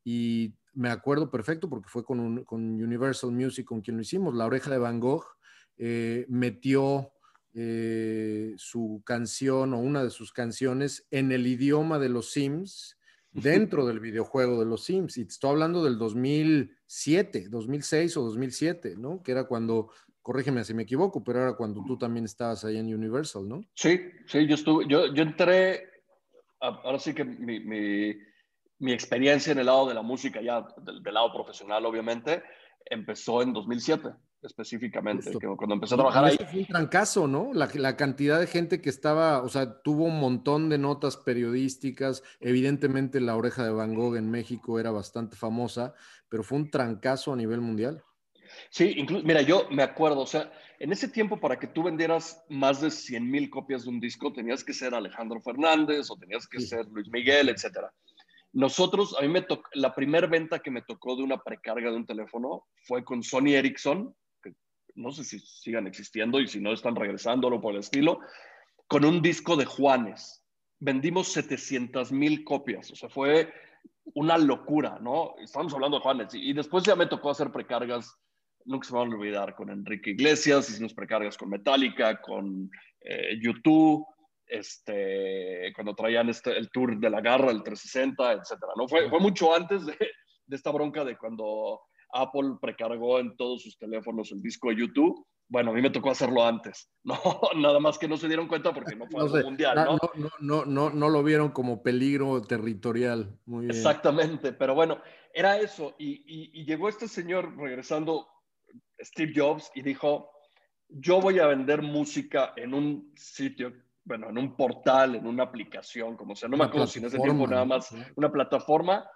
y 0.05 0.55
me 0.75 0.91
acuerdo 0.91 1.29
perfecto 1.29 1.69
porque 1.69 1.89
fue 1.89 2.05
con, 2.05 2.45
con 2.45 2.61
Universal 2.61 3.33
Music 3.33 3.67
con 3.67 3.81
quien 3.81 3.97
lo 3.97 4.03
hicimos, 4.03 4.33
La 4.37 4.47
Oreja 4.47 4.71
de 4.71 4.79
Van 4.79 5.01
Gogh 5.01 5.25
eh, 5.77 6.27
metió 6.29 7.13
eh, 7.57 8.55
su 8.57 9.03
canción 9.05 9.75
o 9.75 9.79
una 9.79 10.03
de 10.03 10.11
sus 10.11 10.33
canciones 10.33 11.07
en 11.13 11.31
el 11.31 11.47
idioma 11.47 12.01
de 12.01 12.09
los 12.09 12.33
Sims 12.33 12.99
dentro 13.31 13.87
del 13.87 14.01
videojuego 14.01 14.59
de 14.59 14.67
los 14.67 14.85
Sims. 14.85 15.17
Y 15.19 15.23
estoy 15.23 15.51
hablando 15.51 15.85
del 15.85 15.97
2007, 15.97 17.49
2006 17.49 18.17
o 18.17 18.23
2007, 18.23 18.95
¿no? 18.97 19.23
Que 19.23 19.31
era 19.31 19.45
cuando, 19.45 19.91
corrígeme 20.21 20.65
si 20.65 20.75
me 20.75 20.83
equivoco, 20.83 21.23
pero 21.23 21.43
era 21.43 21.53
cuando 21.55 21.85
tú 21.85 21.97
también 21.97 22.25
estabas 22.25 22.65
ahí 22.65 22.77
en 22.77 22.93
Universal, 22.93 23.49
¿no? 23.49 23.65
Sí, 23.75 24.01
sí, 24.27 24.49
yo 24.49 24.57
estuve, 24.57 24.87
yo, 24.89 25.15
yo 25.15 25.23
entré, 25.23 25.91
ahora 26.61 26.99
sí 26.99 27.15
que 27.15 27.25
mi, 27.25 27.61
mi, 27.61 28.17
mi, 28.81 28.93
experiencia 28.93 29.53
en 29.53 29.61
el 29.61 29.67
lado 29.67 29.87
de 29.87 29.95
la 29.95 30.03
música, 30.03 30.41
ya 30.43 30.67
del, 30.79 31.03
del 31.03 31.15
lado 31.15 31.33
profesional, 31.33 31.87
obviamente, 31.87 32.43
empezó 32.85 33.43
en 33.43 33.53
2007 33.53 34.11
específicamente, 34.45 35.31
que 35.31 35.47
cuando 35.57 35.75
empecé 35.75 35.95
a 35.95 35.99
trabajar 35.99 36.25
ahí. 36.25 36.37
Fue 36.37 36.61
un 36.61 36.67
trancazo, 36.67 37.27
¿no? 37.27 37.53
La, 37.53 37.69
la, 37.75 37.97
cantidad 37.97 38.39
de 38.39 38.47
gente 38.47 38.81
que 38.81 38.91
estaba, 38.91 39.43
o 39.43 39.49
sea, 39.49 39.83
tuvo 39.83 40.05
un 40.05 40.21
montón 40.21 40.69
de 40.69 40.79
notas 40.79 41.17
periodísticas. 41.17 42.23
Evidentemente, 42.41 43.21
la 43.21 43.37
oreja 43.37 43.65
de 43.65 43.73
Van 43.73 43.95
Gogh 43.95 44.17
en 44.17 44.31
México 44.31 44.79
era 44.79 44.91
bastante 44.91 45.37
famosa, 45.37 45.95
pero 46.29 46.43
fue 46.43 46.59
un 46.59 46.71
trancazo 46.71 47.33
a 47.33 47.37
nivel 47.37 47.61
mundial. 47.61 48.03
Sí, 48.71 48.95
incluso, 48.97 49.25
mira, 49.25 49.43
yo 49.43 49.67
me 49.71 49.83
acuerdo, 49.83 50.21
o 50.21 50.27
sea, 50.27 50.53
en 50.79 50.93
ese 50.93 51.09
tiempo 51.09 51.41
para 51.41 51.59
que 51.59 51.67
tú 51.67 51.83
vendieras 51.83 52.45
más 52.49 52.81
de 52.81 52.91
100 52.91 53.31
mil 53.31 53.51
copias 53.51 53.85
de 53.85 53.91
un 53.91 54.01
disco, 54.01 54.33
tenías 54.33 54.63
que 54.63 54.73
ser 54.73 54.95
Alejandro 54.95 55.41
Fernández 55.41 56.11
o 56.11 56.17
tenías 56.17 56.47
que 56.47 56.61
ser 56.61 56.87
Luis 56.89 57.09
Miguel, 57.11 57.49
etcétera. 57.49 57.93
Nosotros, 58.53 59.17
a 59.19 59.23
mí 59.23 59.29
me 59.29 59.43
tocó, 59.43 59.69
la 59.75 59.95
primera 59.95 60.29
venta 60.29 60.61
que 60.61 60.71
me 60.71 60.83
tocó 60.83 61.17
de 61.17 61.25
una 61.25 61.39
precarga 61.39 61.91
de 61.91 61.97
un 61.97 62.07
teléfono 62.07 62.67
fue 62.87 63.05
con 63.05 63.23
Sony 63.23 63.55
Ericsson 63.55 64.15
no 64.95 65.11
sé 65.13 65.25
si 65.25 65.39
sigan 65.41 65.87
existiendo 65.87 66.41
y 66.41 66.47
si 66.47 66.61
no 66.61 66.73
están 66.73 66.97
regresándolo 66.97 67.61
por 67.61 67.75
el 67.75 67.81
estilo, 67.81 68.21
con 68.87 69.05
un 69.05 69.23
disco 69.23 69.57
de 69.57 69.65
Juanes. 69.65 70.45
Vendimos 70.79 71.29
700 71.33 72.13
mil 72.13 72.45
copias, 72.45 72.91
o 72.91 72.97
sea, 72.97 73.09
fue 73.09 73.53
una 74.15 74.37
locura, 74.37 74.99
¿no? 75.01 75.35
Estamos 75.39 75.73
hablando 75.73 75.99
de 75.99 76.03
Juanes 76.03 76.35
y, 76.35 76.53
después 76.53 76.85
ya 76.85 76.95
me 76.95 77.07
tocó 77.07 77.31
hacer 77.31 77.51
precargas, 77.51 78.15
nunca 78.65 78.87
se 78.87 78.93
me 78.93 79.01
van 79.01 79.13
a 79.13 79.17
olvidar, 79.17 79.55
con 79.55 79.71
Enrique 79.71 80.11
Iglesias, 80.11 80.69
hicimos 80.69 80.95
precargas 80.95 81.39
con 81.39 81.49
Metallica, 81.49 82.21
con 82.21 82.71
eh, 83.01 83.39
YouTube, 83.41 84.05
este, 84.47 85.73
cuando 85.75 85.95
traían 85.95 86.29
este, 86.29 86.57
el 86.57 86.71
tour 86.71 86.99
de 86.99 87.11
la 87.11 87.21
garra, 87.21 87.51
el 87.51 87.63
360, 87.63 88.33
etcétera, 88.33 88.73
¿no? 88.77 88.87
Fue, 88.87 89.09
fue 89.09 89.21
mucho 89.21 89.55
antes 89.55 89.87
de, 89.87 89.97
de 90.47 90.57
esta 90.57 90.71
bronca 90.71 91.05
de 91.05 91.17
cuando 91.17 91.81
Apple 92.15 92.57
precargó 92.61 93.19
en 93.19 93.37
todos 93.37 93.63
sus 93.63 93.77
teléfonos 93.77 94.31
el 94.33 94.41
disco 94.41 94.69
de 94.69 94.77
YouTube. 94.77 95.27
Bueno, 95.49 95.73
a 95.73 95.75
mí 95.75 95.83
me 95.83 95.91
tocó 95.91 96.11
hacerlo 96.11 96.45
antes. 96.45 96.91
No, 97.05 97.19
nada 97.57 97.81
más 97.81 97.99
que 97.99 98.09
no 98.09 98.17
se 98.17 98.29
dieron 98.29 98.49
cuenta 98.49 98.73
porque 98.73 98.97
no 98.97 99.07
fue 99.07 99.21
algo 99.23 99.37
mundial, 99.43 99.77
¿no? 99.77 99.99
No, 100.15 100.31
no, 100.41 100.65
no, 100.65 100.91
no, 100.91 101.09
lo 101.11 101.23
vieron 101.23 101.51
como 101.51 101.83
peligro 101.83 102.41
territorial. 102.43 103.39
Muy 103.45 103.67
Exactamente, 103.67 104.53
pero 104.53 104.75
bueno, 104.75 105.03
era 105.35 105.59
eso. 105.59 105.95
Y, 105.99 106.23
y 106.27 106.65
llegó 106.65 106.89
este 106.89 107.09
señor 107.09 107.57
regresando, 107.59 108.27
Steve 108.99 109.33
Jobs, 109.37 109.71
y 109.75 109.83
dijo, 109.83 110.31
yo 110.89 111.21
voy 111.21 111.41
a 111.41 111.47
vender 111.47 111.83
música 111.83 112.55
en 112.57 112.73
un 112.73 113.13
sitio 113.17 113.73
bueno, 114.05 114.29
en 114.29 114.37
un 114.37 114.55
portal, 114.55 115.15
en 115.15 115.27
una 115.27 115.45
aplicación, 115.45 116.17
como 116.17 116.37
sea, 116.37 116.49
no 116.49 116.59
me 116.59 116.65
acuerdo 116.65 116.87
si 116.87 116.99
en 116.99 117.07
ese 117.07 117.19
tiempo 117.19 117.47
nada 117.47 117.65
más, 117.65 117.95
una 118.17 118.31
plataforma, 118.31 119.09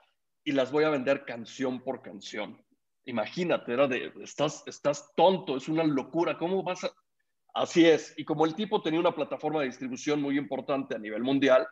y 0.43 0.53
las 0.53 0.73
voy 0.73 0.85
a 0.85 0.91
vender 0.91 1.27
canción 1.27 1.83
por 1.83 2.01
canción 2.01 2.59
imagínate, 3.09 3.73
era 3.73 3.89
de, 3.89 4.13
estás, 4.23 4.63
estás 4.67 5.13
tonto, 5.17 5.57
es 5.57 5.69
una 5.69 5.85
locura, 5.85 6.39
¿cómo 6.39 6.63
vas 6.63 6.85
a...? 6.85 6.91
Así 7.55 7.87
es, 7.87 8.15
y 8.17 8.25
como 8.25 8.45
el 8.45 8.55
tipo 8.55 8.83
tenía 8.83 9.01
una 9.01 9.15
plataforma 9.15 9.61
de 9.61 9.67
distribución 9.67 10.23
muy 10.23 10.39
importante 10.39 10.95
a 10.95 10.99
nivel 10.99 11.23
mundial, 11.23 11.67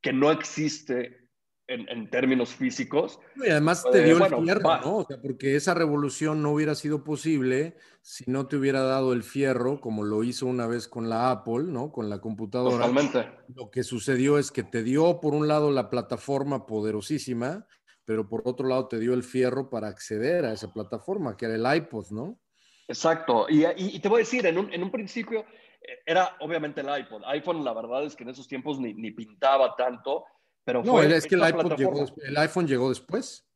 que 0.00 0.12
no 0.12 0.30
existe 0.30 1.26
en, 1.68 2.10
términos 2.10 2.54
físicos. 2.54 3.18
Y 3.36 3.50
además 3.50 3.84
te 3.90 4.04
dio 4.04 4.24
el 4.24 4.44
fierro, 4.44 4.80
¿no? 4.80 4.96
O 4.98 5.04
sea, 5.04 5.20
porque 5.20 5.56
esa 5.56 5.74
revolución 5.74 6.42
no 6.42 6.52
hubiera 6.52 6.74
sido 6.74 7.02
posible 7.02 7.76
si 8.02 8.24
no 8.30 8.46
te 8.46 8.56
hubiera 8.56 8.82
dado 8.82 9.12
el 9.12 9.22
fierro, 9.22 9.80
como 9.80 10.04
lo 10.04 10.22
hizo 10.22 10.46
una 10.46 10.66
vez 10.66 10.86
con 10.86 11.08
la 11.08 11.30
Apple, 11.30 11.64
¿no? 11.64 11.90
Con 11.90 12.08
la 12.08 12.20
computadora. 12.20 12.86
Totalmente. 12.86 13.28
Lo 13.54 13.70
que 13.70 13.82
sucedió 13.82 14.38
es 14.38 14.52
que 14.52 14.62
te 14.62 14.82
dio, 14.84 15.20
por 15.20 15.34
un 15.34 15.48
lado, 15.48 15.72
la 15.72 15.90
plataforma 15.90 16.66
poderosísima, 16.66 17.66
pero 18.06 18.26
por 18.26 18.42
otro 18.46 18.66
lado 18.66 18.88
te 18.88 18.98
dio 18.98 19.12
el 19.12 19.22
fierro 19.22 19.68
para 19.68 19.88
acceder 19.88 20.46
a 20.46 20.52
esa 20.52 20.72
plataforma, 20.72 21.36
que 21.36 21.44
era 21.44 21.56
el 21.56 21.76
iPod, 21.82 22.10
¿no? 22.10 22.40
Exacto. 22.88 23.46
Y, 23.50 23.98
te 23.98 24.08
voy 24.08 24.20
a 24.20 24.24
decir, 24.24 24.46
en 24.46 24.56
un, 24.56 24.72
en 24.72 24.82
un 24.82 24.90
principio 24.90 25.40
eh, 25.82 25.98
era 26.06 26.36
obviamente 26.40 26.80
el 26.80 27.00
iPod. 27.00 27.24
iPhone, 27.26 27.64
la 27.64 27.74
verdad 27.74 28.04
es 28.04 28.16
que 28.16 28.22
en 28.22 28.30
esos 28.30 28.48
tiempos 28.48 28.78
ni, 28.78 28.94
ni 28.94 29.10
pintaba 29.10 29.76
tanto 29.76 30.24
pero 30.66 30.82
no, 30.82 31.00
es 31.00 31.26
que 31.28 31.36
el, 31.36 31.42
el 31.42 32.36
iPhone 32.38 32.66
llegó 32.66 32.88
después. 32.88 33.46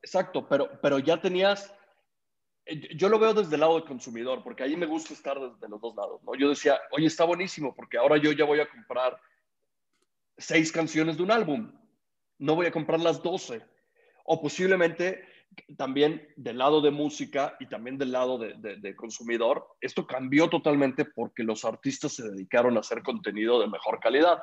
Exacto, 0.00 0.46
pero, 0.48 0.70
pero 0.80 1.00
ya 1.00 1.20
tenías, 1.20 1.74
eh, 2.64 2.96
yo 2.96 3.08
lo 3.08 3.18
veo 3.18 3.34
desde 3.34 3.56
el 3.56 3.60
lado 3.60 3.74
del 3.74 3.84
consumidor, 3.84 4.44
porque 4.44 4.62
ahí 4.62 4.76
me 4.76 4.86
gusta 4.86 5.12
estar 5.12 5.36
desde 5.40 5.68
los 5.68 5.80
dos 5.80 5.96
lados, 5.96 6.22
¿no? 6.22 6.36
Yo 6.36 6.48
decía, 6.48 6.80
oye, 6.92 7.06
está 7.06 7.24
buenísimo, 7.24 7.74
porque 7.74 7.98
ahora 7.98 8.18
yo 8.18 8.30
ya 8.30 8.44
voy 8.44 8.60
a 8.60 8.70
comprar 8.70 9.20
seis 10.38 10.70
canciones 10.70 11.16
de 11.16 11.24
un 11.24 11.32
álbum, 11.32 11.72
no 12.38 12.54
voy 12.54 12.66
a 12.66 12.72
comprar 12.72 13.00
las 13.00 13.20
doce. 13.20 13.66
O 14.32 14.40
posiblemente 14.40 15.24
también 15.76 16.28
del 16.36 16.58
lado 16.58 16.80
de 16.80 16.92
música 16.92 17.56
y 17.58 17.66
también 17.66 17.98
del 17.98 18.12
lado 18.12 18.38
de, 18.38 18.54
de, 18.54 18.94
consumidor, 18.94 19.66
esto 19.80 20.06
cambió 20.06 20.48
totalmente 20.48 21.04
porque 21.04 21.42
los 21.42 21.64
artistas 21.64 22.12
se 22.12 22.30
dedicaron 22.30 22.76
a 22.76 22.80
hacer 22.80 23.02
contenido 23.02 23.60
de 23.60 23.66
mejor 23.66 23.98
calidad. 23.98 24.38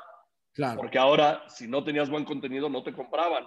Porque 0.76 0.98
ahora, 0.98 1.48
si 1.48 1.70
no 1.70 1.86
tenías 1.86 2.10
buen 2.10 2.26
contenido, 2.26 2.68
no 2.68 2.84
te 2.84 2.92
compraban, 2.92 3.46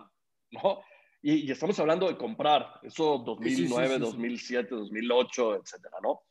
¿no? 0.50 0.80
Y, 1.20 1.50
estamos 1.52 1.78
hablando 1.78 2.08
de 2.08 2.16
comprar, 2.16 2.80
eso 2.84 3.18
2009, 3.18 3.98
2007, 3.98 4.74
2008, 4.74 5.56
etcétera, 5.56 5.98
¿no? 6.02 6.22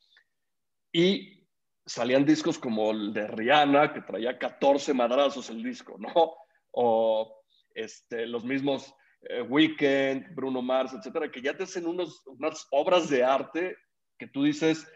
Y 0.92 1.48
salían 1.86 2.26
discos 2.26 2.58
como 2.58 2.90
el 2.90 3.14
de 3.14 3.28
Rihanna, 3.28 3.94
que 3.94 4.02
traía 4.02 4.40
14 4.40 4.92
madrazos 4.96 5.52
el 5.52 5.62
disco, 5.62 5.98
¿no? 6.00 6.34
O 6.72 7.44
este, 7.76 8.26
los 8.26 8.44
mismos 8.44 8.96
eh, 9.22 9.42
Weekend, 9.42 10.34
Bruno 10.34 10.62
Mars, 10.62 10.94
etcétera, 10.94 11.30
que 11.30 11.42
ya 11.42 11.56
te 11.56 11.64
hacen 11.64 11.86
unos, 11.86 12.26
unas 12.28 12.68
obras 12.72 13.10
de 13.10 13.24
arte 13.24 13.76
que 14.18 14.28
tú 14.28 14.44
dices, 14.44 14.88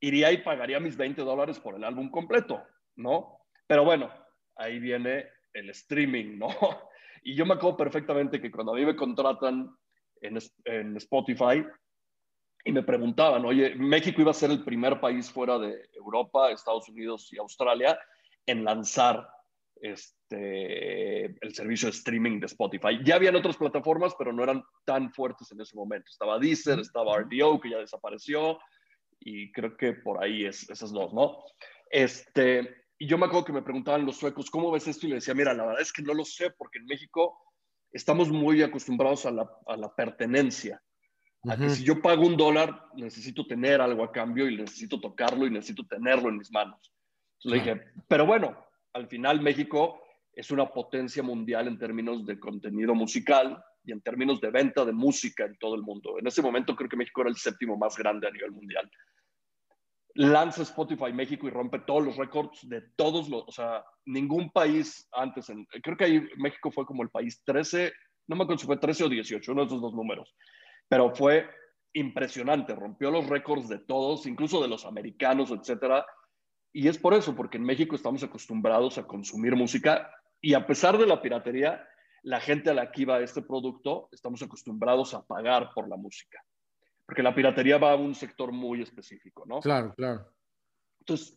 iría 0.00 0.32
y 0.32 0.38
pagaría 0.38 0.80
mis 0.80 0.96
20 0.96 1.22
dólares 1.22 1.58
por 1.60 1.74
el 1.74 1.84
álbum 1.84 2.10
completo, 2.10 2.62
¿no? 2.96 3.38
Pero 3.66 3.84
bueno, 3.84 4.10
ahí 4.56 4.78
viene 4.78 5.26
el 5.52 5.70
streaming, 5.70 6.38
¿no? 6.38 6.48
Y 7.22 7.34
yo 7.34 7.44
me 7.44 7.52
acuerdo 7.52 7.76
perfectamente 7.76 8.40
que 8.40 8.50
cuando 8.50 8.72
a 8.72 8.76
mí 8.76 8.86
me 8.86 8.96
contratan 8.96 9.70
en, 10.22 10.38
en 10.64 10.96
Spotify 10.96 11.62
y 12.64 12.72
me 12.72 12.82
preguntaban, 12.82 13.44
oye, 13.44 13.74
México 13.74 14.22
iba 14.22 14.30
a 14.30 14.34
ser 14.34 14.50
el 14.50 14.64
primer 14.64 15.00
país 15.00 15.30
fuera 15.30 15.58
de 15.58 15.90
Europa, 15.92 16.50
Estados 16.50 16.88
Unidos 16.88 17.30
y 17.30 17.38
Australia 17.38 17.98
en 18.46 18.64
lanzar 18.64 19.28
este, 19.80 21.24
el 21.24 21.54
servicio 21.54 21.86
de 21.86 21.96
streaming 21.96 22.40
de 22.40 22.46
Spotify. 22.46 23.00
Ya 23.04 23.16
habían 23.16 23.36
otras 23.36 23.56
plataformas, 23.56 24.14
pero 24.18 24.32
no 24.32 24.42
eran 24.42 24.62
tan 24.84 25.12
fuertes 25.12 25.50
en 25.52 25.60
ese 25.60 25.76
momento. 25.76 26.10
Estaba 26.10 26.38
Deezer, 26.38 26.78
estaba 26.78 27.18
RDO, 27.18 27.60
que 27.60 27.70
ya 27.70 27.78
desapareció, 27.78 28.58
y 29.18 29.50
creo 29.52 29.76
que 29.76 29.94
por 29.94 30.22
ahí 30.22 30.44
es, 30.44 30.68
esas 30.70 30.92
dos, 30.92 31.12
¿no? 31.12 31.44
Este, 31.90 32.84
y 32.98 33.06
yo 33.06 33.18
me 33.18 33.26
acuerdo 33.26 33.46
que 33.46 33.52
me 33.52 33.62
preguntaban 33.62 34.06
los 34.06 34.16
suecos, 34.16 34.50
¿cómo 34.50 34.70
ves 34.70 34.86
esto? 34.86 35.06
Y 35.06 35.10
le 35.10 35.16
decía, 35.16 35.34
mira, 35.34 35.54
la 35.54 35.66
verdad 35.66 35.82
es 35.82 35.92
que 35.92 36.02
no 36.02 36.14
lo 36.14 36.24
sé, 36.24 36.50
porque 36.50 36.78
en 36.78 36.86
México 36.86 37.38
estamos 37.92 38.30
muy 38.30 38.62
acostumbrados 38.62 39.26
a 39.26 39.30
la, 39.30 39.50
a 39.66 39.76
la 39.76 39.94
pertenencia. 39.94 40.82
A 41.48 41.56
que 41.56 41.70
si 41.70 41.84
yo 41.84 42.02
pago 42.02 42.26
un 42.26 42.36
dólar, 42.36 42.88
necesito 42.94 43.46
tener 43.46 43.80
algo 43.80 44.04
a 44.04 44.12
cambio 44.12 44.46
y 44.48 44.58
necesito 44.58 45.00
tocarlo 45.00 45.46
y 45.46 45.50
necesito 45.50 45.86
tenerlo 45.86 46.28
en 46.28 46.36
mis 46.36 46.52
manos. 46.52 46.92
Entonces 47.38 47.44
le 47.44 47.58
dije, 47.58 47.92
pero 48.08 48.26
bueno, 48.26 48.62
al 48.92 49.06
final 49.08 49.40
México 49.40 50.02
es 50.32 50.50
una 50.50 50.70
potencia 50.70 51.22
mundial 51.22 51.68
en 51.68 51.78
términos 51.78 52.24
de 52.24 52.38
contenido 52.38 52.94
musical 52.94 53.62
y 53.84 53.92
en 53.92 54.00
términos 54.00 54.40
de 54.40 54.50
venta 54.50 54.84
de 54.84 54.92
música 54.92 55.44
en 55.44 55.56
todo 55.58 55.74
el 55.74 55.82
mundo. 55.82 56.18
En 56.18 56.26
ese 56.26 56.42
momento 56.42 56.76
creo 56.76 56.88
que 56.88 56.96
México 56.96 57.22
era 57.22 57.30
el 57.30 57.36
séptimo 57.36 57.76
más 57.76 57.96
grande 57.96 58.28
a 58.28 58.30
nivel 58.30 58.52
mundial 58.52 58.90
lanza 60.14 60.62
Spotify 60.62 61.12
México 61.12 61.46
y 61.46 61.50
rompe 61.50 61.80
todos 61.80 62.04
los 62.04 62.16
récords 62.16 62.68
de 62.68 62.82
todos 62.96 63.28
los, 63.28 63.44
o 63.46 63.52
sea, 63.52 63.84
ningún 64.06 64.50
país 64.50 65.08
antes, 65.12 65.50
creo 65.82 65.96
que 65.96 66.04
ahí 66.04 66.28
México 66.36 66.70
fue 66.70 66.84
como 66.84 67.02
el 67.02 67.10
país 67.10 67.42
13, 67.44 67.92
no 68.28 68.36
me 68.36 68.44
acuerdo 68.44 68.60
si 68.60 68.66
fue 68.66 68.76
13 68.76 69.04
o 69.04 69.08
18, 69.08 69.52
uno 69.52 69.62
de 69.62 69.66
esos 69.68 69.80
dos 69.80 69.94
números, 69.94 70.34
pero 70.88 71.14
fue 71.14 71.48
impresionante, 71.92 72.74
rompió 72.74 73.10
los 73.10 73.28
récords 73.28 73.68
de 73.68 73.78
todos, 73.78 74.26
incluso 74.26 74.62
de 74.62 74.68
los 74.68 74.84
americanos, 74.84 75.50
etcétera. 75.50 76.06
Y 76.72 76.88
es 76.88 76.98
por 76.98 77.14
eso, 77.14 77.34
porque 77.34 77.56
en 77.56 77.64
México 77.64 77.96
estamos 77.96 78.22
acostumbrados 78.22 78.98
a 78.98 79.06
consumir 79.06 79.56
música 79.56 80.10
y 80.40 80.54
a 80.54 80.66
pesar 80.66 80.98
de 80.98 81.06
la 81.06 81.20
piratería, 81.20 81.86
la 82.22 82.40
gente 82.40 82.70
a 82.70 82.74
la 82.74 82.92
que 82.92 83.02
iba 83.02 83.20
este 83.20 83.42
producto, 83.42 84.08
estamos 84.12 84.42
acostumbrados 84.42 85.14
a 85.14 85.24
pagar 85.26 85.70
por 85.74 85.88
la 85.88 85.96
música 85.96 86.44
porque 87.10 87.24
la 87.24 87.34
piratería 87.34 87.76
va 87.76 87.90
a 87.90 87.96
un 87.96 88.14
sector 88.14 88.52
muy 88.52 88.82
específico, 88.82 89.44
¿no? 89.44 89.58
Claro, 89.58 89.92
claro. 89.96 90.32
Entonces, 91.00 91.36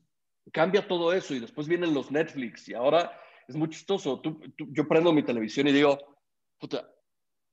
cambia 0.52 0.88
todo 0.88 1.12
eso 1.12 1.34
y 1.34 1.40
después 1.40 1.68
vienen 1.68 1.96
los 1.96 2.12
Netflix 2.12 2.70
y 2.70 2.76
ahora 2.76 3.12
es 3.48 3.56
muy 3.56 3.70
chistoso. 3.70 4.22
yo 4.56 4.88
prendo 4.88 5.12
mi 5.12 5.24
televisión 5.24 5.68
y 5.68 5.72
digo, 5.72 5.98
puta, 6.60 6.88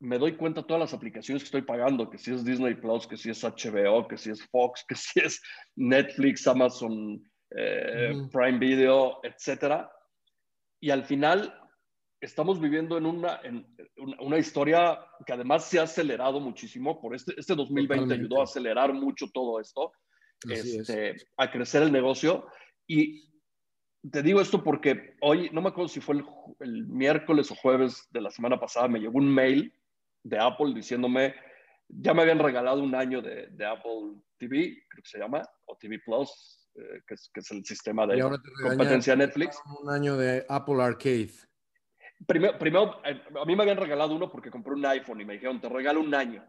me 0.00 0.18
doy 0.18 0.36
cuenta 0.36 0.60
de 0.60 0.66
todas 0.66 0.80
las 0.80 0.92
aplicaciones 0.92 1.42
que 1.42 1.46
estoy 1.46 1.62
pagando, 1.62 2.10
que 2.10 2.18
si 2.18 2.30
es 2.30 2.44
Disney 2.44 2.74
Plus, 2.74 3.06
que 3.06 3.16
si 3.16 3.30
es 3.30 3.42
HBO, 3.42 4.06
que 4.06 4.18
si 4.18 4.28
es 4.28 4.46
Fox, 4.48 4.84
que 4.88 4.96
si 4.96 5.20
es 5.20 5.40
Netflix, 5.76 6.46
Amazon 6.46 7.22
eh, 7.56 8.12
Prime 8.32 8.58
Video, 8.58 9.20
etcétera. 9.22 9.90
Y 10.80 10.90
al 10.90 11.04
final 11.04 11.54
estamos 12.20 12.60
viviendo 12.60 12.98
en 12.98 13.06
una, 13.06 13.40
en 13.42 13.66
una, 14.18 14.38
historia 14.38 14.98
que 15.26 15.32
además 15.32 15.64
se 15.64 15.78
ha 15.78 15.84
acelerado 15.84 16.40
muchísimo. 16.40 17.00
Por 17.00 17.14
este, 17.14 17.34
este 17.36 17.54
2020 17.54 18.14
ayudó 18.14 18.40
a 18.40 18.44
acelerar 18.44 18.92
mucho 18.92 19.28
todo 19.32 19.60
esto, 19.60 19.92
este, 20.48 21.16
a 21.36 21.50
crecer 21.50 21.82
el 21.82 21.92
negocio. 21.92 22.46
Y 22.86 23.30
te 24.10 24.22
digo 24.22 24.40
esto 24.40 24.62
porque 24.62 25.16
hoy, 25.20 25.50
no 25.52 25.62
me 25.62 25.68
acuerdo 25.68 25.88
si 25.88 26.00
fue 26.00 26.16
el, 26.16 26.24
el, 26.60 26.86
miércoles 26.86 27.50
o 27.50 27.54
jueves 27.54 28.06
de 28.10 28.20
la 28.20 28.30
semana 28.30 28.58
pasada, 28.60 28.88
me 28.88 29.00
llegó 29.00 29.18
un 29.18 29.32
mail 29.32 29.74
de 30.22 30.38
Apple 30.38 30.74
diciéndome, 30.74 31.34
ya 31.88 32.14
me 32.14 32.22
habían 32.22 32.38
regalado 32.38 32.82
un 32.82 32.94
año 32.94 33.22
de, 33.22 33.48
de 33.48 33.66
Apple 33.66 34.14
TV, 34.38 34.84
creo 34.88 35.02
que 35.02 35.08
se 35.08 35.18
llama, 35.18 35.42
o 35.66 35.76
TV 35.76 35.98
Plus, 35.98 36.59
eh, 36.74 37.02
que, 37.06 37.14
es, 37.14 37.30
que, 37.32 37.40
es, 37.40 37.50
el 37.50 37.64
sistema 37.64 38.06
de 38.06 38.20
competencia 38.62 39.16
Netflix. 39.16 39.60
Un 39.80 39.90
año 39.90 40.16
de 40.16 40.44
Apple 40.48 40.82
Arcade. 40.82 41.30
Primero, 42.26 42.58
primero, 42.58 43.00
eh, 43.04 43.22
a 43.40 43.44
mí 43.44 43.56
me 43.56 43.62
habían 43.62 43.78
regalado 43.78 44.14
uno 44.14 44.30
porque 44.30 44.50
compré 44.50 44.74
un 44.74 44.84
iPhone 44.84 45.20
y 45.20 45.24
me 45.24 45.34
dijeron, 45.34 45.60
te 45.60 45.68
regalo 45.68 46.00
un 46.00 46.14
año, 46.14 46.44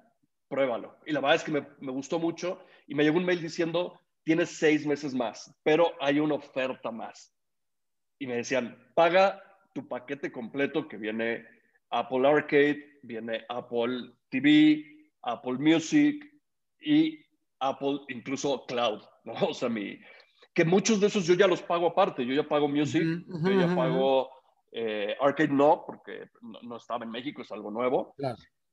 pruébalo. 0.48 0.98
Y 1.06 1.14
la 1.14 1.22
verdad 1.22 1.38
es 1.38 1.44
que 1.44 1.52
me, 1.52 1.68
me 1.80 1.92
gustó 1.92 2.20
mucho 2.20 2.66
y 2.88 2.96
me 2.96 3.04
llegó 3.04 3.18
un 3.18 3.26
mail 3.26 3.42
diciendo, 3.42 4.00
tienes 4.24 4.50
seis 4.50 4.86
meses 4.86 5.14
más, 5.14 5.54
pero 5.64 5.92
hay 6.00 6.20
una 6.20 6.36
oferta 6.36 6.92
más. 6.92 7.34
Y 8.20 8.28
me 8.28 8.36
decían, 8.36 8.78
paga 8.96 9.42
tu 9.74 9.88
paquete 9.88 10.32
completo 10.32 10.88
que 10.88 10.98
viene 10.98 11.46
Apple 11.90 12.28
Arcade, 12.28 13.00
viene 13.04 13.46
Apple 13.50 14.14
TV, 14.30 14.86
Apple 15.24 15.58
Music 15.60 16.24
y 16.80 17.20
Apple 17.62 18.02
incluso 18.10 18.66
Cloud, 18.66 19.02
¿no? 19.24 19.34
O 19.50 19.54
sea, 19.54 19.70
mi, 19.70 19.98
que 20.54 20.66
muchos 20.66 21.00
de 21.00 21.08
esos 21.08 21.26
yo 21.26 21.36
ya 21.36 21.48
los 21.48 21.62
pago 21.62 21.88
aparte, 21.88 22.26
yo 22.26 22.34
ya 22.34 22.48
pago 22.48 22.68
Music, 22.68 23.04
yo 23.04 23.52
ya 23.52 23.74
pago 23.74 24.30
eh, 24.72 25.16
arcade 25.20 25.50
no, 25.50 25.84
porque 25.86 26.30
no, 26.64 26.78
estaba 26.78 27.06
en 27.06 27.12
México, 27.12 27.42
es 27.42 27.52
algo 27.52 27.72
nuevo. 27.72 28.16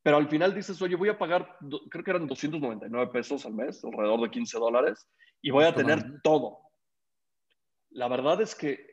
Pero 0.03 0.17
al 0.17 0.29
final 0.29 0.55
dices, 0.55 0.81
oye, 0.81 0.97
voy 0.97 1.09
a 1.09 1.19
pagar, 1.19 1.57
creo 1.91 2.05
que 2.05 2.11
eran 2.11 2.27
299 2.27 3.13
pesos 3.13 3.45
al 3.45 3.55
mes, 3.55 3.85
alrededor 3.85 4.23
de 4.23 4.31
15 4.31 4.59
dólares, 4.59 5.09
y 5.43 5.51
voy 5.51 5.65
a 5.65 5.75
tener 5.75 6.21
todo. 6.23 6.59
La 7.91 8.09
verdad 8.09 8.41
es 8.41 8.55
que 8.55 8.87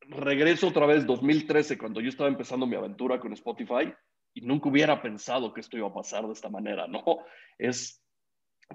regreso 0.00 0.68
otra 0.68 0.86
vez 0.86 1.06
2013, 1.06 1.78
cuando 1.78 2.00
yo 2.00 2.08
estaba 2.08 2.28
empezando 2.28 2.66
mi 2.66 2.76
aventura 2.76 3.20
con 3.20 3.32
Spotify, 3.34 3.92
y 4.34 4.40
nunca 4.40 4.68
hubiera 4.68 5.00
pensado 5.02 5.52
que 5.52 5.60
esto 5.60 5.76
iba 5.76 5.88
a 5.88 5.94
pasar 5.94 6.26
de 6.26 6.32
esta 6.32 6.48
manera, 6.48 6.86
¿no? 6.86 7.02
Es 7.58 8.01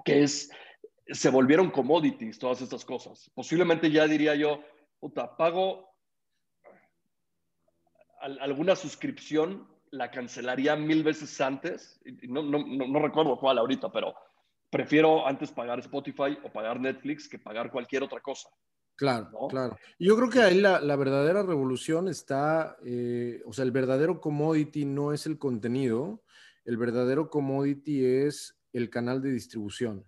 que 0.04 0.22
es, 0.22 0.50
se 1.06 1.30
volvieron 1.30 1.70
commodities 1.70 2.38
todas 2.38 2.60
estas 2.60 2.84
cosas. 2.84 3.30
Posiblemente 3.34 3.90
ya 3.90 4.06
diría 4.06 4.34
yo, 4.34 4.62
puta, 5.00 5.36
pago 5.36 5.88
alguna 8.20 8.74
suscripción 8.74 9.68
la 9.90 10.10
cancelaría 10.10 10.76
mil 10.76 11.02
veces 11.02 11.40
antes. 11.40 12.00
No, 12.22 12.42
no, 12.42 12.58
no, 12.58 12.98
recuerdo 13.00 13.38
cuál 13.38 13.58
ahorita, 13.58 13.90
pero 13.90 14.14
prefiero 14.70 15.26
antes 15.26 15.50
pagar 15.50 15.78
Spotify 15.80 16.38
o 16.44 16.52
pagar 16.52 16.80
Netflix 16.80 17.28
que 17.28 17.38
pagar 17.38 17.70
cualquier 17.70 18.02
otra 18.02 18.20
cosa. 18.20 18.48
Claro, 18.96 19.46
claro. 19.48 19.78
Yo 19.98 20.16
creo 20.16 20.28
que 20.28 20.40
ahí 20.40 20.60
la, 20.60 20.96
verdadera 20.96 21.44
revolución 21.44 22.08
está, 22.08 22.76
eh, 22.84 23.40
o 23.46 23.52
sea, 23.52 23.64
el 23.64 23.70
verdadero 23.70 24.20
commodity 24.20 24.84
no 24.84 25.12
es 25.12 25.24
el 25.26 25.38
contenido, 25.38 26.24
el 26.64 26.76
verdadero 26.76 27.30
commodity 27.30 28.04
es 28.04 28.57
el 28.72 28.90
canal 28.90 29.22
de 29.22 29.32
distribución. 29.32 30.06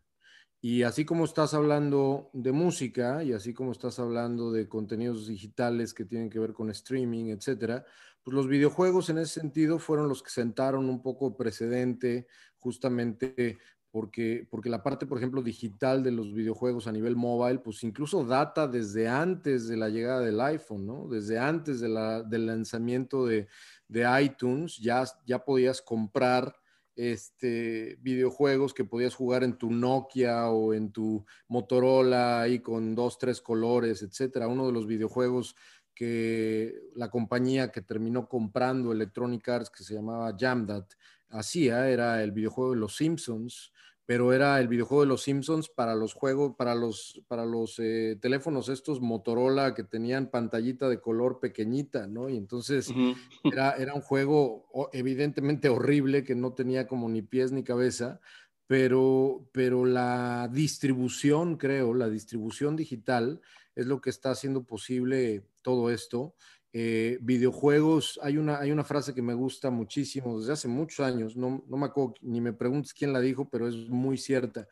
Y 0.62 0.82
así 0.82 1.06
como 1.06 1.24
estás 1.24 1.54
hablando 1.54 2.30
de 2.34 2.52
música 2.52 3.24
y 3.24 3.32
así 3.32 3.54
como 3.54 3.72
estás 3.72 3.98
hablando 3.98 4.52
de 4.52 4.68
contenidos 4.68 5.26
digitales 5.26 5.94
que 5.94 6.04
tienen 6.04 6.28
que 6.28 6.38
ver 6.38 6.52
con 6.52 6.70
streaming, 6.70 7.30
etcétera, 7.30 7.84
pues 8.22 8.34
los 8.34 8.46
videojuegos 8.46 9.08
en 9.08 9.18
ese 9.18 9.40
sentido 9.40 9.78
fueron 9.78 10.08
los 10.08 10.22
que 10.22 10.30
sentaron 10.30 10.90
un 10.90 11.00
poco 11.00 11.34
precedente 11.34 12.26
justamente 12.58 13.58
porque, 13.90 14.46
porque 14.50 14.68
la 14.68 14.82
parte, 14.82 15.06
por 15.06 15.18
ejemplo, 15.18 15.42
digital 15.42 16.02
de 16.02 16.12
los 16.12 16.32
videojuegos 16.32 16.86
a 16.86 16.92
nivel 16.92 17.16
mobile, 17.16 17.58
pues 17.58 17.82
incluso 17.82 18.24
data 18.24 18.68
desde 18.68 19.08
antes 19.08 19.66
de 19.66 19.76
la 19.76 19.88
llegada 19.88 20.20
del 20.20 20.40
iPhone, 20.40 20.86
¿no? 20.86 21.08
Desde 21.08 21.38
antes 21.38 21.80
de 21.80 21.88
la, 21.88 22.22
del 22.22 22.46
lanzamiento 22.46 23.26
de, 23.26 23.48
de 23.88 24.06
iTunes, 24.22 24.76
ya, 24.76 25.04
ya 25.26 25.44
podías 25.44 25.82
comprar 25.82 26.54
este, 27.00 27.96
videojuegos 28.02 28.74
que 28.74 28.84
podías 28.84 29.14
jugar 29.14 29.42
en 29.42 29.56
tu 29.56 29.70
Nokia 29.70 30.50
o 30.50 30.74
en 30.74 30.92
tu 30.92 31.24
Motorola 31.48 32.42
ahí 32.42 32.60
con 32.60 32.94
dos, 32.94 33.18
tres 33.18 33.40
colores, 33.40 34.02
etcétera. 34.02 34.48
Uno 34.48 34.66
de 34.66 34.72
los 34.72 34.86
videojuegos 34.86 35.56
que 35.94 36.74
la 36.94 37.08
compañía 37.08 37.72
que 37.72 37.80
terminó 37.80 38.28
comprando 38.28 38.92
Electronic 38.92 39.48
Arts, 39.48 39.70
que 39.70 39.82
se 39.82 39.94
llamaba 39.94 40.36
Jamdat, 40.38 40.92
hacía, 41.30 41.88
era 41.88 42.22
el 42.22 42.32
videojuego 42.32 42.72
de 42.72 42.80
los 42.80 42.96
Simpsons, 42.96 43.72
pero 44.10 44.32
era 44.32 44.58
el 44.58 44.66
videojuego 44.66 45.02
de 45.02 45.06
los 45.06 45.22
Simpsons 45.22 45.68
para 45.68 45.94
los 45.94 46.14
juegos, 46.14 46.56
para 46.56 46.74
los, 46.74 47.22
para 47.28 47.46
los 47.46 47.78
eh, 47.78 48.18
teléfonos 48.20 48.68
estos 48.68 49.00
Motorola 49.00 49.72
que 49.72 49.84
tenían 49.84 50.32
pantallita 50.32 50.88
de 50.88 51.00
color 51.00 51.38
pequeñita, 51.38 52.08
¿no? 52.08 52.28
Y 52.28 52.36
entonces 52.36 52.88
era, 53.44 53.76
era 53.76 53.94
un 53.94 54.00
juego 54.00 54.66
evidentemente 54.92 55.68
horrible 55.68 56.24
que 56.24 56.34
no 56.34 56.54
tenía 56.54 56.88
como 56.88 57.08
ni 57.08 57.22
pies 57.22 57.52
ni 57.52 57.62
cabeza, 57.62 58.20
pero, 58.66 59.48
pero 59.52 59.84
la 59.84 60.50
distribución, 60.52 61.56
creo, 61.56 61.94
la 61.94 62.08
distribución 62.08 62.74
digital 62.74 63.40
es 63.76 63.86
lo 63.86 64.00
que 64.00 64.10
está 64.10 64.32
haciendo 64.32 64.64
posible 64.64 65.44
todo 65.62 65.88
esto. 65.88 66.34
Eh, 66.72 67.18
videojuegos, 67.20 68.20
hay 68.22 68.36
una, 68.36 68.60
hay 68.60 68.70
una 68.70 68.84
frase 68.84 69.12
que 69.12 69.22
me 69.22 69.34
gusta 69.34 69.70
muchísimo 69.70 70.38
desde 70.38 70.52
hace 70.52 70.68
muchos 70.68 71.04
años, 71.04 71.36
no, 71.36 71.64
me 71.66 71.86
acuerdo 71.86 72.14
ni 72.20 72.40
me 72.40 72.52
preguntes 72.52 72.94
quién 72.94 73.12
la 73.12 73.18
dijo, 73.18 73.48
pero 73.48 73.66
es 73.66 73.88
muy 73.88 74.16
cierta. 74.16 74.68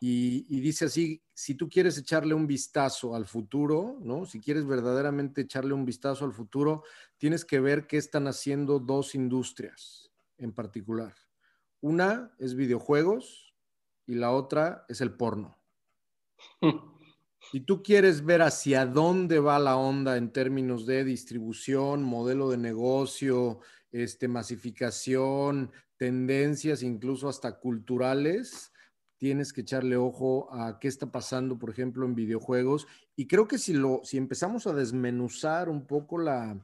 Y, 0.00 0.46
y, 0.48 0.60
dice 0.60 0.86
así, 0.86 1.22
si 1.32 1.54
tú 1.54 1.68
quieres 1.68 1.96
echarle 1.96 2.34
un 2.34 2.46
vistazo 2.46 3.14
al 3.14 3.26
futuro, 3.26 3.98
¿no? 4.02 4.24
Si 4.26 4.40
quieres 4.40 4.66
verdaderamente 4.66 5.42
echarle 5.42 5.74
un 5.74 5.84
vistazo 5.84 6.24
al 6.24 6.32
futuro, 6.32 6.82
tienes 7.18 7.44
que 7.44 7.60
ver 7.60 7.86
qué 7.86 7.98
están 7.98 8.26
haciendo 8.26 8.80
dos 8.80 9.14
industrias 9.14 10.10
en 10.38 10.52
particular. 10.52 11.14
Una 11.80 12.34
es 12.38 12.54
videojuegos 12.56 13.54
y 14.06 14.14
la 14.14 14.32
otra 14.32 14.84
es 14.88 15.00
el 15.00 15.12
porno. 15.12 15.56
Si 17.52 17.60
tú 17.60 17.82
quieres 17.82 18.24
ver 18.24 18.40
hacia 18.40 18.86
dónde 18.86 19.38
va 19.38 19.58
la 19.58 19.76
onda 19.76 20.16
en 20.16 20.32
términos 20.32 20.86
de 20.86 21.04
distribución, 21.04 22.02
modelo 22.02 22.48
de 22.48 22.56
negocio, 22.56 23.60
este, 23.90 24.26
masificación, 24.26 25.70
tendencias, 25.98 26.82
incluso 26.82 27.28
hasta 27.28 27.60
culturales, 27.60 28.72
tienes 29.18 29.52
que 29.52 29.60
echarle 29.60 29.98
ojo 29.98 30.50
a 30.50 30.78
qué 30.78 30.88
está 30.88 31.12
pasando, 31.12 31.58
por 31.58 31.68
ejemplo, 31.68 32.06
en 32.06 32.14
videojuegos. 32.14 32.86
Y 33.16 33.26
creo 33.26 33.46
que 33.46 33.58
si, 33.58 33.74
lo, 33.74 34.00
si 34.02 34.16
empezamos 34.16 34.66
a 34.66 34.72
desmenuzar 34.72 35.68
un 35.68 35.86
poco 35.86 36.16
la, 36.16 36.58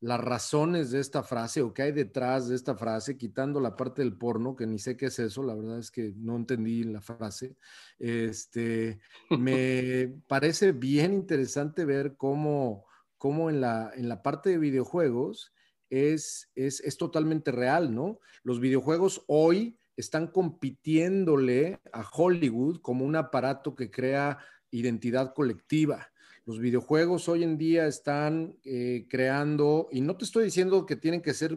las 0.00 0.18
razones 0.18 0.90
de 0.90 1.00
esta 1.00 1.22
frase 1.22 1.60
o 1.60 1.74
qué 1.74 1.82
hay 1.82 1.92
detrás 1.92 2.48
de 2.48 2.56
esta 2.56 2.74
frase, 2.74 3.18
quitando 3.18 3.60
la 3.60 3.76
parte 3.76 4.02
del 4.02 4.16
porno, 4.16 4.56
que 4.56 4.66
ni 4.66 4.78
sé 4.78 4.96
qué 4.96 5.06
es 5.06 5.18
eso, 5.18 5.42
la 5.42 5.54
verdad 5.54 5.78
es 5.78 5.90
que 5.90 6.14
no 6.16 6.36
entendí 6.36 6.84
la 6.84 7.02
frase, 7.02 7.56
este, 7.98 9.00
me 9.28 10.08
parece 10.26 10.72
bien 10.72 11.12
interesante 11.12 11.84
ver 11.84 12.16
cómo, 12.16 12.86
cómo 13.18 13.50
en, 13.50 13.60
la, 13.60 13.92
en 13.94 14.08
la 14.08 14.22
parte 14.22 14.50
de 14.50 14.58
videojuegos 14.58 15.52
es, 15.90 16.50
es, 16.54 16.80
es 16.80 16.96
totalmente 16.96 17.52
real, 17.52 17.94
¿no? 17.94 18.20
Los 18.42 18.58
videojuegos 18.58 19.22
hoy 19.26 19.78
están 19.96 20.28
compitiéndole 20.28 21.78
a 21.92 22.08
Hollywood 22.10 22.80
como 22.80 23.04
un 23.04 23.16
aparato 23.16 23.74
que 23.74 23.90
crea 23.90 24.38
identidad 24.70 25.34
colectiva 25.34 26.09
los 26.50 26.58
videojuegos 26.58 27.28
hoy 27.28 27.44
en 27.44 27.56
día 27.56 27.86
están 27.86 28.58
eh, 28.64 29.06
creando, 29.08 29.88
y 29.92 30.00
no 30.00 30.16
te 30.16 30.24
estoy 30.24 30.46
diciendo 30.46 30.84
que 30.84 30.96
tienen 30.96 31.22
que 31.22 31.32
ser 31.32 31.56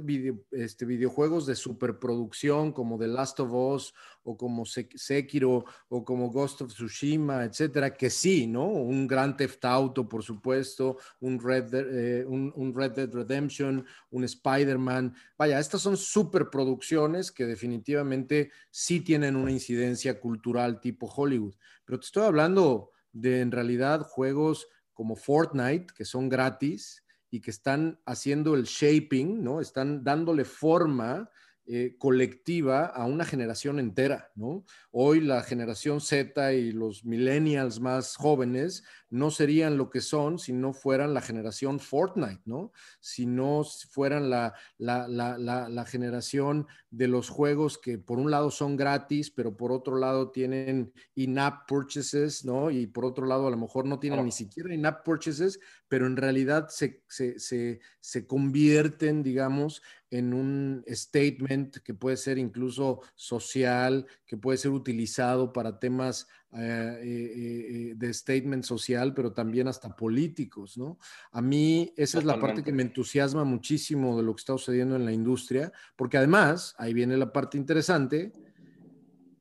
este, 0.52 0.86
videojuegos 0.86 1.48
de 1.48 1.56
superproducción 1.56 2.72
como 2.72 3.00
The 3.00 3.08
Last 3.08 3.40
of 3.40 3.52
Us 3.52 3.96
o 4.22 4.38
como 4.38 4.66
Sekiro 4.68 5.66
o 5.90 6.06
como 6.06 6.30
Ghost 6.30 6.62
of 6.62 6.72
Tsushima, 6.72 7.44
etcétera, 7.44 7.96
que 7.96 8.12
sí, 8.12 8.46
¿no? 8.46 8.68
Un 8.68 9.08
Grand 9.08 9.36
Theft 9.36 9.66
Auto, 9.66 10.08
por 10.08 10.22
supuesto, 10.22 11.00
un 11.22 11.40
Red, 11.40 11.74
eh, 11.74 12.24
un, 12.28 12.72
Red 12.76 12.92
Dead 12.92 13.12
Redemption, 13.12 13.84
un 14.12 14.24
Spider-Man. 14.24 15.16
Vaya, 15.36 15.60
estas 15.60 15.82
son 15.82 15.98
superproducciones 15.98 17.32
que 17.32 17.48
definitivamente 17.48 18.52
sí 18.70 19.02
tienen 19.02 19.38
una 19.38 19.50
incidencia 19.50 20.20
cultural 20.20 20.80
tipo 20.80 21.08
Hollywood. 21.08 21.56
Pero 21.84 22.00
te 22.00 22.06
estoy 22.06 22.26
hablando 22.26 22.92
de 23.12 23.42
en 23.42 23.52
realidad 23.52 24.02
juegos 24.02 24.68
como 24.94 25.16
Fortnite, 25.16 25.94
que 25.96 26.06
son 26.06 26.30
gratis 26.30 27.04
y 27.30 27.42
que 27.42 27.52
están 27.52 28.00
haciendo 28.06 28.56
el 28.56 28.64
shaping, 28.64 29.44
¿no? 29.44 29.60
Están 29.60 30.04
dándole 30.04 30.46
forma 30.46 31.30
eh, 31.66 31.96
colectiva 31.98 32.88
a 32.88 33.06
una 33.06 33.24
generación 33.24 33.80
entera, 33.80 34.32
¿no? 34.36 34.66
Hoy 34.92 35.22
la 35.22 35.44
generación 35.44 36.02
Z 36.02 36.54
y 36.54 36.74
los 36.74 37.06
millennials 37.06 37.80
más 37.80 38.18
jóvenes 38.18 38.84
no 39.10 39.32
serían 39.32 39.78
lo 39.78 39.90
que 39.90 40.02
son 40.02 40.40
si 40.40 40.52
no 40.52 40.74
fueran 40.74 41.14
la 41.14 41.22
generación 41.22 41.80
Fortnite, 41.80 42.42
¿no? 42.46 42.74
Si 43.00 43.26
no 43.26 43.64
fueran 43.92 44.30
la, 44.30 44.54
la, 44.78 45.08
la, 45.08 45.38
la, 45.38 45.86
generación 45.86 46.68
de 46.90 47.08
los 47.08 47.30
juegos 47.30 47.78
que 47.78 47.98
por 47.98 48.20
un 48.20 48.30
lado 48.30 48.52
son 48.52 48.76
gratis, 48.76 49.32
pero 49.32 49.56
por 49.56 49.72
otro 49.72 49.98
lado 49.98 50.32
tienen 50.32 50.92
in-app 51.16 51.68
purchases, 51.68 52.44
¿no? 52.44 52.72
Y 52.72 52.88
por 52.88 53.06
otro 53.06 53.26
lado 53.26 53.48
a 53.48 53.52
lo 53.52 53.58
mejor 53.58 53.86
no 53.86 54.00
tienen 54.00 54.26
ni 54.26 54.32
siquiera 54.32 54.74
in-app 54.74 55.06
purchases, 55.06 55.60
pero 55.88 56.08
en 56.08 56.18
realidad 56.18 56.70
se, 56.70 57.04
se, 57.08 57.40
se, 57.40 57.80
se 58.00 58.26
convierten, 58.26 59.22
digamos, 59.22 59.82
en 60.14 60.32
un 60.32 60.86
statement 60.88 61.78
que 61.78 61.96
puede 61.96 62.18
ser 62.18 62.38
incluso 62.38 63.02
social, 63.16 64.06
que 64.28 64.38
puede 64.38 64.60
ser 64.60 64.70
utilizado 64.70 65.52
para 65.52 65.80
temas 65.80 66.28
eh, 66.52 67.00
eh, 67.02 67.32
eh, 67.36 67.94
de 67.96 68.14
statement 68.14 68.64
social, 68.64 69.16
pero 69.16 69.34
también 69.34 69.68
hasta 69.68 69.96
políticos, 69.96 70.78
¿no? 70.78 71.00
A 71.32 71.42
mí 71.42 71.92
esa 71.98 72.20
es 72.20 72.26
la 72.26 72.40
parte 72.40 72.64
que 72.64 72.72
me 72.72 72.84
entusiasma 72.84 73.44
muchísimo 73.44 74.16
de 74.16 74.22
lo 74.22 74.36
que 74.36 74.42
está 74.42 74.54
sucediendo 74.54 74.96
en 74.96 75.06
la 75.06 75.14
industria, 75.14 75.72
porque 75.96 76.18
además, 76.18 76.76
ahí 76.78 76.94
viene 76.94 77.18
la 77.18 77.34
parte 77.34 77.58
interesante, 77.58 78.32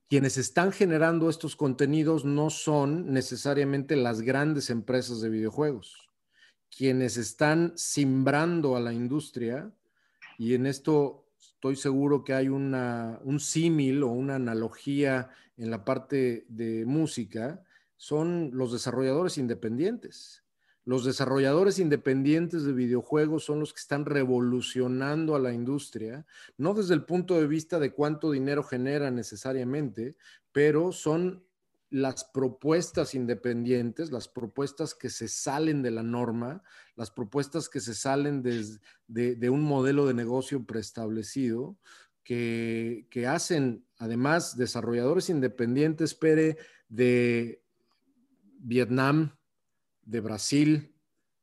quienes 0.08 0.38
están 0.38 0.72
generando 0.72 1.28
estos 1.28 1.54
contenidos 1.54 2.24
no 2.24 2.48
son 2.48 3.12
necesariamente 3.12 3.94
las 3.94 4.22
grandes 4.22 4.70
empresas 4.70 5.20
de 5.20 5.28
videojuegos. 5.28 6.08
Quienes 6.74 7.18
están 7.18 7.74
simbrando 7.76 8.74
a 8.74 8.80
la 8.80 8.94
industria 8.94 9.70
y 10.38 10.55
en 10.55 10.66
esto 10.66 11.27
estoy 11.38 11.77
seguro 11.77 12.25
que 12.25 12.35
hay 12.35 12.49
una, 12.49 13.21
un 13.25 13.40
símil 13.40 14.03
o 14.03 14.09
una 14.09 14.37
analogía 14.37 15.31
en 15.57 15.71
la 15.71 15.85
parte 15.85 16.45
de 16.49 16.85
música, 16.87 17.62
son 17.97 18.51
los 18.53 18.73
desarrolladores 18.73 19.38
independientes. 19.38 20.42
Los 20.85 21.05
desarrolladores 21.05 21.79
independientes 21.79 22.64
de 22.64 22.73
videojuegos 22.73 23.45
son 23.45 23.61
los 23.61 23.73
que 23.73 23.79
están 23.79 24.05
revolucionando 24.05 25.37
a 25.37 25.38
la 25.38 25.53
industria, 25.53 26.27
no 26.57 26.75
desde 26.75 26.95
el 26.95 27.05
punto 27.05 27.40
de 27.40 27.47
vista 27.47 27.79
de 27.79 27.92
cuánto 27.92 28.33
dinero 28.33 28.64
genera 28.64 29.12
necesariamente, 29.12 30.16
pero 30.51 30.90
son 30.90 31.45
las 31.92 32.24
propuestas 32.24 33.14
independientes, 33.14 34.11
las 34.11 34.26
propuestas 34.26 34.94
que 34.94 35.11
se 35.11 35.28
salen 35.28 35.83
de 35.83 35.90
la 35.90 36.02
norma, 36.02 36.62
las 36.96 37.11
propuestas 37.11 37.68
que 37.68 37.81
se 37.81 37.94
salen 37.94 38.42
de, 38.42 39.50
un 39.50 39.62
modelo 39.62 40.07
de 40.07 40.14
negocio 40.14 40.64
preestablecido, 40.64 41.76
que, 42.24 43.07
que, 43.11 43.26
hacen 43.26 43.85
además 43.98 44.57
desarrolladores 44.57 45.28
independientes, 45.28 46.14
Pere, 46.14 46.57
de 46.88 47.62
Vietnam, 48.59 49.36
de 50.01 50.20
Brasil, 50.20 50.95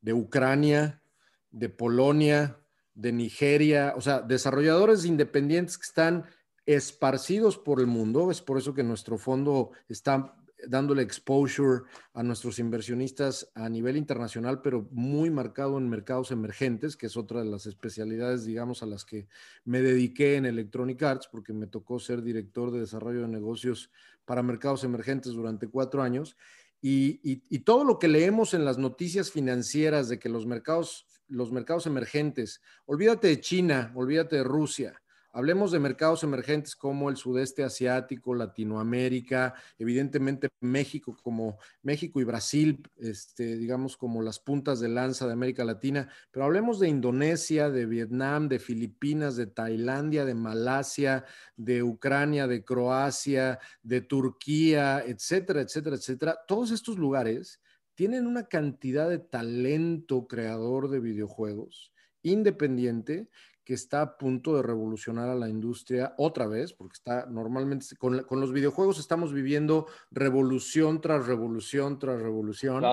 de 0.01 0.13
Ucrania, 0.13 1.03
de 1.51 1.69
Polonia, 1.69 2.57
de 2.95 3.11
Nigeria, 3.11 3.93
o 3.95 4.01
sea, 4.01 4.21
desarrolladores 4.21 5.05
independientes 5.05 5.77
que 5.77 5.85
están 5.85 6.25
esparcidos 6.65 7.57
por 7.57 7.79
el 7.79 7.87
mundo. 7.87 8.29
Es 8.29 8.41
por 8.41 8.57
eso 8.57 8.73
que 8.73 8.83
nuestro 8.83 9.17
fondo 9.17 9.71
está 9.87 10.38
dándole 10.67 11.01
exposure 11.01 11.83
a 12.13 12.23
nuestros 12.23 12.59
inversionistas 12.59 13.49
a 13.55 13.69
nivel 13.69 13.97
internacional, 13.97 14.61
pero 14.61 14.87
muy 14.91 15.29
marcado 15.29 15.77
en 15.77 15.89
mercados 15.89 16.31
emergentes, 16.31 16.97
que 16.97 17.07
es 17.07 17.17
otra 17.17 17.39
de 17.39 17.49
las 17.49 17.65
especialidades, 17.65 18.45
digamos, 18.45 18.83
a 18.83 18.85
las 18.85 19.05
que 19.05 19.27
me 19.63 19.81
dediqué 19.81 20.35
en 20.35 20.45
Electronic 20.45 21.01
Arts, 21.03 21.29
porque 21.31 21.53
me 21.53 21.67
tocó 21.67 21.99
ser 21.99 22.21
director 22.21 22.71
de 22.71 22.81
desarrollo 22.81 23.21
de 23.21 23.27
negocios 23.27 23.91
para 24.25 24.43
mercados 24.43 24.83
emergentes 24.83 25.33
durante 25.33 25.67
cuatro 25.67 26.01
años. 26.01 26.35
Y, 26.81 27.59
todo 27.59 27.83
lo 27.83 27.99
que 27.99 28.07
leemos 28.07 28.53
en 28.53 28.63
las 28.63 28.77
noticias 28.77 29.31
financieras 29.31 30.07
de 30.07 30.17
que 30.17 30.29
los 30.29 30.45
mercados, 30.45 31.05
los 31.27 31.51
mercados 31.51 31.85
emergentes, 31.85 32.61
olvídate 32.85 33.27
de 33.27 33.41
China, 33.41 33.91
olvídate 33.95 34.37
de 34.37 34.43
Rusia, 34.43 35.01
Hablemos 35.31 35.71
de 35.71 35.77
mercados 35.77 36.23
emergentes 36.23 36.75
como 36.75 37.09
el 37.09 37.15
sudeste 37.15 37.63
asiático, 37.63 38.33
Latinoamérica, 38.33 39.53
evidentemente 39.77 40.49
México 40.59 41.15
como 41.21 41.59
México 41.83 42.19
y 42.19 42.23
Brasil, 42.23 42.81
este, 42.97 43.55
digamos 43.57 43.95
como 43.95 44.23
las 44.23 44.39
puntas 44.39 44.79
de 44.79 44.89
lanza 44.89 45.27
de 45.27 45.33
América 45.33 45.63
Latina, 45.63 46.09
pero 46.31 46.45
hablemos 46.45 46.79
de 46.79 46.89
Indonesia, 46.89 47.69
de 47.69 47.85
Vietnam, 47.85 48.49
de 48.49 48.57
Filipinas, 48.57 49.35
de 49.35 49.45
Tailandia, 49.45 50.25
de 50.25 50.33
Malasia, 50.33 51.25
de 51.55 51.83
Ucrania, 51.83 52.47
de 52.47 52.63
Croacia, 52.63 53.59
de 53.83 54.01
Turquía, 54.01 55.03
etcétera, 55.05 55.61
etcétera, 55.61 55.95
etcétera. 55.95 56.39
Todos 56.47 56.71
estos 56.71 56.97
lugares 56.97 57.61
tienen 57.93 58.25
una 58.25 58.47
cantidad 58.47 59.07
de 59.07 59.19
talento 59.19 60.27
creador 60.27 60.89
de 60.89 60.99
videojuegos 60.99 61.93
independiente 62.21 63.29
que 63.69 63.75
está 63.75 64.01
a 64.01 64.17
punto 64.17 64.55
de 64.55 64.63
revolucionar 64.63 65.29
a 65.29 65.35
la 65.35 65.47
industria 65.47 66.15
otra 66.17 66.47
vez, 66.47 66.73
porque 66.73 66.95
está 66.95 67.27
normalmente 67.27 67.85
con, 67.99 68.25
los 68.27 68.51
videojuegos 68.51 68.97
estamos 68.97 69.31
viviendo 69.31 69.85
revolución 70.09 71.01
tras 71.01 71.27
revolución 71.27 71.99
tras 71.99 72.19
revolución. 72.19 72.83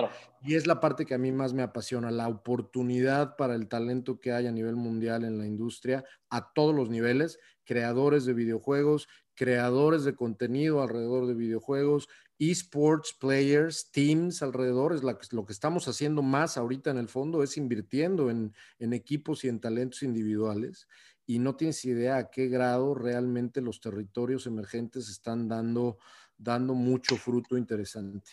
Y 0.43 0.53
es 0.53 0.67
la 0.67 0.79
parte 0.79 1.07
que 1.07 1.15
a 1.15 1.17
mí 1.17 1.31
más 1.31 1.55
me 1.55 1.63
apasiona, 1.63 2.11
la 2.11 2.27
oportunidad 2.27 3.37
para 3.37 3.55
el 3.55 3.67
talento 3.67 4.19
que 4.19 4.33
hay 4.33 4.45
a 4.45 4.51
nivel 4.51 4.75
mundial 4.75 5.23
en 5.23 5.39
la 5.39 5.47
industria, 5.47 6.05
a 6.29 6.53
todos 6.53 6.75
los 6.75 6.91
niveles, 6.91 7.39
creadores 7.65 8.25
de 8.25 8.35
videojuegos, 8.35 9.07
creadores 9.33 10.03
de 10.03 10.13
contenido 10.13 10.83
alrededor 10.83 11.25
de 11.25 11.33
videojuegos, 11.33 12.07
esports 12.39 13.13
players, 13.13 13.91
teams 13.91 14.43
alrededor, 14.43 14.93
es 14.93 15.03
lo 15.33 15.45
que 15.45 15.53
estamos 15.53 15.87
haciendo 15.87 16.21
más 16.21 16.57
ahorita 16.57 16.91
en 16.91 16.97
el 16.97 17.07
fondo, 17.07 17.43
es 17.43 17.57
invirtiendo 17.57 18.29
en, 18.29 18.53
equipos 18.79 19.43
y 19.43 19.49
en 19.49 19.59
talentos 19.59 20.03
individuales 20.03 20.87
y 21.25 21.39
no 21.39 21.55
tienes 21.55 21.83
idea 21.85 22.17
a 22.17 22.29
qué 22.29 22.47
grado 22.47 22.93
realmente 22.93 23.61
los 23.61 23.81
territorios 23.81 24.45
emergentes 24.45 25.09
están 25.09 25.47
dando, 25.47 25.97
dando 26.37 26.73
mucho 26.73 27.17
fruto 27.17 27.57
interesante. 27.57 28.31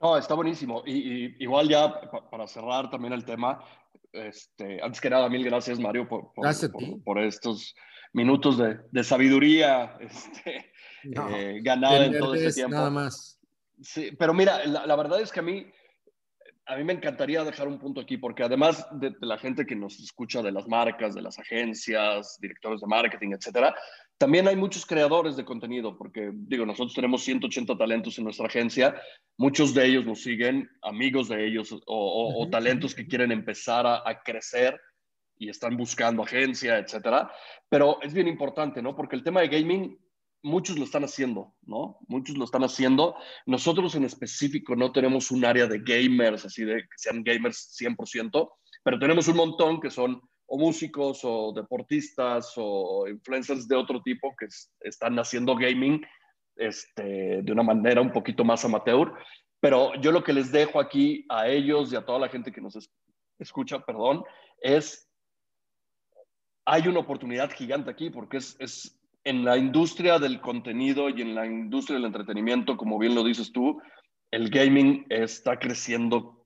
No, 0.00 0.16
está 0.16 0.34
buenísimo. 0.34 0.82
Y, 0.86 1.42
igual 1.42 1.68
ya 1.68 2.00
para 2.30 2.46
cerrar 2.46 2.90
también 2.90 3.14
el 3.14 3.24
tema, 3.24 3.64
este, 4.12 4.80
antes 4.82 5.00
que 5.00 5.10
nada, 5.10 5.28
mil 5.28 5.44
gracias 5.44 5.80
Mario 5.80 6.06
por, 6.06 6.32
por, 7.04 7.18
estos 7.18 7.74
minutos 8.12 8.58
de, 8.58 8.78
de 8.90 9.04
sabiduría 9.04 9.96
este, 10.00 10.72
eh, 11.02 11.60
ganada 11.62 12.06
en 12.06 12.18
todo 12.18 12.34
ese 12.34 12.52
tiempo. 12.52 12.76
Nada 12.76 12.90
más. 12.90 13.38
Sí, 13.80 14.10
pero 14.18 14.32
mira, 14.32 14.64
la, 14.66 14.96
verdad 14.96 15.20
es 15.20 15.30
que 15.30 15.40
a 15.40 15.42
mí, 15.42 15.66
a 16.64 16.76
mí 16.76 16.84
me 16.84 16.94
encantaría 16.94 17.44
dejar 17.44 17.68
un 17.68 17.78
punto 17.78 18.00
aquí, 18.00 18.16
porque 18.16 18.42
además 18.42 18.86
de, 18.92 19.14
la 19.20 19.36
gente 19.36 19.66
que 19.66 19.76
nos 19.76 20.00
escucha 20.00 20.42
de 20.42 20.50
las 20.50 20.66
marcas, 20.66 21.14
de 21.14 21.20
las 21.20 21.38
agencias, 21.38 22.38
directores 22.40 22.80
de 22.80 22.86
marketing, 22.86 23.32
etcétera, 23.32 23.74
también 24.16 24.48
hay 24.48 24.56
muchos 24.56 24.86
creadores 24.86 25.36
de 25.36 25.44
contenido, 25.44 25.98
porque 25.98 26.30
digo, 26.32 26.64
nosotros 26.64 26.94
tenemos 26.94 27.22
180 27.22 27.76
talentos 27.76 28.16
en 28.16 28.24
nuestra 28.24 28.46
agencia, 28.46 28.98
muchos 29.36 29.74
de 29.74 29.86
ellos 29.86 30.06
nos 30.06 30.22
siguen, 30.22 30.70
amigos 30.82 31.28
de 31.28 31.46
ellos 31.46 31.78
o, 31.86 32.48
talentos 32.50 32.94
que 32.94 33.06
quieren 33.06 33.30
empezar 33.30 33.86
a, 33.86 34.08
a 34.08 34.22
crecer 34.22 34.80
y 35.38 35.48
están 35.48 35.76
buscando 35.76 36.22
agencia, 36.22 36.78
etcétera. 36.78 37.30
Pero 37.68 38.00
es 38.02 38.12
bien 38.12 38.28
importante, 38.28 38.82
¿no? 38.82 38.96
Porque 38.96 39.16
el 39.16 39.24
tema 39.24 39.40
de 39.40 39.48
gaming 39.48 39.98
muchos 40.42 40.78
lo 40.78 40.84
están 40.84 41.04
haciendo, 41.04 41.54
¿no? 41.62 41.98
Muchos 42.08 42.36
lo 42.36 42.44
están 42.44 42.62
haciendo. 42.62 43.16
Nosotros 43.46 43.94
en 43.94 44.04
específico 44.04 44.76
no 44.76 44.92
tenemos 44.92 45.30
un 45.30 45.44
área 45.44 45.66
de 45.66 45.80
gamers, 45.80 46.44
así 46.44 46.64
de 46.64 46.82
que 46.82 46.96
sean 46.96 47.22
gamers 47.22 47.76
100%, 47.80 48.50
pero 48.84 48.98
tenemos 48.98 49.28
un 49.28 49.36
montón 49.36 49.80
que 49.80 49.90
son 49.90 50.20
o 50.48 50.58
músicos 50.58 51.20
o 51.24 51.52
deportistas 51.52 52.52
o 52.56 53.08
influencers 53.08 53.66
de 53.66 53.76
otro 53.76 54.00
tipo 54.02 54.34
que 54.38 54.46
están 54.80 55.18
haciendo 55.18 55.56
gaming 55.56 56.00
este, 56.54 57.42
de 57.42 57.52
una 57.52 57.64
manera 57.64 58.00
un 58.00 58.12
poquito 58.12 58.44
más 58.44 58.64
amateur. 58.64 59.12
Pero 59.60 59.94
yo 60.00 60.12
lo 60.12 60.22
que 60.22 60.32
les 60.32 60.52
dejo 60.52 60.78
aquí 60.78 61.24
a 61.28 61.48
ellos 61.48 61.92
y 61.92 61.96
a 61.96 62.04
toda 62.04 62.20
la 62.20 62.28
gente 62.28 62.52
que 62.52 62.60
nos 62.60 62.78
escucha, 63.38 63.80
perdón, 63.80 64.22
es, 64.60 65.05
hay 66.66 66.88
una 66.88 67.00
oportunidad 67.00 67.50
gigante 67.52 67.90
aquí 67.90 68.10
porque 68.10 68.38
es, 68.38 68.56
es 68.58 68.98
en 69.24 69.44
la 69.44 69.56
industria 69.56 70.18
del 70.18 70.40
contenido 70.40 71.08
y 71.08 71.22
en 71.22 71.34
la 71.34 71.46
industria 71.46 71.96
del 71.96 72.06
entretenimiento, 72.06 72.76
como 72.76 72.98
bien 72.98 73.14
lo 73.14 73.24
dices 73.24 73.52
tú, 73.52 73.80
el 74.30 74.50
gaming 74.50 75.06
está 75.08 75.58
creciendo 75.58 76.44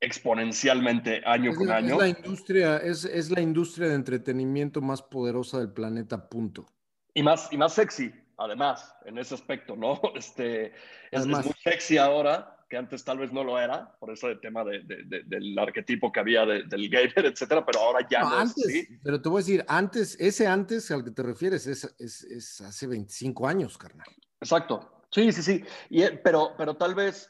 exponencialmente 0.00 1.22
año 1.24 1.54
con 1.54 1.70
año. 1.70 1.94
Es 1.94 2.00
la, 2.00 2.08
industria, 2.08 2.76
es, 2.78 3.04
es, 3.04 3.30
la 3.30 3.40
industria 3.40 3.88
de 3.88 3.94
entretenimiento 3.94 4.80
más 4.80 5.02
poderosa 5.02 5.58
del 5.58 5.72
planeta, 5.72 6.28
punto. 6.28 6.66
Y 7.14 7.22
más, 7.22 7.52
y 7.52 7.58
más 7.58 7.74
sexy, 7.74 8.12
además, 8.36 8.94
en 9.04 9.18
ese 9.18 9.34
aspecto, 9.34 9.76
¿no? 9.76 10.00
Este, 10.14 10.72
es 11.10 11.26
muy 11.26 11.42
sexy 11.62 11.98
ahora 11.98 12.56
que 12.70 12.76
antes 12.76 13.04
tal 13.04 13.18
vez 13.18 13.32
no 13.32 13.42
lo 13.42 13.58
era, 13.58 13.96
por 13.98 14.12
eso 14.12 14.28
el 14.28 14.40
tema 14.40 14.64
de, 14.64 14.80
del 15.26 15.58
arquetipo 15.58 16.12
que 16.12 16.20
había 16.20 16.46
del 16.46 16.88
gamer, 16.88 17.26
etcétera, 17.26 17.66
pero 17.66 17.80
ahora 17.80 18.06
ya 18.08 18.20
no, 18.20 18.38
antes, 18.38 18.64
es 18.64 18.88
Pero 19.02 19.20
te 19.20 19.28
voy 19.28 19.40
a 19.40 19.44
decir, 19.44 19.64
antes, 19.66 20.16
ese 20.20 20.46
antes 20.46 20.90
al 20.92 21.04
que 21.04 21.10
te 21.10 21.24
refieres 21.24 21.66
es, 21.66 21.84
es, 21.98 22.22
es 22.22 22.60
hace 22.60 22.86
25 22.86 23.48
años, 23.48 23.76
carnal. 23.76 24.06
Exacto. 24.40 25.04
Sí, 25.10 25.32
sí, 25.32 25.42
sí. 25.42 25.64
Y, 25.90 26.02
eh, 26.02 26.20
pero, 26.22 26.52
pero 26.56 26.76
tal 26.76 26.94
vez 26.94 27.28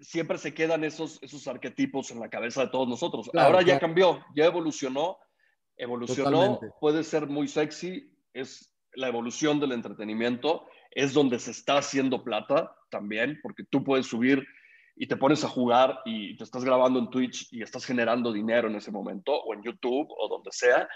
siempre 0.00 0.38
se 0.38 0.52
quedan 0.52 0.82
esos, 0.82 1.22
esos 1.22 1.46
arquetipos 1.46 2.10
en 2.10 2.18
la 2.18 2.28
cabeza 2.28 2.62
de 2.62 2.68
todos 2.70 2.88
nosotros. 2.88 3.30
ahora 3.34 3.62
ya 3.62 3.78
cambió, 3.78 4.20
ya 4.34 4.46
evolucionó, 4.46 5.18
evolucionó, 5.76 6.58
puede 6.80 7.04
ser 7.04 7.28
muy 7.28 7.46
sexy, 7.46 8.12
es 8.34 8.74
la 8.94 9.06
evolución 9.06 9.60
del 9.60 9.70
entretenimiento, 9.70 10.66
es 10.90 11.12
donde 11.12 11.38
se 11.38 11.52
está 11.52 11.78
haciendo 11.78 12.24
plata 12.24 12.74
también, 12.90 13.38
porque 13.40 13.62
tú 13.62 13.84
puedes 13.84 14.06
subir 14.06 14.44
y 15.00 15.06
te 15.06 15.16
pones 15.16 15.42
a 15.44 15.48
jugar 15.48 16.02
y 16.04 16.36
te 16.36 16.44
estás 16.44 16.62
grabando 16.62 16.98
en 16.98 17.08
Twitch 17.08 17.48
y 17.52 17.62
estás 17.62 17.86
generando 17.86 18.34
dinero 18.34 18.68
en 18.68 18.76
ese 18.76 18.90
momento 18.90 19.32
o 19.32 19.54
en 19.54 19.62
YouTube 19.62 20.06
o 20.10 20.28
donde 20.28 20.50
sea, 20.52 20.86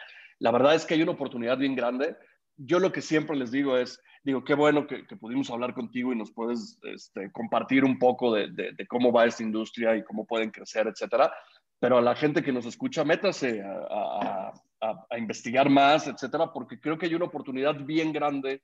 la 0.40 0.50
verdad 0.50 0.74
es 0.74 0.84
que 0.84 0.92
hay 0.92 1.00
una 1.00 1.12
oportunidad 1.12 1.56
bien 1.56 1.74
grande. 1.74 2.14
Yo 2.54 2.80
lo 2.80 2.92
que 2.92 3.00
siempre 3.00 3.34
les 3.34 3.50
digo 3.50 3.78
es, 3.78 3.98
digo, 4.22 4.44
qué 4.44 4.52
bueno 4.52 4.86
que, 4.86 5.04
pudimos 5.18 5.48
hablar 5.48 5.72
contigo 5.72 6.12
y 6.12 6.16
nos 6.16 6.30
puedes 6.32 6.78
este, 6.82 7.32
compartir 7.32 7.82
un 7.82 7.98
poco 7.98 8.34
de, 8.34 8.48
de, 8.50 8.86
cómo 8.88 9.10
va 9.10 9.24
esta 9.24 9.42
industria 9.42 9.96
y 9.96 10.04
cómo 10.04 10.26
pueden 10.26 10.50
crecer, 10.50 10.86
etcétera. 10.86 11.32
Pero 11.80 11.96
a 11.96 12.02
la 12.02 12.14
gente 12.14 12.42
que 12.42 12.52
nos 12.52 12.66
escucha, 12.66 13.06
métase 13.06 13.62
a, 13.62 14.52
a, 14.82 15.06
a 15.08 15.18
investigar 15.18 15.70
más, 15.70 16.08
etcétera, 16.08 16.52
porque 16.52 16.78
creo 16.78 16.98
que 16.98 17.06
hay 17.06 17.14
una 17.14 17.24
oportunidad 17.24 17.76
bien 17.76 18.12
grande 18.12 18.62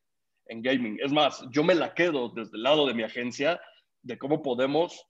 en 0.48 0.60
gaming. 0.60 0.98
Es 1.02 1.12
más, 1.12 1.42
yo 1.50 1.64
me 1.64 1.74
la 1.74 1.94
quedo 1.94 2.28
desde 2.28 2.58
el 2.58 2.62
lado 2.62 2.86
de 2.86 2.92
mi 2.92 3.04
agencia 3.04 3.58
de 4.02 4.18
cómo 4.18 4.42
podemos 4.42 5.09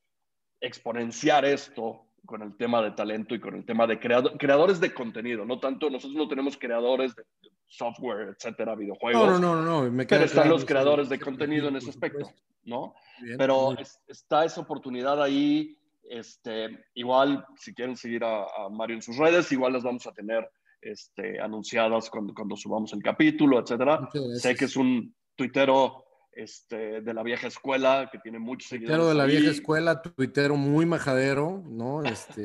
exponenciar 0.60 1.44
esto 1.44 2.06
con 2.26 2.42
el 2.42 2.56
tema 2.56 2.82
de 2.82 2.92
talento 2.92 3.34
y 3.34 3.40
con 3.40 3.54
el 3.54 3.64
tema 3.64 3.86
de 3.86 3.98
creadores 3.98 4.80
de 4.80 4.94
contenido, 4.94 5.44
no 5.44 5.58
tanto, 5.58 5.90
nosotros 5.90 6.16
no 6.16 6.28
tenemos 6.28 6.56
creadores 6.56 7.14
de 7.16 7.24
software, 7.66 8.36
etcétera, 8.36 8.74
videojuegos. 8.74 9.26
No, 9.26 9.38
no, 9.38 9.62
no, 9.62 9.82
no. 9.82 9.90
Me 9.90 10.06
pero 10.06 10.24
están 10.24 10.48
los 10.48 10.64
creadores 10.64 11.08
de 11.08 11.18
contenido 11.18 11.68
en 11.68 11.76
ese 11.76 11.90
aspecto, 11.90 12.30
¿no? 12.64 12.94
pero 13.38 13.74
está 14.06 14.44
esa 14.44 14.60
oportunidad 14.60 15.22
ahí. 15.22 15.76
Este, 16.02 16.86
igual, 16.94 17.46
si 17.56 17.72
quieren 17.72 17.96
seguir 17.96 18.24
a, 18.24 18.68
Mario 18.70 18.96
en 18.96 19.02
sus 19.02 19.16
redes, 19.16 19.50
igual 19.52 19.72
las 19.72 19.84
vamos 19.84 20.06
a 20.08 20.12
tener 20.12 20.50
este, 20.80 21.40
anunciadas 21.40 22.10
cuando, 22.10 22.34
cuando 22.34 22.56
subamos 22.56 22.92
el 22.92 23.02
capítulo, 23.02 23.60
etcétera. 23.60 24.08
Sé 24.34 24.56
que 24.56 24.64
es 24.64 24.76
un 24.76 25.14
tuitero 25.36 26.04
este, 26.32 27.00
de 27.00 27.14
la 27.14 27.22
vieja 27.22 27.46
escuela, 27.46 28.08
que 28.10 28.18
tiene 28.18 28.38
muchos 28.38 28.68
seguidores. 28.68 28.96
Tuitero 28.96 29.08
de 29.08 29.14
la 29.14 29.26
vieja 29.26 29.50
escuela, 29.50 30.02
tuitero 30.02 30.56
muy 30.56 30.86
majadero, 30.86 31.62
¿no? 31.66 32.02
Este, 32.04 32.44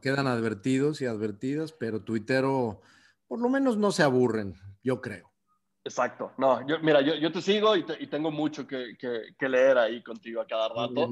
quedan 0.00 0.26
advertidos 0.26 1.00
y 1.00 1.06
advertidas, 1.06 1.72
pero 1.72 2.02
tuitero, 2.02 2.80
por 3.26 3.40
lo 3.40 3.48
menos 3.48 3.76
no 3.76 3.92
se 3.92 4.02
aburren, 4.02 4.54
yo 4.82 5.00
creo. 5.00 5.32
Exacto. 5.86 6.32
No, 6.36 6.66
yo, 6.66 6.80
mira, 6.80 7.00
yo, 7.00 7.14
yo 7.14 7.30
te 7.30 7.40
sigo 7.40 7.76
y, 7.76 7.84
tengo 8.08 8.32
mucho 8.32 8.66
que, 8.66 8.96
que, 8.98 9.48
leer 9.48 9.78
ahí 9.78 10.02
contigo 10.02 10.40
a 10.40 10.46
cada 10.46 10.68
rato. 10.68 11.10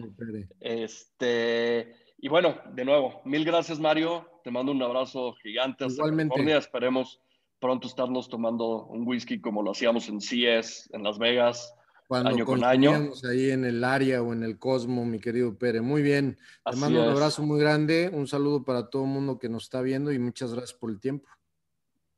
este, 0.59 1.95
y 2.19 2.29
bueno, 2.29 2.57
de 2.73 2.85
nuevo, 2.85 3.23
mil 3.25 3.45
gracias, 3.45 3.79
Mario. 3.79 4.29
Te 4.43 4.51
mando 4.51 4.73
un 4.73 4.83
abrazo 4.83 5.35
gigante 5.43 5.85
hasta 5.85 6.03
California. 6.03 6.59
Esperemos 6.59 7.21
pronto 7.65 7.89
estarnos 7.89 8.29
tomando 8.29 8.85
un 8.89 9.09
whisky 9.09 9.41
como 9.41 9.63
lo 9.63 9.71
hacíamos 9.71 10.11
en 10.11 10.21
CES, 10.21 10.91
en 10.93 11.03
Las 11.03 11.19
Vegas, 11.19 11.75
Cuando 12.07 12.29
año 12.29 12.45
con 12.45 12.63
año. 12.63 13.11
ahí 13.27 13.53
en 13.53 13.65
el 13.65 13.83
área 13.85 14.21
o 14.21 14.35
en 14.35 14.43
el 14.43 14.59
Cosmo, 14.59 15.07
mi 15.07 15.19
querido 15.19 15.57
Pere. 15.57 15.81
Muy 15.81 16.03
bien. 16.03 16.37
Te 16.71 16.77
mando 16.77 17.03
un 17.03 17.09
abrazo 17.09 17.43
muy 17.43 17.59
grande, 17.59 18.11
un 18.13 18.27
saludo 18.27 18.63
para 18.63 18.91
todo 18.91 19.05
el 19.05 19.09
mundo 19.09 19.39
que 19.39 19.49
nos 19.49 19.63
está 19.63 19.81
viendo 19.81 20.13
y 20.13 20.19
muchas 20.19 20.53
gracias 20.53 20.79
por 20.79 20.91
el 20.91 21.01
tiempo. 21.01 21.27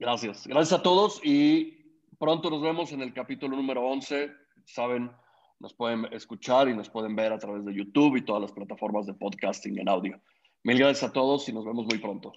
Gracias. 0.01 0.49
Gracias 0.49 0.81
a 0.81 0.83
todos 0.83 1.21
y 1.23 1.95
pronto 2.19 2.51
nos 2.51 2.61
vemos 2.61 2.91
en 2.91 3.03
el 3.03 3.15
capítulo 3.15 3.55
número 3.55 3.87
11. 3.87 4.33
Saben, 4.65 5.13
nos 5.61 5.75
pueden 5.75 6.07
escuchar 6.13 6.69
y 6.69 6.75
nos 6.75 6.91
pueden 6.91 7.15
ver 7.15 7.33
a 7.33 7.39
través 7.39 7.65
de 7.65 7.73
YouTube 7.73 8.17
y 8.17 8.23
todas 8.23 8.43
las 8.43 8.51
plataformas 8.51 9.07
de 9.07 9.15
podcasting 9.15 9.79
en 9.79 9.89
audio. 9.89 10.21
Mil 10.65 10.77
gracias 10.77 11.09
a 11.09 11.13
todos 11.13 11.49
y 11.49 11.53
nos 11.53 11.65
vemos 11.65 11.87
muy 11.87 12.01
pronto. 12.01 12.33